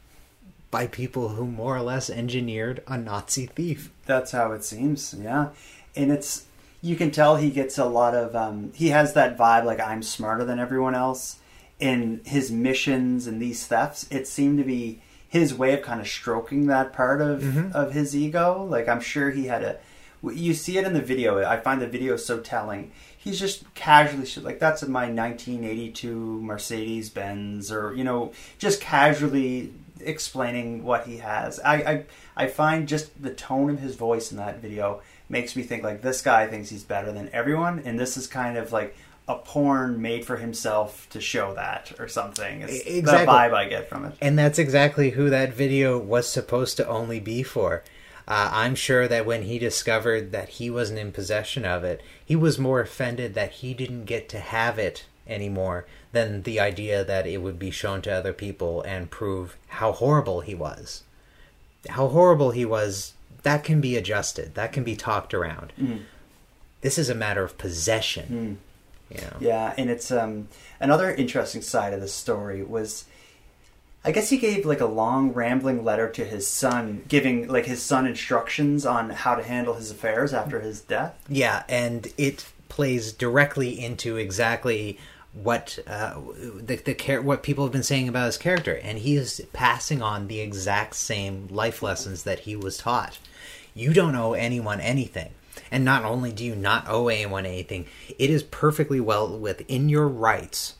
by 0.70 0.86
people 0.86 1.30
who 1.30 1.46
more 1.46 1.76
or 1.76 1.82
less 1.82 2.08
engineered 2.08 2.82
a 2.86 2.96
Nazi 2.96 3.46
thief. 3.46 3.90
That's 4.06 4.32
how 4.32 4.52
it 4.52 4.64
seems, 4.64 5.14
yeah. 5.14 5.50
And 5.94 6.10
it's 6.10 6.44
you 6.80 6.96
can 6.96 7.10
tell 7.10 7.36
he 7.36 7.50
gets 7.50 7.78
a 7.78 7.84
lot 7.84 8.14
of 8.14 8.36
um, 8.36 8.72
he 8.74 8.88
has 8.88 9.14
that 9.14 9.36
vibe 9.36 9.64
like 9.64 9.80
I'm 9.80 10.02
smarter 10.02 10.44
than 10.44 10.58
everyone 10.58 10.94
else. 10.94 11.38
In 11.80 12.22
his 12.24 12.50
missions 12.50 13.28
and 13.28 13.40
these 13.40 13.64
thefts, 13.64 14.08
it 14.10 14.26
seemed 14.26 14.58
to 14.58 14.64
be 14.64 15.00
his 15.28 15.54
way 15.54 15.74
of 15.74 15.82
kind 15.82 16.00
of 16.00 16.08
stroking 16.08 16.66
that 16.66 16.92
part 16.92 17.20
of 17.20 17.74
of 17.74 17.92
his 17.92 18.16
ego. 18.16 18.64
Like 18.64 18.88
I'm 18.88 19.00
sure 19.00 19.30
he 19.30 19.46
had 19.46 19.62
a 19.62 19.78
you 20.22 20.54
see 20.54 20.78
it 20.78 20.84
in 20.84 20.94
the 20.94 21.00
video. 21.00 21.44
I 21.44 21.58
find 21.58 21.80
the 21.80 21.86
video 21.86 22.16
so 22.16 22.40
telling. 22.40 22.90
He's 23.16 23.38
just 23.38 23.72
casually 23.74 24.28
like 24.42 24.58
that's 24.58 24.82
my 24.86 25.10
1982 25.10 26.42
Mercedes 26.42 27.10
Benz, 27.10 27.70
or 27.70 27.94
you 27.94 28.04
know, 28.04 28.32
just 28.58 28.80
casually 28.80 29.72
explaining 30.00 30.84
what 30.84 31.06
he 31.06 31.18
has. 31.18 31.60
I, 31.60 31.74
I 31.74 32.04
I 32.36 32.46
find 32.48 32.88
just 32.88 33.20
the 33.20 33.34
tone 33.34 33.70
of 33.70 33.80
his 33.80 33.96
voice 33.96 34.30
in 34.30 34.38
that 34.38 34.60
video 34.60 35.02
makes 35.28 35.54
me 35.56 35.62
think 35.62 35.82
like 35.82 36.02
this 36.02 36.22
guy 36.22 36.46
thinks 36.46 36.70
he's 36.70 36.84
better 36.84 37.12
than 37.12 37.30
everyone, 37.32 37.80
and 37.84 37.98
this 37.98 38.16
is 38.16 38.26
kind 38.26 38.56
of 38.56 38.72
like 38.72 38.96
a 39.28 39.34
porn 39.36 40.00
made 40.00 40.24
for 40.24 40.36
himself 40.38 41.06
to 41.10 41.20
show 41.20 41.54
that 41.54 41.92
or 41.98 42.08
something. 42.08 42.62
It's 42.62 42.86
Exactly. 42.86 43.26
the 43.26 43.30
vibe 43.30 43.52
I 43.52 43.68
get 43.68 43.88
from 43.88 44.06
it. 44.06 44.14
And 44.22 44.38
that's 44.38 44.58
exactly 44.58 45.10
who 45.10 45.28
that 45.28 45.52
video 45.52 45.98
was 45.98 46.26
supposed 46.26 46.78
to 46.78 46.88
only 46.88 47.20
be 47.20 47.42
for. 47.42 47.82
Uh, 48.26 48.50
I'm 48.52 48.74
sure 48.74 49.06
that 49.06 49.26
when 49.26 49.42
he 49.42 49.58
discovered 49.58 50.32
that 50.32 50.48
he 50.50 50.70
wasn't 50.70 50.98
in 50.98 51.12
possession 51.12 51.64
of 51.66 51.84
it, 51.84 52.02
he 52.24 52.36
was 52.36 52.58
more 52.58 52.80
offended 52.80 53.34
that 53.34 53.52
he 53.52 53.74
didn't 53.74 54.04
get 54.04 54.28
to 54.30 54.38
have 54.38 54.78
it 54.78 55.04
anymore 55.26 55.84
than 56.12 56.42
the 56.42 56.58
idea 56.58 57.04
that 57.04 57.26
it 57.26 57.38
would 57.42 57.58
be 57.58 57.70
shown 57.70 58.00
to 58.02 58.10
other 58.10 58.32
people 58.32 58.80
and 58.82 59.10
prove 59.10 59.56
how 59.68 59.92
horrible 59.92 60.40
he 60.40 60.54
was. 60.54 61.02
How 61.90 62.08
horrible 62.08 62.50
he 62.50 62.64
was, 62.64 63.12
that 63.42 63.64
can 63.64 63.80
be 63.80 63.96
adjusted, 63.96 64.54
that 64.54 64.72
can 64.72 64.84
be 64.84 64.96
talked 64.96 65.34
around. 65.34 65.72
This 66.80 66.98
is 66.98 67.08
a 67.08 67.14
matter 67.14 67.42
of 67.42 67.58
possession. 67.58 68.58
You 69.10 69.20
know? 69.20 69.36
Yeah, 69.40 69.74
and 69.78 69.90
it's 69.90 70.10
um 70.10 70.48
another 70.80 71.14
interesting 71.14 71.62
side 71.62 71.92
of 71.92 72.00
the 72.00 72.08
story 72.08 72.62
was 72.62 73.04
I 74.04 74.12
guess 74.12 74.30
he 74.30 74.38
gave 74.38 74.64
like 74.64 74.80
a 74.80 74.86
long 74.86 75.32
rambling 75.32 75.84
letter 75.84 76.08
to 76.10 76.24
his 76.24 76.46
son 76.46 77.04
giving 77.08 77.48
like 77.48 77.66
his 77.66 77.82
son 77.82 78.06
instructions 78.06 78.86
on 78.86 79.10
how 79.10 79.34
to 79.34 79.42
handle 79.42 79.74
his 79.74 79.90
affairs 79.90 80.32
after 80.32 80.60
his 80.60 80.80
death. 80.80 81.18
Yeah, 81.28 81.64
and 81.68 82.06
it 82.16 82.46
plays 82.68 83.12
directly 83.12 83.82
into 83.82 84.16
exactly 84.16 84.98
what 85.32 85.78
uh, 85.86 86.20
the 86.36 86.76
the 86.76 86.94
char- 86.94 87.22
what 87.22 87.42
people 87.42 87.64
have 87.64 87.72
been 87.72 87.82
saying 87.82 88.08
about 88.08 88.26
his 88.26 88.38
character, 88.38 88.74
and 88.82 88.98
he 88.98 89.16
is 89.16 89.44
passing 89.52 90.02
on 90.02 90.26
the 90.26 90.40
exact 90.40 90.96
same 90.96 91.48
life 91.50 91.82
lessons 91.82 92.22
that 92.24 92.40
he 92.40 92.56
was 92.56 92.78
taught. 92.78 93.18
You 93.74 93.92
don't 93.92 94.16
owe 94.16 94.32
anyone 94.32 94.80
anything, 94.80 95.30
and 95.70 95.84
not 95.84 96.04
only 96.04 96.32
do 96.32 96.44
you 96.44 96.56
not 96.56 96.88
owe 96.88 97.08
anyone 97.08 97.46
anything, 97.46 97.86
it 98.18 98.30
is 98.30 98.42
perfectly 98.42 99.00
well 99.00 99.38
within 99.38 99.88
your 99.88 100.08
rights 100.08 100.74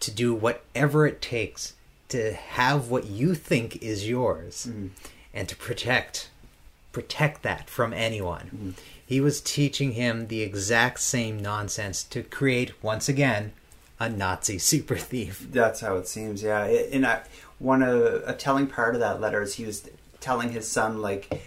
to 0.00 0.10
do 0.10 0.34
whatever 0.34 1.06
it 1.06 1.20
takes 1.20 1.74
to 2.08 2.32
have 2.32 2.90
what 2.90 3.06
you 3.06 3.34
think 3.34 3.82
is 3.82 4.08
yours, 4.08 4.68
and 5.34 5.48
to 5.48 5.56
protect 5.56 6.30
protect 6.92 7.42
that 7.42 7.70
from 7.70 7.92
anyone. 7.92 8.74
He 9.04 9.20
was 9.20 9.40
teaching 9.40 9.92
him 9.92 10.26
the 10.26 10.42
exact 10.42 11.00
same 11.00 11.40
nonsense 11.40 12.02
to 12.04 12.22
create, 12.22 12.82
once 12.82 13.08
again, 13.08 13.52
a 14.00 14.08
Nazi 14.08 14.58
super 14.58 14.96
thief. 14.96 15.46
That's 15.52 15.80
how 15.80 15.96
it 15.96 16.08
seems. 16.08 16.42
Yeah, 16.42 16.64
and 16.64 17.06
I, 17.06 17.20
one 17.58 17.82
uh, 17.82 18.22
a 18.26 18.32
telling 18.32 18.66
part 18.66 18.94
of 18.94 19.00
that 19.00 19.20
letter 19.20 19.42
is 19.42 19.54
he 19.54 19.66
was 19.66 19.88
telling 20.20 20.50
his 20.50 20.66
son 20.66 21.00
like, 21.02 21.42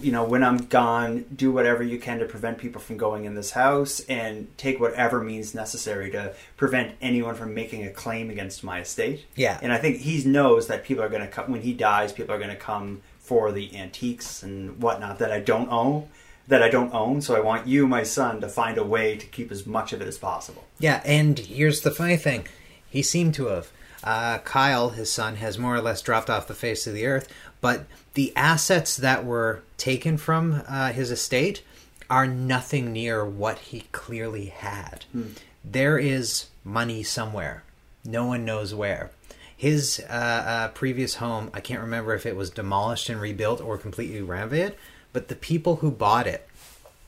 you 0.00 0.10
know, 0.10 0.24
when 0.24 0.42
I'm 0.42 0.56
gone, 0.56 1.26
do 1.34 1.52
whatever 1.52 1.82
you 1.82 1.98
can 1.98 2.18
to 2.20 2.24
prevent 2.24 2.58
people 2.58 2.80
from 2.80 2.96
going 2.96 3.26
in 3.26 3.34
this 3.34 3.50
house, 3.50 4.00
and 4.08 4.48
take 4.56 4.80
whatever 4.80 5.22
means 5.22 5.54
necessary 5.54 6.10
to 6.12 6.34
prevent 6.56 6.94
anyone 7.02 7.34
from 7.34 7.54
making 7.54 7.84
a 7.84 7.90
claim 7.90 8.30
against 8.30 8.64
my 8.64 8.80
estate. 8.80 9.26
Yeah. 9.36 9.58
and 9.62 9.72
I 9.72 9.78
think 9.78 9.98
he 9.98 10.24
knows 10.24 10.68
that 10.68 10.84
people 10.84 11.04
are 11.04 11.08
going 11.08 11.22
to 11.22 11.28
come 11.28 11.52
when 11.52 11.62
he 11.62 11.74
dies. 11.74 12.12
People 12.12 12.34
are 12.34 12.38
going 12.38 12.50
to 12.50 12.56
come 12.56 13.02
for 13.18 13.52
the 13.52 13.76
antiques 13.76 14.42
and 14.42 14.82
whatnot 14.82 15.18
that 15.18 15.30
I 15.30 15.40
don't 15.40 15.70
own. 15.70 16.08
That 16.50 16.62
I 16.62 16.68
don't 16.68 16.92
own, 16.92 17.20
so 17.22 17.36
I 17.36 17.40
want 17.40 17.66
you, 17.66 17.86
my 17.86 18.02
son, 18.02 18.40
to 18.40 18.48
find 18.48 18.76
a 18.76 18.84
way 18.84 19.16
to 19.16 19.26
keep 19.26 19.50
as 19.50 19.66
much 19.66 19.92
of 19.92 20.02
it 20.02 20.08
as 20.08 20.18
possible. 20.18 20.64
Yeah, 20.78 21.00
and 21.04 21.38
here's 21.38 21.80
the 21.80 21.90
funny 21.92 22.16
thing 22.16 22.46
he 22.90 23.02
seemed 23.02 23.34
to 23.34 23.46
have. 23.46 23.70
Uh, 24.02 24.38
Kyle, 24.38 24.90
his 24.90 25.12
son, 25.12 25.36
has 25.36 25.58
more 25.58 25.76
or 25.76 25.80
less 25.80 26.02
dropped 26.02 26.28
off 26.28 26.48
the 26.48 26.54
face 26.54 26.86
of 26.86 26.94
the 26.94 27.06
earth, 27.06 27.28
but 27.60 27.86
the 28.14 28.32
assets 28.34 28.96
that 28.96 29.24
were 29.24 29.62
taken 29.76 30.16
from 30.16 30.62
uh, 30.66 30.92
his 30.92 31.10
estate 31.10 31.62
are 32.08 32.26
nothing 32.26 32.92
near 32.92 33.24
what 33.24 33.58
he 33.58 33.84
clearly 33.92 34.46
had. 34.46 35.04
There 35.64 35.98
is 35.98 36.46
money 36.64 37.02
somewhere. 37.02 37.62
No 38.04 38.26
one 38.26 38.44
knows 38.44 38.74
where. 38.74 39.10
His 39.56 40.02
uh, 40.08 40.12
uh, 40.12 40.68
previous 40.68 41.16
home, 41.16 41.50
I 41.54 41.60
can't 41.60 41.82
remember 41.82 42.14
if 42.14 42.26
it 42.26 42.34
was 42.34 42.50
demolished 42.50 43.08
and 43.08 43.20
rebuilt 43.20 43.60
or 43.60 43.78
completely 43.78 44.22
renovated, 44.22 44.74
but 45.12 45.28
the 45.28 45.34
people 45.36 45.76
who 45.76 45.90
bought 45.90 46.26
it, 46.26 46.46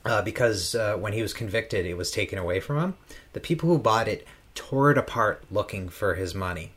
uh, 0.05 0.21
because 0.21 0.75
uh, 0.75 0.95
when 0.97 1.13
he 1.13 1.21
was 1.21 1.33
convicted, 1.33 1.85
it 1.85 1.97
was 1.97 2.11
taken 2.11 2.37
away 2.37 2.59
from 2.59 2.77
him. 2.79 2.93
The 3.33 3.39
people 3.39 3.69
who 3.69 3.77
bought 3.79 4.07
it 4.07 4.25
tore 4.55 4.91
it 4.91 4.97
apart 4.97 5.43
looking 5.49 5.89
for 5.89 6.15
his 6.15 6.35
money. 6.35 6.71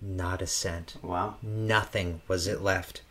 Not 0.00 0.42
a 0.42 0.46
cent. 0.46 0.96
Wow. 1.02 1.36
Nothing 1.42 2.20
was 2.28 2.46
it 2.46 2.60
left. 2.62 3.02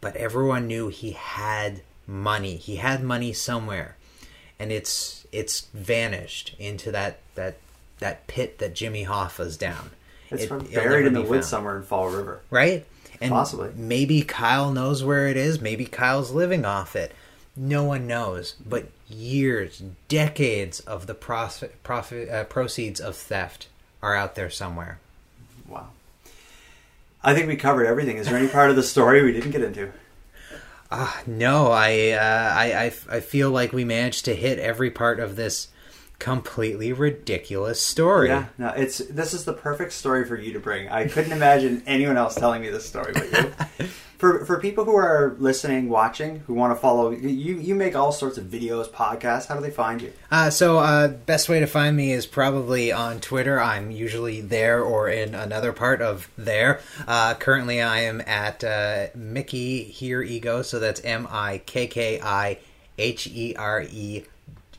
But 0.00 0.16
everyone 0.16 0.66
knew 0.66 0.88
he 0.88 1.12
had 1.12 1.82
money. 2.06 2.56
He 2.56 2.76
had 2.76 3.02
money 3.02 3.32
somewhere, 3.32 3.96
and 4.58 4.70
it's 4.70 5.26
it's 5.32 5.62
vanished 5.72 6.54
into 6.58 6.92
that 6.92 7.20
that 7.36 7.56
that 8.00 8.26
pit 8.26 8.58
that 8.58 8.74
Jimmy 8.74 9.04
Hoffa's 9.04 9.56
down. 9.56 9.90
It's 10.30 10.42
It- 10.42 10.48
from- 10.48 10.64
buried 10.66 11.06
in 11.06 11.14
the 11.14 11.22
woods 11.22 11.48
somewhere 11.48 11.76
in 11.76 11.84
Fall 11.84 12.10
River. 12.10 12.42
right? 12.50 12.84
And 13.20 13.30
Possibly. 13.30 13.70
Maybe 13.76 14.22
Kyle 14.22 14.72
knows 14.72 15.04
where 15.04 15.28
it 15.28 15.36
is. 15.36 15.60
Maybe 15.60 15.86
Kyle's 15.86 16.32
living 16.32 16.64
off 16.64 16.96
it. 16.96 17.12
No 17.56 17.84
one 17.84 18.06
knows. 18.06 18.54
But 18.64 18.88
years, 19.08 19.82
decades 20.08 20.80
of 20.80 21.06
the 21.06 21.14
profit, 21.14 21.82
profit, 21.82 22.28
uh, 22.28 22.44
proceeds 22.44 23.00
of 23.00 23.16
theft 23.16 23.68
are 24.02 24.14
out 24.14 24.34
there 24.34 24.50
somewhere. 24.50 24.98
Wow. 25.68 25.88
I 27.22 27.34
think 27.34 27.48
we 27.48 27.56
covered 27.56 27.86
everything. 27.86 28.18
Is 28.18 28.26
there 28.26 28.36
any 28.36 28.48
part 28.48 28.70
of 28.70 28.76
the 28.76 28.82
story 28.82 29.22
we 29.22 29.32
didn't 29.32 29.52
get 29.52 29.62
into? 29.62 29.92
Ah, 30.90 31.22
no, 31.26 31.68
I, 31.72 32.10
uh, 32.10 32.54
I, 32.54 32.84
I, 32.84 33.16
I 33.16 33.20
feel 33.20 33.50
like 33.50 33.72
we 33.72 33.84
managed 33.84 34.26
to 34.26 34.34
hit 34.34 34.58
every 34.58 34.90
part 34.90 35.18
of 35.18 35.34
this 35.34 35.68
completely 36.18 36.92
ridiculous 36.92 37.80
story. 37.80 38.28
Yeah, 38.28 38.46
no, 38.58 38.68
it's 38.68 38.98
this 38.98 39.34
is 39.34 39.44
the 39.44 39.52
perfect 39.52 39.92
story 39.92 40.24
for 40.24 40.36
you 40.36 40.52
to 40.52 40.60
bring. 40.60 40.88
I 40.88 41.08
couldn't 41.08 41.32
imagine 41.32 41.82
anyone 41.86 42.16
else 42.16 42.34
telling 42.34 42.62
me 42.62 42.70
this 42.70 42.86
story 42.86 43.12
but 43.12 43.30
you. 43.30 43.86
for 44.18 44.44
for 44.44 44.58
people 44.58 44.84
who 44.84 44.96
are 44.96 45.36
listening, 45.38 45.88
watching, 45.88 46.40
who 46.46 46.54
want 46.54 46.74
to 46.74 46.80
follow 46.80 47.10
you, 47.10 47.56
you 47.56 47.74
make 47.74 47.94
all 47.94 48.12
sorts 48.12 48.38
of 48.38 48.46
videos, 48.46 48.88
podcasts. 48.88 49.46
How 49.46 49.54
do 49.54 49.60
they 49.60 49.70
find 49.70 50.00
you? 50.00 50.12
Uh, 50.30 50.50
so, 50.50 50.78
uh, 50.78 51.08
best 51.08 51.48
way 51.48 51.60
to 51.60 51.66
find 51.66 51.96
me 51.96 52.12
is 52.12 52.26
probably 52.26 52.90
on 52.90 53.20
Twitter. 53.20 53.60
I'm 53.60 53.90
usually 53.90 54.40
there 54.40 54.82
or 54.82 55.08
in 55.08 55.34
another 55.34 55.72
part 55.72 56.00
of 56.00 56.30
there. 56.38 56.80
Uh, 57.06 57.34
currently, 57.34 57.82
I 57.82 58.00
am 58.00 58.22
at 58.22 58.64
uh, 58.64 59.08
Mikki 59.14 59.84
Here 59.84 60.22
Ego, 60.22 60.62
so 60.62 60.78
that's 60.78 61.02
M 61.04 61.28
I 61.30 61.58
K 61.66 61.86
K 61.86 62.20
I 62.22 62.58
H 62.96 63.26
E 63.26 63.54
R 63.56 63.82
E 63.82 64.24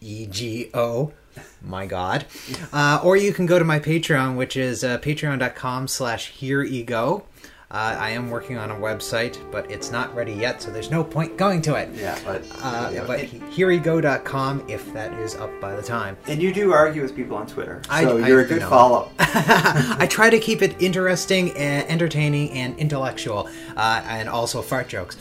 E 0.01 0.25
G 0.25 0.69
O. 0.73 1.13
My 1.61 1.85
God. 1.85 2.25
Uh, 2.71 2.99
or 3.03 3.17
you 3.17 3.33
can 3.33 3.45
go 3.45 3.57
to 3.59 3.65
my 3.65 3.79
Patreon, 3.79 4.35
which 4.37 4.55
is 4.55 4.83
uh, 4.83 4.97
patreon.com 4.99 5.87
slash 5.87 6.29
here 6.29 6.61
ego. 6.63 7.25
Uh, 7.71 7.97
I 7.99 8.11
am 8.11 8.29
working 8.29 8.57
on 8.57 8.69
a 8.69 8.75
website, 8.75 9.37
but 9.51 9.69
it's 9.71 9.91
not 9.91 10.13
ready 10.15 10.31
yet, 10.31 10.61
so 10.61 10.69
there's 10.71 10.91
no 10.91 11.03
point 11.03 11.35
going 11.35 11.63
to 11.63 11.73
it. 11.75 11.89
Yeah, 11.95 12.17
but 12.23 12.43
Uh, 12.61 12.91
yeah, 12.93 13.03
but 13.05 13.21
hereego.com 13.21 14.63
if 14.69 14.93
that 14.93 15.11
is 15.19 15.35
up 15.35 15.49
by 15.59 15.75
the 15.75 15.81
time. 15.81 16.15
and 16.27 16.41
you 16.41 16.53
do 16.53 16.71
argue 16.71 17.01
with 17.01 17.15
people 17.15 17.35
on 17.35 17.47
Twitter, 17.47 17.81
so 17.85 17.91
I- 17.91 18.01
you're 18.27 18.41
I- 18.41 18.43
a 18.43 18.47
good 18.47 18.61
no. 18.61 18.69
follow. 18.69 19.11
I 19.19 20.07
try 20.09 20.29
to 20.29 20.39
keep 20.39 20.61
it 20.61 20.79
interesting, 20.81 21.51
and 21.57 21.85
entertaining, 21.89 22.51
and 22.51 22.77
intellectual, 22.77 23.49
uh, 23.75 24.03
and 24.07 24.29
also 24.29 24.61
fart 24.61 24.87
jokes. 24.87 25.17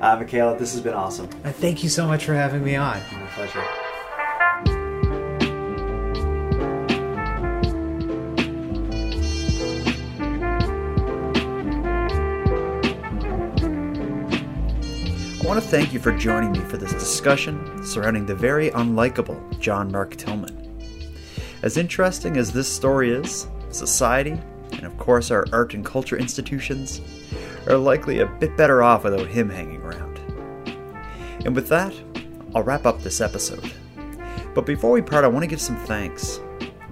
Uh, 0.00 0.16
Mikaela, 0.18 0.56
this 0.58 0.72
has 0.74 0.80
been 0.82 0.94
awesome. 0.94 1.28
Uh, 1.44 1.50
thank 1.50 1.82
you 1.82 1.88
so 1.88 2.06
much 2.06 2.24
for 2.26 2.34
having 2.34 2.62
me 2.62 2.76
on. 2.76 3.00
My 3.10 3.26
pleasure. 3.34 3.64
Want 15.48 15.62
to 15.62 15.66
thank 15.66 15.94
you 15.94 15.98
for 15.98 16.12
joining 16.12 16.52
me 16.52 16.58
for 16.58 16.76
this 16.76 16.92
discussion 16.92 17.82
surrounding 17.82 18.26
the 18.26 18.34
very 18.34 18.68
unlikable 18.72 19.58
John 19.58 19.90
Mark 19.90 20.14
Tillmann. 20.14 20.54
As 21.62 21.78
interesting 21.78 22.36
as 22.36 22.52
this 22.52 22.70
story 22.70 23.12
is, 23.12 23.48
society, 23.70 24.38
and 24.72 24.84
of 24.84 24.98
course 24.98 25.30
our 25.30 25.46
art 25.50 25.72
and 25.72 25.82
culture 25.82 26.18
institutions, 26.18 27.00
are 27.66 27.78
likely 27.78 28.20
a 28.20 28.26
bit 28.26 28.58
better 28.58 28.82
off 28.82 29.04
without 29.04 29.26
him 29.26 29.48
hanging 29.48 29.80
around. 29.80 30.18
And 31.46 31.56
with 31.56 31.68
that, 31.68 31.94
I'll 32.54 32.62
wrap 32.62 32.84
up 32.84 33.00
this 33.00 33.22
episode. 33.22 33.72
But 34.54 34.66
before 34.66 34.90
we 34.90 35.00
part, 35.00 35.24
I 35.24 35.28
want 35.28 35.44
to 35.44 35.48
give 35.48 35.62
some 35.62 35.78
thanks. 35.86 36.40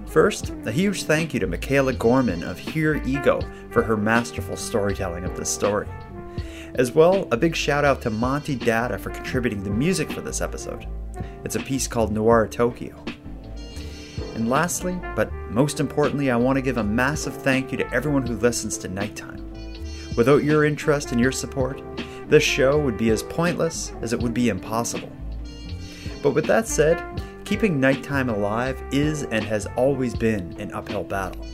First, 0.07 0.49
a 0.65 0.71
huge 0.71 1.03
thank 1.03 1.31
you 1.31 1.39
to 1.41 1.47
Mikaela 1.47 1.95
Gorman 1.95 2.41
of 2.41 2.57
Here 2.57 2.95
Ego 3.05 3.39
for 3.69 3.83
her 3.83 3.95
masterful 3.95 4.57
storytelling 4.57 5.25
of 5.25 5.37
this 5.37 5.49
story. 5.49 5.87
As 6.75 6.91
well, 6.91 7.27
a 7.31 7.37
big 7.37 7.55
shout 7.55 7.85
out 7.85 8.01
to 8.03 8.09
Monty 8.09 8.55
Datta 8.55 8.97
for 8.97 9.09
contributing 9.09 9.63
the 9.63 9.69
music 9.69 10.11
for 10.11 10.21
this 10.21 10.41
episode. 10.41 10.87
It's 11.43 11.55
a 11.55 11.59
piece 11.59 11.87
called 11.87 12.11
Noir 12.11 12.47
Tokyo. 12.47 13.03
And 14.35 14.49
lastly, 14.49 14.99
but 15.15 15.31
most 15.49 15.79
importantly, 15.79 16.29
I 16.29 16.35
want 16.35 16.57
to 16.57 16.61
give 16.61 16.77
a 16.77 16.83
massive 16.83 17.35
thank 17.35 17.71
you 17.71 17.77
to 17.79 17.93
everyone 17.93 18.25
who 18.25 18.35
listens 18.35 18.77
to 18.79 18.87
Nighttime. 18.87 19.43
Without 20.15 20.43
your 20.43 20.65
interest 20.65 21.11
and 21.11 21.21
your 21.21 21.31
support, 21.31 21.81
this 22.27 22.43
show 22.43 22.79
would 22.79 22.97
be 22.97 23.09
as 23.09 23.23
pointless 23.23 23.93
as 24.01 24.13
it 24.13 24.19
would 24.19 24.33
be 24.33 24.49
impossible. 24.49 25.11
But 26.21 26.31
with 26.31 26.45
that 26.45 26.67
said, 26.67 27.01
keeping 27.45 27.79
nighttime 27.79 28.29
alive 28.29 28.81
is 28.91 29.23
and 29.23 29.43
has 29.45 29.65
always 29.77 30.13
been 30.13 30.59
an 30.59 30.73
uphill 30.73 31.03
battle. 31.03 31.45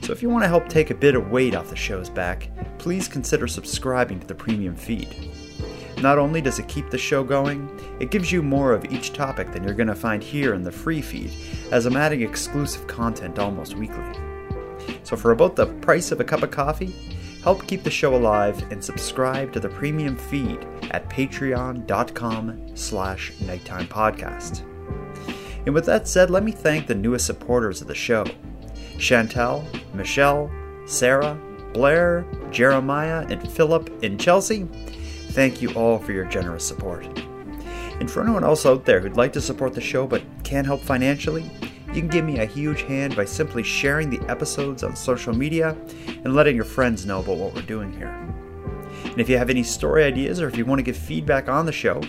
So 0.00 0.12
if 0.12 0.22
you 0.22 0.30
want 0.30 0.42
to 0.42 0.48
help 0.48 0.68
take 0.68 0.90
a 0.90 0.94
bit 0.94 1.14
of 1.14 1.30
weight 1.30 1.54
off 1.54 1.70
the 1.70 1.76
show's 1.76 2.08
back, 2.08 2.48
please 2.82 3.06
consider 3.06 3.46
subscribing 3.46 4.18
to 4.18 4.26
the 4.26 4.34
premium 4.34 4.74
feed. 4.74 5.14
Not 5.98 6.18
only 6.18 6.40
does 6.40 6.58
it 6.58 6.66
keep 6.66 6.90
the 6.90 6.98
show 6.98 7.22
going, 7.22 7.70
it 8.00 8.10
gives 8.10 8.32
you 8.32 8.42
more 8.42 8.72
of 8.72 8.84
each 8.86 9.12
topic 9.12 9.52
than 9.52 9.62
you're 9.62 9.72
going 9.72 9.86
to 9.86 9.94
find 9.94 10.20
here 10.20 10.52
in 10.54 10.64
the 10.64 10.72
free 10.72 11.00
feed, 11.00 11.30
as 11.70 11.86
I'm 11.86 11.96
adding 11.96 12.22
exclusive 12.22 12.88
content 12.88 13.38
almost 13.38 13.76
weekly. 13.76 14.02
So 15.04 15.16
for 15.16 15.30
about 15.30 15.54
the 15.54 15.66
price 15.66 16.10
of 16.10 16.18
a 16.18 16.24
cup 16.24 16.42
of 16.42 16.50
coffee, 16.50 16.92
help 17.44 17.68
keep 17.68 17.84
the 17.84 17.90
show 17.90 18.16
alive 18.16 18.60
and 18.72 18.82
subscribe 18.82 19.52
to 19.52 19.60
the 19.60 19.68
premium 19.68 20.16
feed 20.16 20.66
at 20.90 21.08
patreon.com 21.08 22.76
slash 22.76 23.32
nighttime 23.42 23.86
podcast. 23.86 24.62
And 25.66 25.72
with 25.72 25.86
that 25.86 26.08
said, 26.08 26.30
let 26.30 26.42
me 26.42 26.50
thank 26.50 26.88
the 26.88 26.96
newest 26.96 27.26
supporters 27.26 27.80
of 27.80 27.86
the 27.86 27.94
show. 27.94 28.24
Chantel, 28.96 29.64
Michelle, 29.94 30.50
Sarah, 30.86 31.40
Blair, 31.72 32.26
Jeremiah, 32.50 33.26
and 33.28 33.50
Philip 33.50 34.02
in 34.02 34.18
Chelsea. 34.18 34.64
Thank 35.30 35.62
you 35.62 35.72
all 35.74 35.98
for 35.98 36.12
your 36.12 36.26
generous 36.26 36.66
support. 36.66 37.06
And 38.00 38.10
for 38.10 38.22
anyone 38.22 38.44
else 38.44 38.66
out 38.66 38.84
there 38.84 39.00
who'd 39.00 39.16
like 39.16 39.32
to 39.34 39.40
support 39.40 39.74
the 39.74 39.80
show 39.80 40.06
but 40.06 40.22
can't 40.44 40.66
help 40.66 40.80
financially, 40.80 41.50
you 41.88 42.00
can 42.00 42.08
give 42.08 42.24
me 42.24 42.38
a 42.38 42.46
huge 42.46 42.82
hand 42.82 43.14
by 43.14 43.24
simply 43.24 43.62
sharing 43.62 44.08
the 44.08 44.20
episodes 44.30 44.82
on 44.82 44.96
social 44.96 45.34
media 45.34 45.76
and 46.24 46.34
letting 46.34 46.56
your 46.56 46.64
friends 46.64 47.04
know 47.04 47.20
about 47.20 47.36
what 47.36 47.54
we're 47.54 47.62
doing 47.62 47.92
here. 47.92 48.08
And 49.04 49.20
if 49.20 49.28
you 49.28 49.36
have 49.36 49.50
any 49.50 49.62
story 49.62 50.04
ideas 50.04 50.40
or 50.40 50.48
if 50.48 50.56
you 50.56 50.64
want 50.64 50.78
to 50.78 50.82
give 50.82 50.96
feedback 50.96 51.48
on 51.48 51.66
the 51.66 51.72
show, 51.72 52.00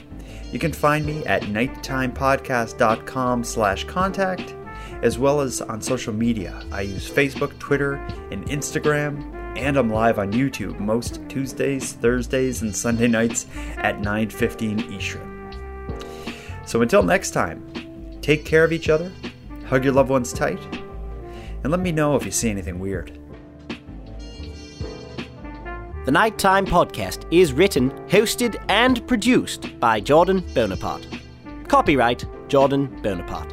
you 0.51 0.59
can 0.59 0.71
find 0.71 1.05
me 1.05 1.25
at 1.25 1.41
nighttimepodcast.com 1.43 3.43
slash 3.43 3.83
contact, 3.85 4.55
as 5.01 5.19
well 5.19 5.41
as 5.41 5.61
on 5.61 5.81
social 5.81 6.13
media. 6.13 6.63
I 6.71 6.81
use 6.81 7.09
Facebook, 7.09 7.57
Twitter, 7.59 7.95
and 8.31 8.45
Instagram, 8.45 9.32
and 9.55 9.77
I'm 9.77 9.89
live 9.89 10.17
on 10.17 10.31
YouTube 10.31 10.79
most 10.79 11.21
Tuesdays, 11.29 11.93
Thursdays, 11.93 12.61
and 12.63 12.75
Sunday 12.75 13.07
nights 13.07 13.45
at 13.77 13.99
9.15 13.99 14.91
Eastern. 14.91 15.29
So 16.65 16.81
until 16.81 17.03
next 17.03 17.31
time, 17.31 18.17
take 18.21 18.45
care 18.45 18.63
of 18.63 18.71
each 18.71 18.89
other, 18.89 19.11
hug 19.67 19.83
your 19.83 19.93
loved 19.93 20.09
ones 20.09 20.33
tight, 20.33 20.59
and 21.63 21.71
let 21.71 21.79
me 21.79 21.91
know 21.91 22.15
if 22.15 22.25
you 22.25 22.31
see 22.31 22.49
anything 22.49 22.79
weird. 22.79 23.17
The 26.05 26.11
Nighttime 26.11 26.65
Podcast 26.65 27.25
is 27.31 27.53
written, 27.53 27.91
hosted, 28.07 28.61
and 28.67 29.07
produced 29.07 29.79
by 29.79 30.01
Jordan 30.01 30.43
Bonaparte. 30.53 31.07
Copyright 31.69 32.25
Jordan 32.49 32.87
Bonaparte. 33.01 33.52